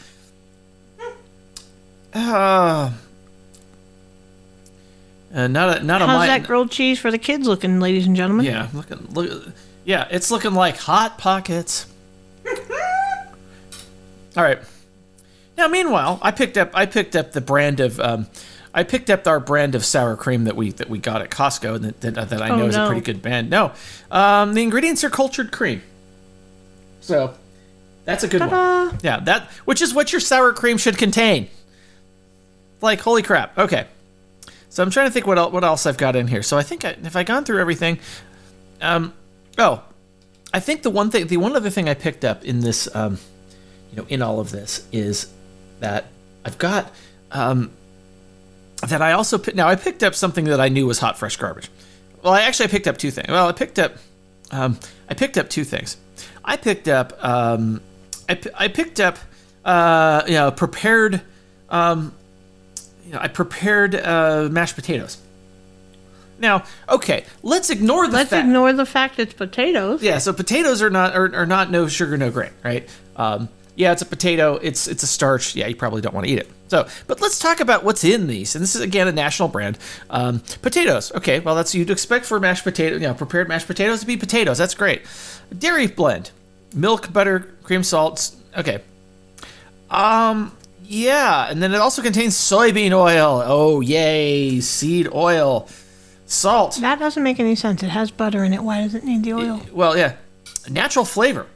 Uh, 2.14 2.92
uh, 5.34 5.46
not 5.48 5.78
a 5.78 5.82
not 5.84 6.00
a 6.00 6.06
How's 6.06 6.26
that 6.26 6.44
grilled 6.44 6.70
cheese 6.70 7.00
for 7.00 7.10
the 7.10 7.18
kids 7.18 7.48
looking, 7.48 7.80
ladies 7.80 8.06
and 8.06 8.14
gentlemen? 8.14 8.46
yeah, 8.46 8.68
looking 8.72 9.04
look. 9.12 9.48
Yeah, 9.84 10.06
it's 10.10 10.30
looking 10.30 10.54
like 10.54 10.76
hot 10.76 11.18
pockets. 11.18 11.86
All 14.36 14.42
right. 14.42 14.60
Now, 15.56 15.68
meanwhile, 15.68 16.18
I 16.22 16.30
picked 16.30 16.56
up 16.58 16.70
I 16.74 16.86
picked 16.86 17.14
up 17.16 17.32
the 17.32 17.40
brand 17.40 17.80
of 17.80 18.00
um, 18.00 18.26
I 18.74 18.82
picked 18.82 19.08
up 19.10 19.26
our 19.26 19.38
brand 19.38 19.74
of 19.74 19.84
sour 19.84 20.16
cream 20.16 20.44
that 20.44 20.56
we 20.56 20.72
that 20.72 20.90
we 20.90 20.98
got 20.98 21.22
at 21.22 21.30
Costco 21.30 21.76
and 21.76 21.84
that, 21.84 22.00
that, 22.14 22.28
that 22.30 22.42
I 22.42 22.48
know 22.48 22.64
Oh, 22.64 22.68
is 22.68 22.76
a 22.76 22.86
pretty 22.86 23.00
good 23.02 23.22
brand. 23.22 23.50
No, 23.50 23.72
um, 24.10 24.54
the 24.54 24.62
ingredients 24.62 25.04
are 25.04 25.10
cultured 25.10 25.52
cream. 25.52 25.82
So 27.00 27.34
that's 28.04 28.24
a 28.24 28.28
good 28.28 28.40
Ta-da. 28.40 28.86
one. 28.90 28.98
Yeah, 29.02 29.20
that 29.20 29.48
which 29.64 29.80
is 29.80 29.94
what 29.94 30.12
your 30.12 30.20
sour 30.20 30.52
cream 30.52 30.76
should 30.78 30.98
contain. 30.98 31.48
Like 32.80 33.00
holy 33.00 33.22
crap. 33.22 33.56
Okay. 33.56 33.86
So 34.70 34.82
I'm 34.82 34.90
trying 34.90 35.06
to 35.06 35.12
think 35.12 35.26
what 35.26 35.38
el- 35.38 35.52
what 35.52 35.62
else 35.62 35.86
I've 35.86 35.96
got 35.98 36.16
in 36.16 36.26
here. 36.26 36.42
So 36.42 36.58
I 36.58 36.62
think 36.64 36.84
I, 36.84 36.96
if 37.02 37.14
I 37.14 37.22
gone 37.22 37.44
through 37.44 37.60
everything, 37.60 38.00
um, 38.82 39.14
oh, 39.56 39.82
I 40.52 40.58
think 40.58 40.82
the 40.82 40.90
one 40.90 41.10
thing, 41.12 41.28
the 41.28 41.36
one 41.36 41.54
other 41.54 41.70
thing 41.70 41.88
I 41.88 41.94
picked 41.94 42.24
up 42.24 42.44
in 42.44 42.58
this, 42.60 42.92
um, 42.94 43.18
you 43.92 43.98
know, 43.98 44.06
in 44.08 44.20
all 44.20 44.40
of 44.40 44.50
this 44.50 44.84
is 44.90 45.28
that 45.80 46.06
I've 46.44 46.58
got, 46.58 46.92
um, 47.32 47.70
that 48.88 49.00
I 49.02 49.12
also 49.12 49.40
now 49.54 49.68
I 49.68 49.76
picked 49.76 50.02
up 50.02 50.14
something 50.14 50.44
that 50.46 50.60
I 50.60 50.68
knew 50.68 50.86
was 50.86 50.98
hot 50.98 51.18
fresh 51.18 51.36
garbage. 51.36 51.70
Well, 52.22 52.32
I 52.32 52.42
actually 52.42 52.66
I 52.66 52.68
picked 52.68 52.86
up 52.86 52.98
two 52.98 53.10
things. 53.10 53.28
Well, 53.28 53.48
I 53.48 53.52
picked 53.52 53.78
up, 53.78 53.96
um, 54.50 54.78
I 55.08 55.14
picked 55.14 55.38
up 55.38 55.48
two 55.50 55.64
things. 55.64 55.96
I 56.44 56.56
picked 56.56 56.88
up, 56.88 57.12
um, 57.24 57.80
I, 58.28 58.38
I 58.54 58.68
picked 58.68 59.00
up, 59.00 59.18
uh, 59.64 60.22
you 60.26 60.34
know, 60.34 60.50
prepared, 60.50 61.22
um, 61.70 62.14
you 63.06 63.12
know, 63.12 63.18
I 63.20 63.28
prepared 63.28 63.94
uh, 63.94 64.48
mashed 64.50 64.74
potatoes. 64.74 65.18
Now, 66.38 66.64
okay, 66.88 67.24
let's 67.42 67.70
ignore 67.70 68.06
the 68.06 68.16
Let's 68.16 68.30
fact. 68.30 68.44
ignore 68.46 68.72
the 68.72 68.84
fact 68.86 69.18
it's 69.18 69.32
potatoes. 69.34 70.02
Yeah, 70.02 70.18
so 70.18 70.32
potatoes 70.32 70.82
are 70.82 70.90
not 70.90 71.14
are, 71.14 71.34
are 71.34 71.46
not 71.46 71.70
no 71.70 71.86
sugar, 71.86 72.16
no 72.18 72.30
grain, 72.30 72.50
right? 72.64 72.88
Um, 73.16 73.48
yeah, 73.76 73.92
it's 73.92 74.02
a 74.02 74.06
potato. 74.06 74.54
It's 74.62 74.86
it's 74.86 75.02
a 75.02 75.06
starch. 75.06 75.56
Yeah, 75.56 75.66
you 75.66 75.76
probably 75.76 76.00
don't 76.00 76.14
want 76.14 76.26
to 76.26 76.32
eat 76.32 76.38
it. 76.38 76.50
So, 76.68 76.86
but 77.06 77.20
let's 77.20 77.38
talk 77.38 77.60
about 77.60 77.84
what's 77.84 78.04
in 78.04 78.26
these. 78.26 78.54
And 78.54 78.62
this 78.62 78.74
is 78.74 78.80
again 78.80 79.08
a 79.08 79.12
national 79.12 79.48
brand. 79.48 79.78
Um, 80.10 80.40
potatoes. 80.62 81.12
Okay, 81.12 81.40
well 81.40 81.54
that's 81.54 81.74
you'd 81.74 81.90
expect 81.90 82.24
for 82.24 82.38
mashed 82.40 82.64
potato, 82.64 82.96
you 82.96 83.02
know, 83.02 83.14
prepared 83.14 83.48
mashed 83.48 83.66
potatoes 83.66 84.00
to 84.00 84.06
be 84.06 84.16
potatoes. 84.16 84.58
That's 84.58 84.74
great. 84.74 85.02
Dairy 85.56 85.86
blend, 85.88 86.30
milk, 86.74 87.12
butter, 87.12 87.54
cream, 87.62 87.82
salts. 87.82 88.36
Okay. 88.56 88.80
Um. 89.90 90.56
Yeah, 90.86 91.48
and 91.50 91.62
then 91.62 91.72
it 91.72 91.78
also 91.78 92.02
contains 92.02 92.36
soybean 92.36 92.92
oil. 92.92 93.42
Oh 93.44 93.80
yay, 93.80 94.60
seed 94.60 95.08
oil, 95.12 95.68
salt. 96.26 96.76
That 96.80 96.98
doesn't 96.98 97.22
make 97.22 97.40
any 97.40 97.54
sense. 97.54 97.82
It 97.82 97.88
has 97.88 98.10
butter 98.10 98.44
in 98.44 98.52
it. 98.52 98.62
Why 98.62 98.82
does 98.82 98.94
it 98.94 99.02
need 99.02 99.24
the 99.24 99.32
oil? 99.32 99.62
Well, 99.72 99.96
yeah, 99.96 100.16
natural 100.68 101.04
flavor. 101.06 101.46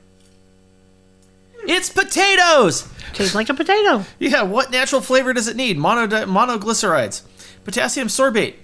It's 1.68 1.90
potatoes. 1.90 2.88
Tastes 3.12 3.34
like 3.34 3.48
a 3.48 3.54
potato. 3.54 4.04
Yeah, 4.18 4.42
what 4.42 4.70
natural 4.70 5.00
flavor 5.00 5.32
does 5.32 5.48
it 5.48 5.56
need? 5.56 5.76
Mono 5.76 6.06
monoglycerides, 6.06 7.22
potassium 7.64 8.08
sorbate, 8.08 8.54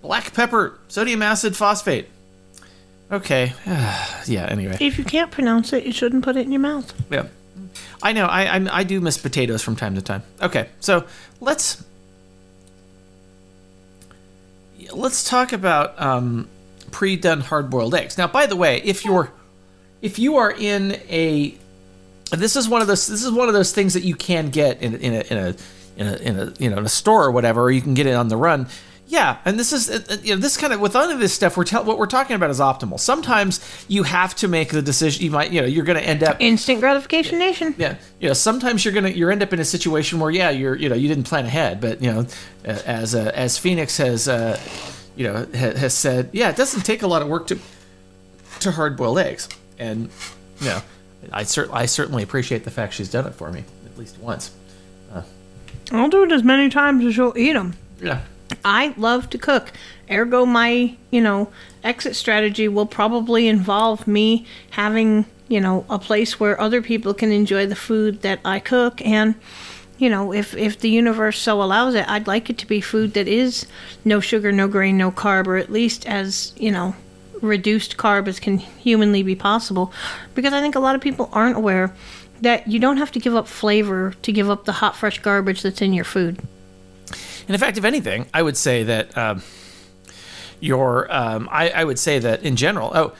black 0.00 0.32
pepper, 0.32 0.78
sodium 0.88 1.22
acid 1.22 1.56
phosphate. 1.56 2.08
Okay. 3.10 3.52
yeah. 3.66 4.46
Anyway. 4.48 4.76
If 4.80 4.98
you 4.98 5.04
can't 5.04 5.30
pronounce 5.30 5.72
it, 5.72 5.84
you 5.84 5.92
shouldn't 5.92 6.24
put 6.24 6.36
it 6.36 6.46
in 6.46 6.52
your 6.52 6.60
mouth. 6.60 6.94
Yeah. 7.10 7.26
I 8.02 8.12
know. 8.12 8.26
I, 8.26 8.56
I 8.56 8.78
I 8.78 8.84
do 8.84 9.00
miss 9.00 9.18
potatoes 9.18 9.62
from 9.62 9.76
time 9.76 9.94
to 9.94 10.02
time. 10.02 10.22
Okay, 10.40 10.68
so 10.80 11.06
let's 11.40 11.84
let's 14.92 15.28
talk 15.28 15.52
about 15.52 16.00
um, 16.00 16.48
pre-done 16.90 17.40
hard-boiled 17.40 17.94
eggs. 17.94 18.18
Now, 18.18 18.26
by 18.26 18.46
the 18.46 18.56
way, 18.56 18.82
if 18.82 19.04
you're 19.04 19.30
if 20.00 20.18
you 20.18 20.36
are 20.36 20.50
in 20.50 20.92
a 21.08 21.56
this 22.30 22.56
is 22.56 22.68
one 22.68 22.80
of 22.80 22.86
those 22.88 23.06
this 23.06 23.22
is 23.22 23.30
one 23.30 23.48
of 23.48 23.54
those 23.54 23.72
things 23.72 23.94
that 23.94 24.02
you 24.02 24.14
can 24.14 24.48
get 24.50 24.82
in, 24.82 24.94
in 24.96 25.14
a 25.14 25.20
in 25.20 25.38
a 25.38 25.56
in 25.96 26.06
a, 26.06 26.16
in 26.16 26.38
a 26.38 26.52
you 26.58 26.70
know 26.70 26.78
in 26.78 26.84
a 26.84 26.88
store 26.88 27.24
or 27.24 27.30
whatever, 27.30 27.62
or 27.62 27.70
you 27.70 27.82
can 27.82 27.94
get 27.94 28.06
it 28.06 28.14
on 28.14 28.28
the 28.28 28.36
run. 28.36 28.66
Yeah, 29.08 29.36
and 29.44 29.58
this 29.58 29.74
is 29.74 29.90
you 30.24 30.34
know 30.34 30.40
this 30.40 30.56
kind 30.56 30.72
of 30.72 30.80
with 30.80 30.96
all 30.96 31.10
of 31.10 31.18
this 31.18 31.34
stuff 31.34 31.58
we're 31.58 31.64
tell, 31.64 31.84
what 31.84 31.98
we're 31.98 32.06
talking 32.06 32.34
about 32.34 32.48
is 32.48 32.60
optimal. 32.60 32.98
Sometimes 32.98 33.60
you 33.86 34.04
have 34.04 34.34
to 34.36 34.48
make 34.48 34.70
the 34.70 34.80
decision. 34.80 35.22
You 35.22 35.30
might 35.30 35.52
you 35.52 35.60
know 35.60 35.66
you're 35.66 35.84
going 35.84 35.98
to 35.98 36.06
end 36.06 36.22
up 36.22 36.38
Instant 36.40 36.80
gratification 36.80 37.38
nation. 37.38 37.74
yeah 37.76 37.96
you 38.20 38.28
know 38.28 38.32
sometimes 38.32 38.86
you're 38.86 38.94
gonna 38.94 39.10
you're 39.10 39.30
end 39.30 39.42
up 39.42 39.52
in 39.52 39.60
a 39.60 39.66
situation 39.66 40.18
where 40.18 40.30
yeah 40.30 40.48
you're 40.48 40.74
you 40.76 40.88
know 40.88 40.94
you 40.94 41.08
didn't 41.08 41.24
plan 41.24 41.44
ahead 41.44 41.78
but 41.78 42.00
you 42.00 42.10
know 42.10 42.26
as 42.64 43.14
uh, 43.14 43.30
as 43.34 43.58
Pheonix 43.58 43.98
has 43.98 44.28
uh, 44.28 44.58
you 45.14 45.24
know 45.26 45.46
ha- 45.54 45.76
has 45.76 45.92
said 45.92 46.30
yeah 46.32 46.48
it 46.48 46.56
doesn't 46.56 46.80
take 46.82 47.02
a 47.02 47.06
lot 47.06 47.20
of 47.20 47.28
work 47.28 47.48
to 47.48 47.58
to 48.60 48.70
hard 48.70 48.96
boiled 48.96 49.18
eggs 49.18 49.46
and 49.78 50.08
you 50.60 50.68
know 50.68 50.80
i 51.32 51.42
cer- 51.42 51.68
i 51.72 51.86
certainly 51.86 52.22
appreciate 52.22 52.64
the 52.64 52.70
fact 52.70 52.94
she's 52.94 53.10
done 53.10 53.26
it 53.26 53.34
for 53.34 53.50
me 53.50 53.64
at 53.86 53.98
least 53.98 54.18
once 54.18 54.52
uh, 55.12 55.22
I'll 55.90 56.08
do 56.08 56.22
it 56.22 56.32
as 56.32 56.42
many 56.42 56.70
times 56.70 57.04
as 57.04 57.16
you'll 57.16 57.36
eat 57.36 57.52
them. 57.52 57.74
yeah 58.00 58.22
I 58.64 58.94
love 58.96 59.30
to 59.30 59.38
cook. 59.38 59.72
Ergo, 60.10 60.44
my, 60.44 60.94
you 61.10 61.20
know, 61.20 61.50
exit 61.82 62.16
strategy 62.16 62.68
will 62.68 62.86
probably 62.86 63.48
involve 63.48 64.06
me 64.06 64.46
having, 64.70 65.24
you 65.48 65.60
know, 65.60 65.84
a 65.88 65.98
place 65.98 66.38
where 66.38 66.60
other 66.60 66.82
people 66.82 67.14
can 67.14 67.32
enjoy 67.32 67.66
the 67.66 67.76
food 67.76 68.22
that 68.22 68.40
I 68.44 68.58
cook. 68.58 69.04
And, 69.04 69.34
you 69.98 70.08
know, 70.08 70.32
if, 70.32 70.54
if 70.56 70.78
the 70.80 70.90
universe 70.90 71.38
so 71.38 71.62
allows 71.62 71.94
it, 71.94 72.08
I'd 72.08 72.26
like 72.26 72.50
it 72.50 72.58
to 72.58 72.66
be 72.66 72.80
food 72.80 73.14
that 73.14 73.28
is 73.28 73.66
no 74.04 74.20
sugar, 74.20 74.52
no 74.52 74.68
grain, 74.68 74.96
no 74.96 75.10
carb, 75.10 75.46
or 75.46 75.56
at 75.56 75.72
least 75.72 76.06
as, 76.06 76.52
you 76.56 76.70
know, 76.70 76.94
reduced 77.42 77.96
carb 77.96 78.28
as 78.28 78.40
can 78.40 78.58
humanly 78.58 79.22
be 79.22 79.34
possible 79.34 79.92
because 80.34 80.52
I 80.52 80.60
think 80.60 80.74
a 80.74 80.80
lot 80.80 80.94
of 80.94 81.00
people 81.00 81.28
aren't 81.32 81.56
aware 81.56 81.94
that 82.40 82.66
you 82.66 82.78
don't 82.78 82.96
have 82.96 83.12
to 83.12 83.20
give 83.20 83.36
up 83.36 83.46
flavor 83.46 84.14
to 84.22 84.32
give 84.32 84.48
up 84.48 84.64
the 84.64 84.72
hot, 84.72 84.96
fresh 84.96 85.18
garbage 85.20 85.62
that's 85.62 85.82
in 85.82 85.92
your 85.92 86.04
food. 86.04 86.38
And 87.46 87.50
in 87.50 87.58
fact, 87.58 87.76
if 87.78 87.84
anything, 87.84 88.26
I 88.32 88.42
would 88.42 88.56
say 88.56 88.84
that 88.84 89.16
um, 89.18 89.42
your, 90.60 91.12
um, 91.12 91.48
I, 91.52 91.70
I 91.70 91.84
would 91.84 91.98
say 91.98 92.18
that 92.20 92.42
in 92.42 92.56
general, 92.56 92.92
oh, 92.94 93.14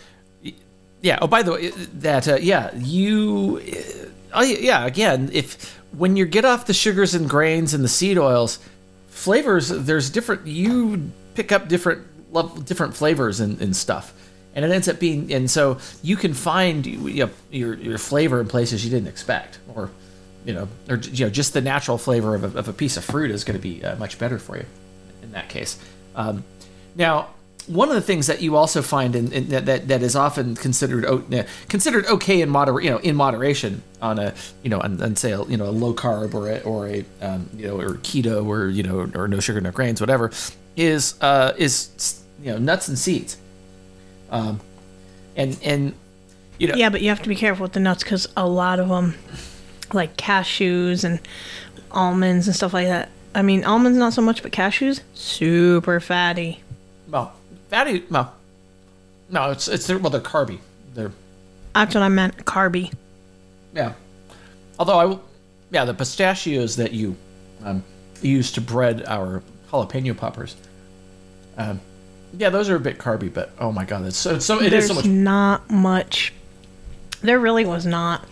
yeah. 1.02 1.18
Oh, 1.20 1.26
by 1.26 1.42
the 1.42 1.52
way, 1.52 1.68
that 1.68 2.28
uh, 2.28 2.36
yeah, 2.36 2.70
you, 2.76 3.60
uh, 3.60 4.06
oh 4.34 4.42
yeah, 4.42 4.86
again, 4.86 5.30
if 5.32 5.76
when 5.90 6.16
you 6.16 6.24
get 6.24 6.44
off 6.44 6.66
the 6.66 6.74
sugars 6.74 7.14
and 7.14 7.28
grains 7.28 7.74
and 7.74 7.82
the 7.82 7.88
seed 7.88 8.16
oils, 8.16 8.60
flavors, 9.08 9.68
there's 9.68 10.10
different. 10.10 10.46
You 10.46 11.10
pick 11.34 11.50
up 11.50 11.68
different 11.68 12.06
lev- 12.32 12.64
different 12.64 12.94
flavors 12.94 13.40
and, 13.40 13.60
and 13.60 13.76
stuff, 13.76 14.12
and 14.54 14.64
it 14.64 14.70
ends 14.70 14.88
up 14.88 14.98
being, 14.98 15.32
and 15.32 15.50
so 15.50 15.78
you 16.02 16.16
can 16.16 16.34
find 16.34 16.84
you 16.86 17.26
know, 17.26 17.30
your 17.50 17.74
your 17.74 17.98
flavor 17.98 18.40
in 18.40 18.48
places 18.48 18.84
you 18.84 18.90
didn't 18.90 19.08
expect, 19.08 19.58
or 19.74 19.90
you 20.44 20.54
know, 20.54 20.68
or 20.88 20.96
you 20.96 21.24
know, 21.24 21.30
just 21.30 21.52
the 21.52 21.60
natural 21.60 21.98
flavor 21.98 22.34
of 22.34 22.42
a, 22.44 22.58
of 22.58 22.68
a 22.68 22.72
piece 22.72 22.96
of 22.96 23.04
fruit 23.04 23.30
is 23.30 23.44
going 23.44 23.58
to 23.58 23.62
be 23.62 23.84
uh, 23.84 23.96
much 23.96 24.18
better 24.18 24.38
for 24.38 24.56
you 24.56 24.66
in 25.22 25.32
that 25.32 25.48
case. 25.48 25.78
Um, 26.16 26.44
now, 26.96 27.28
one 27.66 27.88
of 27.88 27.94
the 27.94 28.02
things 28.02 28.26
that 28.26 28.42
you 28.42 28.56
also 28.56 28.82
find 28.82 29.14
in, 29.14 29.32
in 29.32 29.48
that, 29.50 29.66
that 29.66 29.88
that 29.88 30.02
is 30.02 30.16
often 30.16 30.56
considered 30.56 31.04
considered 31.68 32.06
okay 32.06 32.40
in 32.40 32.48
moder 32.48 32.80
you 32.80 32.90
know 32.90 32.98
in 32.98 33.14
moderation 33.14 33.82
on 34.00 34.18
a 34.18 34.34
you 34.62 34.70
know 34.70 34.80
on, 34.80 35.00
on 35.00 35.14
say 35.14 35.32
a, 35.32 35.42
you 35.44 35.56
know 35.56 35.66
a 35.66 35.70
low 35.70 35.94
carb 35.94 36.34
or 36.34 36.50
a, 36.50 36.60
or 36.62 36.88
a 36.88 37.04
um, 37.20 37.48
you 37.56 37.66
know 37.66 37.78
or 37.78 37.94
keto 37.98 38.44
or 38.44 38.68
you 38.68 38.82
know 38.82 39.08
or 39.14 39.28
no 39.28 39.38
sugar 39.38 39.60
no 39.60 39.70
grains 39.70 40.00
whatever 40.00 40.32
is 40.76 41.14
uh, 41.20 41.52
is 41.56 42.21
you 42.42 42.52
know 42.52 42.58
nuts 42.58 42.88
and 42.88 42.98
seeds. 42.98 43.36
Um, 44.30 44.60
and 45.36 45.58
and 45.62 45.94
you 46.58 46.68
know 46.68 46.74
Yeah, 46.74 46.90
but 46.90 47.02
you 47.02 47.08
have 47.08 47.22
to 47.22 47.28
be 47.28 47.36
careful 47.36 47.64
with 47.64 47.72
the 47.72 47.80
nuts 47.80 48.02
because 48.02 48.28
a 48.36 48.46
lot 48.46 48.78
of 48.80 48.88
them, 48.88 49.14
like 49.92 50.16
cashews 50.16 51.04
and 51.04 51.20
almonds 51.90 52.46
and 52.46 52.56
stuff 52.56 52.72
like 52.74 52.88
that. 52.88 53.10
I 53.34 53.42
mean, 53.42 53.64
almonds 53.64 53.98
not 53.98 54.12
so 54.12 54.22
much, 54.22 54.42
but 54.42 54.52
cashews 54.52 55.00
super 55.14 56.00
fatty. 56.00 56.60
well 57.08 57.32
fatty 57.70 58.04
well 58.10 58.34
no 59.30 59.50
it's 59.50 59.66
it's 59.66 59.88
well 59.88 60.10
they're 60.10 60.20
carby 60.20 60.58
they're 60.94 61.12
That's 61.74 61.94
what 61.94 62.02
I 62.02 62.08
meant, 62.08 62.44
carby. 62.44 62.92
Yeah. 63.74 63.94
Although 64.78 64.98
I 64.98 65.04
will, 65.06 65.22
yeah, 65.70 65.84
the 65.84 65.94
pistachios 65.94 66.76
that 66.76 66.92
you 66.92 67.16
um, 67.64 67.82
use 68.20 68.52
to 68.52 68.60
bread 68.60 69.04
our 69.06 69.42
jalapeno 69.70 70.16
poppers. 70.16 70.56
Um, 71.56 71.80
yeah, 72.36 72.50
those 72.50 72.68
are 72.68 72.76
a 72.76 72.80
bit 72.80 72.98
carby, 72.98 73.32
but 73.32 73.52
oh 73.58 73.72
my 73.72 73.84
god, 73.84 74.06
it's 74.06 74.16
so 74.18 74.38
so 74.38 74.60
it 74.60 74.66
is 74.66 74.70
There's 74.72 74.86
so 74.88 74.94
much. 74.94 75.04
not 75.06 75.70
much. 75.70 76.32
There 77.20 77.38
really 77.38 77.64
was 77.64 77.86
not. 77.86 78.24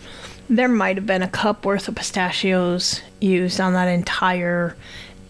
There 0.49 0.69
might 0.69 0.97
have 0.97 1.07
been 1.07 1.23
a 1.23 1.29
cup 1.29 1.65
worth 1.65 1.87
of 1.89 1.95
pistachios 1.95 3.03
used 3.21 3.61
on 3.61 3.75
that 3.75 3.87
entire 3.87 4.77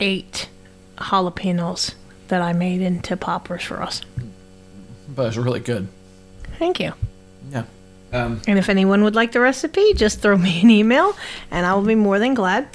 eight 0.01 0.49
jalapenos 0.97 1.95
that 2.29 2.41
I 2.41 2.53
made 2.53 2.81
into 2.81 3.17
poppers 3.17 3.63
for 3.63 3.83
us. 3.83 4.01
But 5.15 5.27
it's 5.27 5.37
really 5.37 5.61
good. 5.61 5.89
Thank 6.59 6.81
you. 6.81 6.93
Yeah. 7.53 7.65
Um, 8.13 8.41
And 8.47 8.59
if 8.59 8.69
anyone 8.69 9.03
would 9.05 9.15
like 9.15 9.33
the 9.33 9.41
recipe, 9.41 9.93
just 9.95 10.21
throw 10.21 10.37
me 10.39 10.63
an 10.63 10.71
email 10.71 11.15
and 11.51 11.67
I 11.67 11.75
will 11.75 11.83
be 11.83 11.95
more 11.95 12.19
than 12.19 12.35
glad 12.35 12.69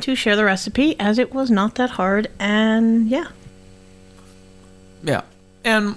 to 0.00 0.14
share 0.14 0.36
the 0.36 0.44
recipe 0.44 0.98
as 1.00 1.18
it 1.18 1.32
was 1.32 1.50
not 1.50 1.76
that 1.76 1.90
hard. 1.90 2.28
And 2.38 3.08
yeah, 3.08 3.28
yeah. 5.04 5.22
And 5.64 5.96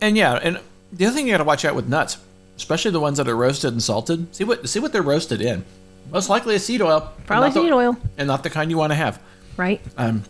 and 0.00 0.16
yeah, 0.16 0.34
and 0.42 0.60
the 0.92 1.06
other 1.06 1.14
thing 1.16 1.26
you 1.26 1.32
got 1.32 1.38
to 1.38 1.44
watch 1.44 1.64
out 1.64 1.74
with 1.74 1.88
nuts, 1.88 2.18
especially 2.56 2.90
the 2.90 3.00
ones 3.00 3.18
that 3.18 3.28
are 3.28 3.36
roasted 3.36 3.72
and 3.72 3.82
salted. 3.82 4.34
See 4.34 4.44
what 4.44 4.68
see 4.68 4.80
what 4.80 4.92
they're 4.92 5.02
roasted 5.02 5.40
in. 5.40 5.64
Most 6.10 6.28
likely 6.28 6.54
a 6.54 6.58
seed 6.58 6.82
oil. 6.82 7.12
Probably 7.26 7.48
not 7.48 7.54
the- 7.54 7.60
seed 7.62 7.72
oil. 7.72 7.96
and 8.18 8.26
not 8.28 8.42
the 8.42 8.50
kind 8.50 8.70
you 8.70 8.78
want 8.78 8.90
to 8.92 8.96
have. 8.96 9.20
right? 9.56 9.80
Um, 9.96 10.22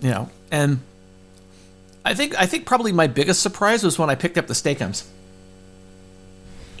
you 0.00 0.10
know, 0.10 0.28
and 0.50 0.80
I 2.04 2.14
think 2.14 2.38
I 2.40 2.46
think 2.46 2.66
probably 2.66 2.92
my 2.92 3.06
biggest 3.06 3.40
surprise 3.42 3.82
was 3.84 3.98
when 3.98 4.10
I 4.10 4.14
picked 4.14 4.36
up 4.38 4.46
the 4.46 4.54
Steak-umms. 4.54 5.08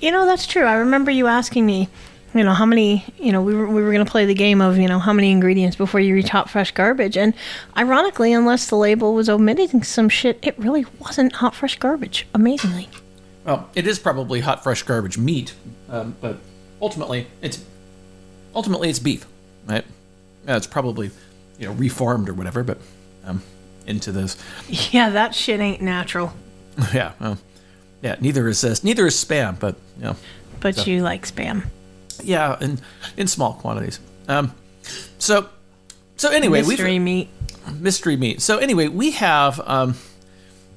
You 0.00 0.10
know, 0.10 0.26
that's 0.26 0.46
true. 0.46 0.64
I 0.64 0.74
remember 0.74 1.10
you 1.10 1.26
asking 1.26 1.64
me, 1.64 1.88
you 2.36 2.44
know, 2.44 2.52
how 2.52 2.66
many, 2.66 3.04
you 3.18 3.32
know, 3.32 3.40
we 3.42 3.54
were, 3.54 3.66
we 3.66 3.82
were 3.82 3.92
going 3.92 4.04
to 4.04 4.10
play 4.10 4.26
the 4.26 4.34
game 4.34 4.60
of, 4.60 4.76
you 4.78 4.88
know, 4.88 4.98
how 4.98 5.12
many 5.12 5.30
ingredients 5.30 5.76
before 5.76 6.00
you 6.00 6.14
reach 6.14 6.28
hot 6.28 6.50
fresh 6.50 6.70
garbage. 6.72 7.16
And 7.16 7.34
ironically, 7.76 8.32
unless 8.32 8.68
the 8.68 8.76
label 8.76 9.14
was 9.14 9.28
omitting 9.28 9.82
some 9.82 10.08
shit, 10.08 10.38
it 10.42 10.58
really 10.58 10.84
wasn't 10.98 11.32
hot 11.32 11.54
fresh 11.54 11.78
garbage, 11.78 12.26
amazingly. 12.34 12.88
Well, 13.44 13.70
it 13.74 13.86
is 13.86 13.98
probably 13.98 14.40
hot, 14.40 14.62
fresh 14.64 14.82
garbage 14.82 15.16
meat, 15.16 15.54
um, 15.88 16.16
but 16.20 16.38
ultimately 16.82 17.28
it's 17.40 17.64
ultimately 18.54 18.90
it's 18.90 18.98
beef, 18.98 19.24
right? 19.66 19.84
Yeah, 20.46 20.56
it's 20.56 20.66
probably 20.66 21.12
you 21.58 21.66
know 21.66 21.72
reformed 21.72 22.28
or 22.28 22.34
whatever, 22.34 22.64
but 22.64 22.78
um, 23.24 23.42
into 23.86 24.10
those. 24.12 24.36
Yeah, 24.90 25.10
that 25.10 25.34
shit 25.34 25.60
ain't 25.60 25.80
natural. 25.80 26.32
Yeah, 26.92 27.12
well, 27.20 27.38
yeah. 28.02 28.16
Neither 28.20 28.48
is 28.48 28.60
this. 28.60 28.84
Neither 28.84 29.06
is 29.06 29.14
spam, 29.14 29.58
but 29.58 29.76
you 29.96 30.04
know, 30.04 30.16
But 30.60 30.86
you 30.86 31.02
like 31.02 31.26
spam. 31.26 31.64
Yeah, 32.26 32.56
in 32.60 32.78
in 33.16 33.26
small 33.26 33.54
quantities. 33.54 34.00
Um, 34.28 34.52
so 35.18 35.48
so 36.16 36.30
anyway, 36.30 36.60
we've 36.60 36.68
Mystery 36.78 36.98
meat. 36.98 37.28
mystery 37.72 38.16
meat. 38.16 38.40
So 38.42 38.58
anyway, 38.58 38.88
we 38.88 39.12
have. 39.12 39.60
Um, 39.66 39.94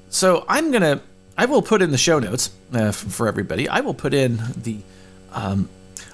so 0.08 0.44
I'm 0.48 0.70
gonna. 0.70 1.00
I 1.36 1.46
will 1.46 1.62
put 1.62 1.80
in 1.82 1.90
the 1.90 1.98
show 1.98 2.18
notes 2.18 2.50
uh, 2.72 2.92
for 2.92 3.26
everybody. 3.28 3.68
I 3.68 3.80
will 3.80 3.94
put 3.94 4.14
in 4.14 4.40
the. 4.56 4.78
Um, 5.32 5.68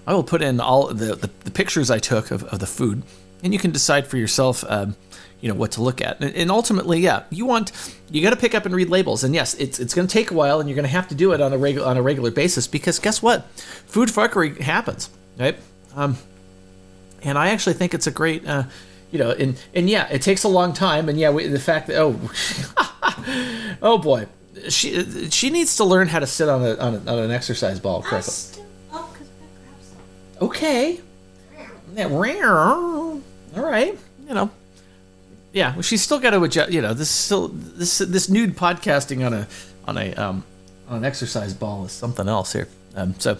I 0.07 0.15
will 0.15 0.23
put 0.23 0.41
in 0.41 0.61
all 0.61 0.89
the, 0.89 1.17
the, 1.17 1.31
the 1.45 1.51
pictures 1.51 1.91
I 1.91 1.99
took 1.99 2.31
of, 2.31 2.45
of 2.45 2.61
the 2.61 2.67
food, 2.67 3.03
and 3.43 3.53
you 3.53 3.59
can 3.59 3.73
decide 3.73 4.07
for 4.07 4.17
yourself. 4.17 4.65
Um, 4.69 4.95
you 5.41 5.51
know 5.51 5.55
what 5.59 5.73
to 5.73 5.83
look 5.83 6.01
at, 6.01 6.21
and, 6.21 6.35
and 6.35 6.51
ultimately, 6.51 7.01
yeah, 7.01 7.25
you 7.31 7.45
want 7.45 7.73
you 8.11 8.23
got 8.23 8.31
to 8.31 8.37
pick 8.37 8.55
up 8.55 8.65
and 8.67 8.75
read 8.75 8.89
labels, 8.89 9.25
and 9.25 9.35
yes, 9.35 9.55
it's 9.55 9.79
it's 9.81 9.95
going 9.95 10.07
to 10.09 10.13
take 10.13 10.31
a 10.31 10.35
while, 10.35 10.61
and 10.61 10.69
you're 10.69 10.77
going 10.77 10.87
to 10.87 10.91
have 10.93 11.09
to 11.09 11.15
do 11.15 11.33
it 11.33 11.41
on 11.41 11.53
a 11.53 11.59
regular 11.59 11.87
on 11.87 11.97
a 11.97 12.03
regular 12.03 12.31
basis 12.31 12.67
because 12.67 12.99
guess 12.99 13.21
what, 13.23 13.45
food 13.87 14.09
fuckery 14.09 14.59
happens, 14.61 15.11
right? 15.39 15.57
Um, 15.95 16.17
and 17.23 17.39
I 17.39 17.51
actually 17.51 17.75
think 17.75 17.95
it's 17.95 18.07
a 18.07 18.11
great, 18.11 18.47
uh, 18.47 18.65
you 19.11 19.19
know, 19.19 19.31
and 19.31 19.57
and 19.75 19.89
yeah, 19.89 20.09
it 20.09 20.23
takes 20.23 20.45
a 20.45 20.49
long 20.49 20.73
time, 20.73 21.09
and 21.09 21.19
yeah, 21.19 21.31
we, 21.31 21.47
the 21.47 21.59
fact 21.59 21.87
that 21.89 21.97
oh, 21.97 22.19
oh 23.83 23.99
boy, 23.99 24.27
she 24.69 25.31
she 25.31 25.51
needs 25.51 25.77
to 25.77 25.85
learn 25.85 26.09
how 26.09 26.19
to 26.19 26.27
sit 26.27 26.49
on 26.49 26.63
a 26.63 26.77
on, 26.77 26.95
a, 26.95 26.99
on 27.13 27.19
an 27.19 27.31
exercise 27.31 27.81
ball 27.81 28.03
correctly. 28.03 28.63
Okay, 30.41 31.01
yeah, 31.95 32.09
all 33.57 33.63
right, 33.63 33.99
you 34.29 34.35
know, 34.35 34.51
yeah, 35.53 35.73
well, 35.73 35.83
she's 35.83 36.03
still 36.03 36.21
got 36.21 36.31
to 36.31 36.43
adjust. 36.43 36.71
You 36.71 36.83
know, 36.83 36.93
this 36.93 37.09
is 37.09 37.15
still 37.15 37.49
this 37.49 37.99
this 37.99 38.29
nude 38.29 38.57
podcasting 38.57 39.25
on 39.25 39.33
a 39.33 39.49
on 39.87 39.97
a 39.97 40.13
um 40.15 40.45
on 40.89 40.99
an 40.99 41.05
exercise 41.05 41.55
ball 41.55 41.87
is 41.87 41.93
something 41.93 42.29
else 42.29 42.53
here. 42.53 42.69
Um, 42.95 43.15
so 43.19 43.39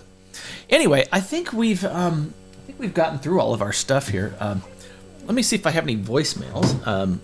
anyway, 0.71 1.07
I 1.13 1.21
think 1.21 1.53
we've 1.53 1.85
um 1.85 2.35
I 2.59 2.67
think 2.67 2.79
we've 2.79 2.95
gotten 2.95 3.19
through 3.19 3.41
all 3.41 3.55
of 3.55 3.63
our 3.63 3.73
stuff 3.73 4.09
here. 4.09 4.35
Um, 4.41 4.63
let 5.25 5.35
me 5.35 5.43
see 5.43 5.57
if 5.57 5.67
I 5.67 5.71
have 5.71 5.85
any 5.85 5.97
voicemails. 5.97 6.87
Um, 6.87 7.21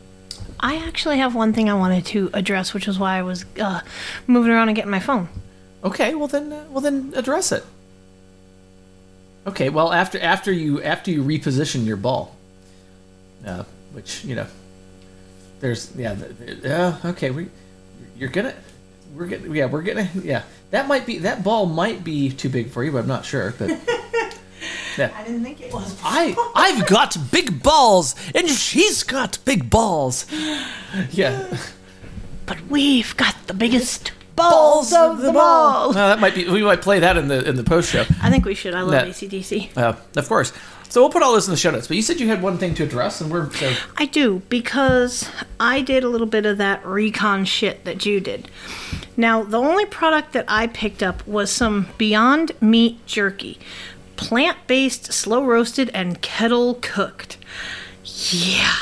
I 0.61 0.77
actually 0.77 1.19
have 1.19 1.35
one 1.35 1.53
thing 1.53 1.69
I 1.69 1.75
wanted 1.75 2.07
to 2.07 2.31
address, 2.33 2.73
which 2.75 2.87
is 2.87 2.99
why 2.99 3.19
I 3.19 3.23
was 3.23 3.45
uh, 3.61 3.81
moving 4.27 4.53
around 4.53 4.69
and 4.69 4.77
getting 4.77 4.91
my 4.91 5.01
phone. 5.01 5.29
okay, 5.83 6.15
well 6.15 6.29
then 6.29 6.53
uh, 6.53 6.65
well 6.71 6.81
then 6.81 7.13
address 7.17 7.53
it. 7.53 7.65
Okay, 9.47 9.69
well 9.71 9.93
after 9.93 10.21
after 10.21 10.53
you 10.53 10.83
after 10.83 11.11
you 11.11 11.25
reposition 11.25 11.85
your 11.85 11.97
ball, 11.97 12.37
uh, 13.45 13.65
which 13.93 14.25
you 14.25 14.37
know, 14.37 14.47
there's 15.61 15.91
yeah 15.97 16.17
yeah 16.63 16.97
okay 17.05 17.31
we 17.31 17.49
you're 18.17 18.31
gonna 18.31 18.55
we're 19.15 19.27
gonna 19.27 19.53
yeah 19.55 19.67
we're 19.67 19.83
gonna 19.83 20.09
yeah. 20.23 20.43
That 20.71 20.89
might 20.89 21.05
be 21.07 21.19
that 21.19 21.45
ball 21.45 21.67
might 21.67 22.03
be 22.03 22.31
too 22.31 22.49
big 22.49 22.71
for 22.71 22.83
you 22.83 22.93
but 22.93 22.99
I'm 23.01 23.07
not 23.09 23.25
sure 23.25 23.53
but 23.59 23.69
yeah. 24.99 25.13
I 25.17 25.25
didn't 25.25 25.45
think 25.45 25.61
it 25.61 25.73
was. 25.73 25.99
I 26.03 26.35
I've 26.55 26.87
got 26.87 27.17
big 27.31 27.63
balls 27.63 28.15
and 28.35 28.49
she's 28.49 29.03
got 29.03 29.39
big 29.45 29.69
balls. 29.71 30.27
Yeah. 31.11 31.57
But 32.45 32.61
we've 32.69 33.17
got 33.17 33.35
the 33.47 33.55
biggest 33.55 34.13
balls 34.37 34.93
of 34.93 35.21
them 35.21 35.37
all. 35.37 35.91
Well, 35.95 36.09
that 36.09 36.21
might 36.21 36.35
be 36.35 36.49
we 36.49 36.63
might 36.63 36.81
play 36.83 36.99
that 37.01 37.17
in 37.17 37.29
the 37.29 37.47
in 37.49 37.57
the 37.57 37.65
post 37.65 37.91
show 37.91 38.05
I 38.23 38.31
think 38.31 38.45
we 38.45 38.55
should. 38.55 38.75
I 38.75 38.81
love 38.83 38.93
That- 38.93 39.09
ACDC. 39.09 39.77
uh, 39.77 39.95
of 40.17 40.29
course 40.29 40.53
so 40.89 41.01
we'll 41.01 41.11
put 41.11 41.23
all 41.23 41.35
this 41.35 41.47
in 41.47 41.51
the 41.53 41.57
show 41.57 41.71
notes 41.71 41.87
but 41.89 41.97
you 41.97 42.03
said 42.03 42.21
you 42.21 42.29
had 42.29 42.43
one 42.43 42.59
thing 42.59 42.75
to 42.75 42.83
address 42.85 43.21
and 43.21 43.31
we're 43.31 43.51
so 43.53 43.73
I 43.97 44.05
do 44.07 44.43
because 44.49 45.29
I 45.59 45.81
did 45.81 46.05
a 46.05 46.09
little 46.09 46.27
bit 46.27 46.45
of 46.47 46.59
that 46.59 46.85
recon 46.85 47.45
shit 47.45 47.85
that 47.85 48.05
you 48.07 48.21
did. 48.21 48.51
Now, 49.17 49.43
the 49.43 49.59
only 49.59 49.85
product 49.85 50.33
that 50.33 50.47
I 50.49 50.67
picked 50.69 51.03
up 51.03 51.27
was 51.27 51.51
some 51.53 51.89
Beyond 51.99 52.53
Meat 52.63 53.05
jerky, 53.07 53.59
plant 54.17 54.57
based, 54.67 55.13
slow 55.13 55.45
roasted, 55.45 55.91
and 55.93 56.21
kettle 56.23 56.79
cooked. 56.81 57.37
Yeah. 58.31 58.73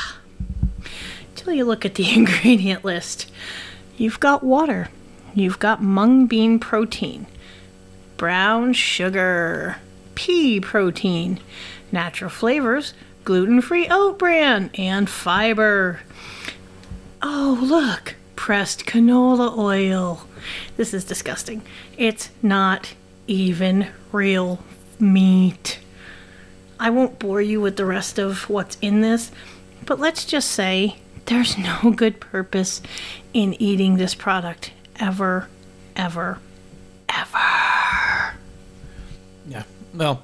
Till 1.35 1.53
you 1.53 1.65
look 1.65 1.85
at 1.85 1.95
the 1.95 2.09
ingredient 2.13 2.85
list, 2.85 3.29
you've 3.97 4.19
got 4.21 4.41
water, 4.43 4.89
you've 5.33 5.59
got 5.59 5.81
mung 5.81 6.25
bean 6.27 6.59
protein, 6.59 7.27
brown 8.17 8.73
sugar, 8.73 9.77
pea 10.15 10.59
protein, 10.59 11.39
natural 11.91 12.29
flavors, 12.29 12.93
gluten 13.23 13.61
free 13.61 13.87
oat 13.89 14.19
bran, 14.19 14.69
and 14.75 15.09
fiber. 15.09 16.01
Oh, 17.21 17.59
look, 17.61 18.15
pressed 18.35 18.85
canola 18.85 19.57
oil. 19.57 20.27
This 20.77 20.93
is 20.93 21.05
disgusting. 21.05 21.61
It's 21.97 22.29
not 22.41 22.93
even 23.27 23.87
real 24.11 24.63
meat. 24.99 25.79
I 26.79 26.89
won't 26.89 27.19
bore 27.19 27.41
you 27.41 27.61
with 27.61 27.77
the 27.77 27.85
rest 27.85 28.17
of 28.17 28.49
what's 28.49 28.77
in 28.81 29.01
this, 29.01 29.31
but 29.85 29.99
let's 29.99 30.25
just 30.25 30.51
say 30.51 30.97
there's 31.25 31.57
no 31.57 31.91
good 31.95 32.19
purpose 32.19 32.81
in 33.33 33.53
eating 33.61 33.97
this 33.97 34.15
product 34.15 34.71
ever, 35.01 35.49
ever, 35.95 36.37
ever. 37.09 38.33
Yeah. 39.47 39.63
Well, 39.93 40.23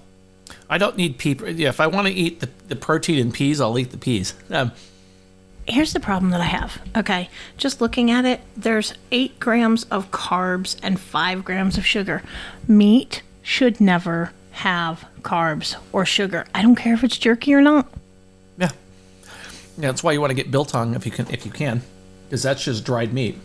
I 0.69 0.77
don't 0.77 0.95
need 0.95 1.17
pea. 1.17 1.35
Yeah, 1.51 1.69
if 1.69 1.81
I 1.81 1.87
want 1.87 2.07
to 2.07 2.13
eat 2.13 2.39
the, 2.39 2.49
the 2.67 2.75
protein 2.75 3.17
in 3.19 3.31
peas, 3.31 3.59
I'll 3.59 3.77
eat 3.77 3.91
the 3.91 3.97
peas. 3.97 4.35
Um, 4.49 4.71
Here's 5.67 5.91
the 5.91 5.99
problem 5.99 6.31
that 6.31 6.39
I 6.39 6.45
have. 6.45 6.81
Okay, 6.95 7.29
just 7.57 7.81
looking 7.81 8.09
at 8.09 8.23
it, 8.23 8.39
there's 8.55 8.93
8 9.11 9.37
grams 9.37 9.83
of 9.85 10.11
carbs 10.11 10.77
and 10.81 10.97
5 10.97 11.43
grams 11.43 11.77
of 11.77 11.85
sugar. 11.85 12.23
Meat 12.69 13.21
should 13.41 13.81
never 13.81 14.31
have 14.51 15.05
carbs 15.23 15.75
or 15.91 16.05
sugar. 16.05 16.45
I 16.55 16.61
don't 16.61 16.77
care 16.77 16.93
if 16.93 17.03
it's 17.03 17.17
jerky 17.17 17.53
or 17.53 17.61
not. 17.61 17.91
yeah. 18.57 18.69
Yeah, 19.77 19.87
that's 19.91 20.03
why 20.03 20.13
you 20.13 20.21
want 20.21 20.31
to 20.31 20.35
get 20.35 20.49
biltong 20.51 20.95
if 20.95 21.05
you 21.05 21.11
can, 21.11 21.27
if 21.29 21.45
you 21.45 21.51
can, 21.51 21.81
because 22.25 22.43
that's 22.43 22.63
just 22.63 22.85
dried 22.85 23.13
meat. 23.13 23.37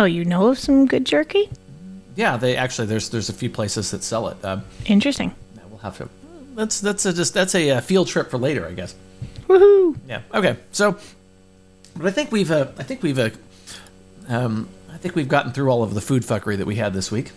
Oh, 0.00 0.04
you 0.04 0.24
know 0.24 0.46
of 0.46 0.58
some 0.58 0.86
good 0.86 1.04
jerky? 1.04 1.50
Yeah, 2.16 2.38
they 2.38 2.56
actually 2.56 2.86
there's 2.86 3.10
there's 3.10 3.28
a 3.28 3.34
few 3.34 3.50
places 3.50 3.90
that 3.90 4.02
sell 4.02 4.28
it. 4.28 4.42
Um, 4.42 4.64
Interesting. 4.86 5.34
yeah, 5.54 5.60
we'll 5.68 5.78
have 5.80 5.98
to. 5.98 6.08
That's 6.54 6.80
that's 6.80 7.04
a 7.04 7.12
just 7.12 7.34
that's 7.34 7.54
a 7.54 7.72
uh, 7.72 7.80
field 7.82 8.08
trip 8.08 8.30
for 8.30 8.38
later, 8.38 8.66
I 8.66 8.72
guess. 8.72 8.94
Woohoo! 9.46 9.98
Yeah. 10.08 10.22
Okay. 10.32 10.56
So, 10.72 10.96
but 11.94 12.06
I 12.06 12.12
think 12.12 12.32
we've 12.32 12.50
uh, 12.50 12.68
I 12.78 12.82
think 12.82 13.02
we've 13.02 13.18
uh, 13.18 13.28
um, 14.26 14.70
I 14.90 14.96
think 14.96 15.16
we've 15.16 15.28
gotten 15.28 15.52
through 15.52 15.68
all 15.68 15.82
of 15.82 15.92
the 15.92 16.00
food 16.00 16.22
fuckery 16.22 16.56
that 16.56 16.66
we 16.66 16.76
had 16.76 16.94
this 16.94 17.12
week. 17.12 17.32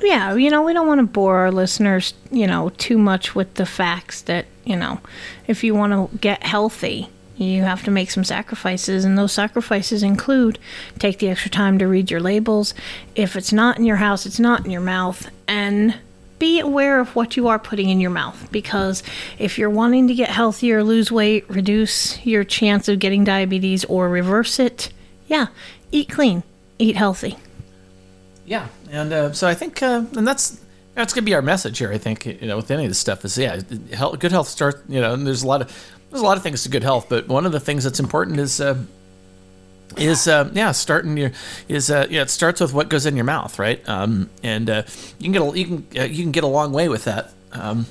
Yeah, 0.00 0.36
you 0.36 0.50
know, 0.50 0.62
we 0.62 0.74
don't 0.74 0.86
want 0.86 1.00
to 1.00 1.06
bore 1.06 1.38
our 1.38 1.50
listeners, 1.50 2.14
you 2.30 2.46
know, 2.46 2.68
too 2.78 2.98
much 2.98 3.34
with 3.34 3.54
the 3.54 3.66
facts 3.66 4.22
that, 4.22 4.46
you 4.64 4.74
know, 4.74 5.00
if 5.46 5.62
you 5.62 5.74
want 5.74 5.92
to 5.92 6.18
get 6.18 6.42
healthy, 6.42 7.08
you 7.38 7.62
have 7.62 7.84
to 7.84 7.90
make 7.90 8.10
some 8.10 8.24
sacrifices, 8.24 9.04
and 9.04 9.16
those 9.16 9.32
sacrifices 9.32 10.02
include 10.02 10.58
take 10.98 11.18
the 11.18 11.28
extra 11.28 11.50
time 11.50 11.78
to 11.78 11.86
read 11.86 12.10
your 12.10 12.20
labels. 12.20 12.74
If 13.14 13.36
it's 13.36 13.52
not 13.52 13.78
in 13.78 13.84
your 13.84 13.96
house, 13.96 14.26
it's 14.26 14.40
not 14.40 14.64
in 14.64 14.70
your 14.70 14.80
mouth, 14.80 15.30
and 15.46 15.94
be 16.38 16.60
aware 16.60 17.00
of 17.00 17.14
what 17.16 17.36
you 17.36 17.48
are 17.48 17.58
putting 17.58 17.88
in 17.88 18.00
your 18.00 18.10
mouth 18.10 18.48
because 18.52 19.02
if 19.38 19.58
you're 19.58 19.70
wanting 19.70 20.06
to 20.08 20.14
get 20.14 20.28
healthier, 20.28 20.84
lose 20.84 21.10
weight, 21.10 21.48
reduce 21.48 22.24
your 22.24 22.44
chance 22.44 22.88
of 22.88 22.98
getting 22.98 23.24
diabetes, 23.24 23.84
or 23.86 24.08
reverse 24.08 24.58
it, 24.58 24.92
yeah, 25.26 25.48
eat 25.90 26.08
clean, 26.08 26.42
eat 26.78 26.96
healthy. 26.96 27.36
Yeah, 28.46 28.68
and 28.90 29.12
uh, 29.12 29.32
so 29.32 29.46
I 29.46 29.54
think, 29.54 29.82
uh, 29.82 30.04
and 30.16 30.26
that's 30.26 30.60
that's 30.94 31.12
gonna 31.12 31.24
be 31.24 31.34
our 31.34 31.42
message 31.42 31.78
here. 31.78 31.92
I 31.92 31.98
think 31.98 32.26
you 32.26 32.46
know 32.46 32.56
with 32.56 32.70
any 32.70 32.84
of 32.84 32.90
this 32.90 32.98
stuff 32.98 33.24
is 33.24 33.36
yeah, 33.36 33.60
health, 33.92 34.18
good 34.18 34.32
health 34.32 34.48
starts. 34.48 34.80
You 34.88 35.00
know, 35.00 35.14
and 35.14 35.26
there's 35.26 35.42
a 35.42 35.46
lot 35.46 35.62
of 35.62 35.97
there's 36.10 36.22
a 36.22 36.24
lot 36.24 36.36
of 36.36 36.42
things 36.42 36.62
to 36.62 36.68
good 36.68 36.82
health, 36.82 37.06
but 37.08 37.28
one 37.28 37.44
of 37.46 37.52
the 37.52 37.60
things 37.60 37.84
that's 37.84 38.00
important 38.00 38.38
is. 38.40 38.60
Uh, 38.60 38.84
is 39.96 40.28
uh, 40.28 40.48
yeah 40.52 40.70
starting 40.70 41.16
your 41.16 41.32
is 41.66 41.90
uh, 41.90 42.06
yeah 42.10 42.20
it 42.20 42.28
starts 42.30 42.60
with 42.60 42.74
what 42.74 42.90
goes 42.90 43.06
in 43.06 43.16
your 43.16 43.24
mouth 43.24 43.58
right 43.58 43.86
um, 43.88 44.28
and 44.42 44.68
uh, 44.68 44.82
you 45.18 45.24
can 45.24 45.32
get 45.32 45.42
a, 45.42 45.58
you 45.58 45.64
can 45.64 45.86
uh, 45.98 46.04
you 46.04 46.22
can 46.22 46.30
get 46.30 46.44
a 46.44 46.46
long 46.46 46.72
way 46.72 46.90
with 46.90 47.04
that 47.04 47.30
um, 47.52 47.86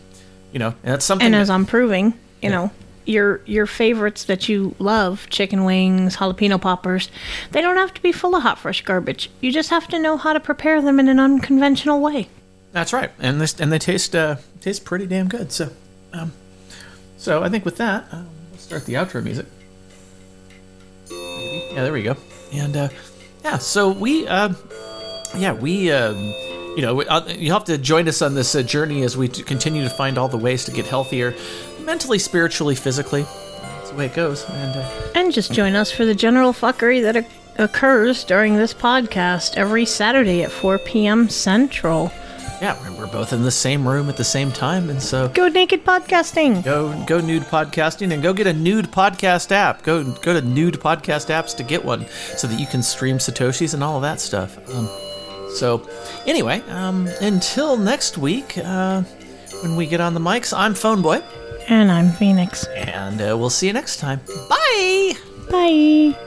you 0.52 0.60
know 0.60 0.68
and 0.84 0.94
that's 0.94 1.04
something 1.04 1.26
And 1.26 1.34
that- 1.34 1.40
as 1.42 1.50
I'm 1.50 1.66
proving, 1.66 2.14
you 2.42 2.50
know, 2.52 2.70
your 3.06 3.42
your 3.46 3.66
favorites 3.66 4.26
that 4.26 4.48
you 4.48 4.76
love, 4.78 5.28
chicken 5.32 5.66
wings, 5.66 6.18
jalapeno 6.18 6.62
poppers, 6.62 7.10
they 7.52 7.62
don't 7.62 7.78
have 7.78 7.94
to 7.96 8.02
be 8.02 8.12
full 8.12 8.36
of 8.36 8.44
hot 8.44 8.60
fresh 8.60 8.84
garbage. 8.84 9.32
You 9.42 9.52
just 9.52 9.72
have 9.72 9.88
to 9.88 9.98
know 10.00 10.18
how 10.18 10.34
to 10.34 10.40
prepare 10.40 10.82
them 10.84 11.00
in 11.00 11.08
an 11.10 11.20
unconventional 11.20 12.00
way. 12.00 12.30
That's 12.74 12.94
right, 12.94 13.10
and 13.20 13.42
this 13.42 13.60
and 13.60 13.72
they 13.74 13.80
taste 13.80 14.16
uh, 14.16 14.36
taste 14.62 14.86
pretty 14.86 15.08
damn 15.08 15.28
good. 15.30 15.52
So, 15.52 15.72
um, 16.14 16.32
so 17.28 17.44
I 17.44 17.50
think 17.50 17.66
with 17.66 17.76
that, 17.76 18.06
uh, 18.10 18.22
we'll 18.52 18.58
start 18.58 18.86
the 18.86 18.94
outro 18.94 19.22
music. 19.22 19.48
Maybe. 21.10 21.68
Yeah, 21.74 21.84
there 21.84 21.92
we 21.92 22.02
go. 22.02 22.16
And 22.54 22.78
uh, 22.78 22.88
yeah, 23.44 23.58
so 23.58 23.92
we, 23.92 24.26
uh, 24.30 24.54
yeah, 25.36 25.52
we, 25.52 25.92
um, 25.92 26.16
you 26.78 26.84
know, 26.84 27.02
uh, 27.02 27.26
you 27.28 27.52
have 27.52 27.66
to 27.66 27.78
join 27.78 28.08
us 28.08 28.22
on 28.22 28.34
this 28.34 28.56
uh, 28.56 28.64
journey 28.64 29.04
as 29.04 29.18
we 29.18 29.28
continue 29.28 29.84
to 29.84 29.90
find 29.90 30.18
all 30.18 30.30
the 30.30 30.38
ways 30.38 30.64
to 30.66 30.72
get 30.72 30.86
healthier, 30.86 31.36
mentally, 31.82 32.18
spiritually, 32.18 32.76
physically. 32.76 33.24
That's 33.24 33.90
the 33.90 33.98
way 33.98 34.06
it 34.06 34.14
goes. 34.14 34.50
And 34.50 34.78
uh, 34.78 35.12
And 35.14 35.34
just 35.34 35.52
join 35.52 35.76
us 35.76 35.92
for 35.92 36.06
the 36.06 36.16
general 36.16 36.54
fuckery 36.54 37.02
that 37.02 37.28
occurs 37.58 38.24
during 38.24 38.56
this 38.56 38.74
podcast 38.74 39.58
every 39.58 39.86
Saturday 39.86 40.44
at 40.44 40.52
4 40.52 40.80
p.m. 40.80 41.28
Central. 41.28 42.10
Yeah, 42.62 42.76
we're, 42.82 42.98
we're 43.06 43.12
both 43.12 43.34
in 43.34 43.44
the 43.44 43.52
same 43.52 43.88
room 43.88 44.10
at 44.10 44.18
the 44.18 44.24
same 44.24 44.52
time, 44.52 44.90
and 44.90 45.02
so 45.02 45.28
Go 45.30 45.48
naked 45.48 45.86
podcasting. 45.86 46.64
Go 46.64 46.92
go 47.06 47.20
nude 47.22 47.44
podcasting 47.44 48.12
and 48.14 48.24
go 48.24 48.34
get 48.34 48.48
a 48.48 48.54
nude 48.54 48.92
podcast 48.92 49.52
app. 49.52 49.84
Go 49.84 50.04
go 50.22 50.34
to 50.34 50.42
nude 50.42 50.76
podcast 50.76 51.30
apps 51.30 51.56
to 51.58 51.64
get 51.64 51.86
one 51.86 52.08
so 52.36 52.48
that 52.48 52.60
you 52.60 52.66
can 52.66 52.82
stream 52.82 53.18
satoshis 53.20 53.74
and 53.76 53.84
all 53.84 53.98
of 53.98 54.02
that 54.02 54.20
stuff. 54.20 54.58
Um, 54.74 54.90
so 55.54 55.88
anyway, 56.26 56.62
um, 56.70 57.08
until 57.22 57.78
next 57.78 58.18
week, 58.18 58.58
uh, 58.58 59.02
when 59.62 59.76
we 59.76 59.86
get 59.86 60.02
on 60.02 60.14
the 60.14 60.20
mics, 60.20 60.52
I'm 60.56 60.74
Phoneboy, 60.74 61.24
And 61.68 61.92
I'm 61.92 62.10
Pheonix. 62.10 62.66
and 62.76 63.22
uh, 63.22 63.38
we'll 63.38 63.50
see 63.52 63.68
you 63.68 63.74
next 63.74 63.98
time. 63.98 64.20
Bye. 64.50 65.14
Bye. 65.50 66.27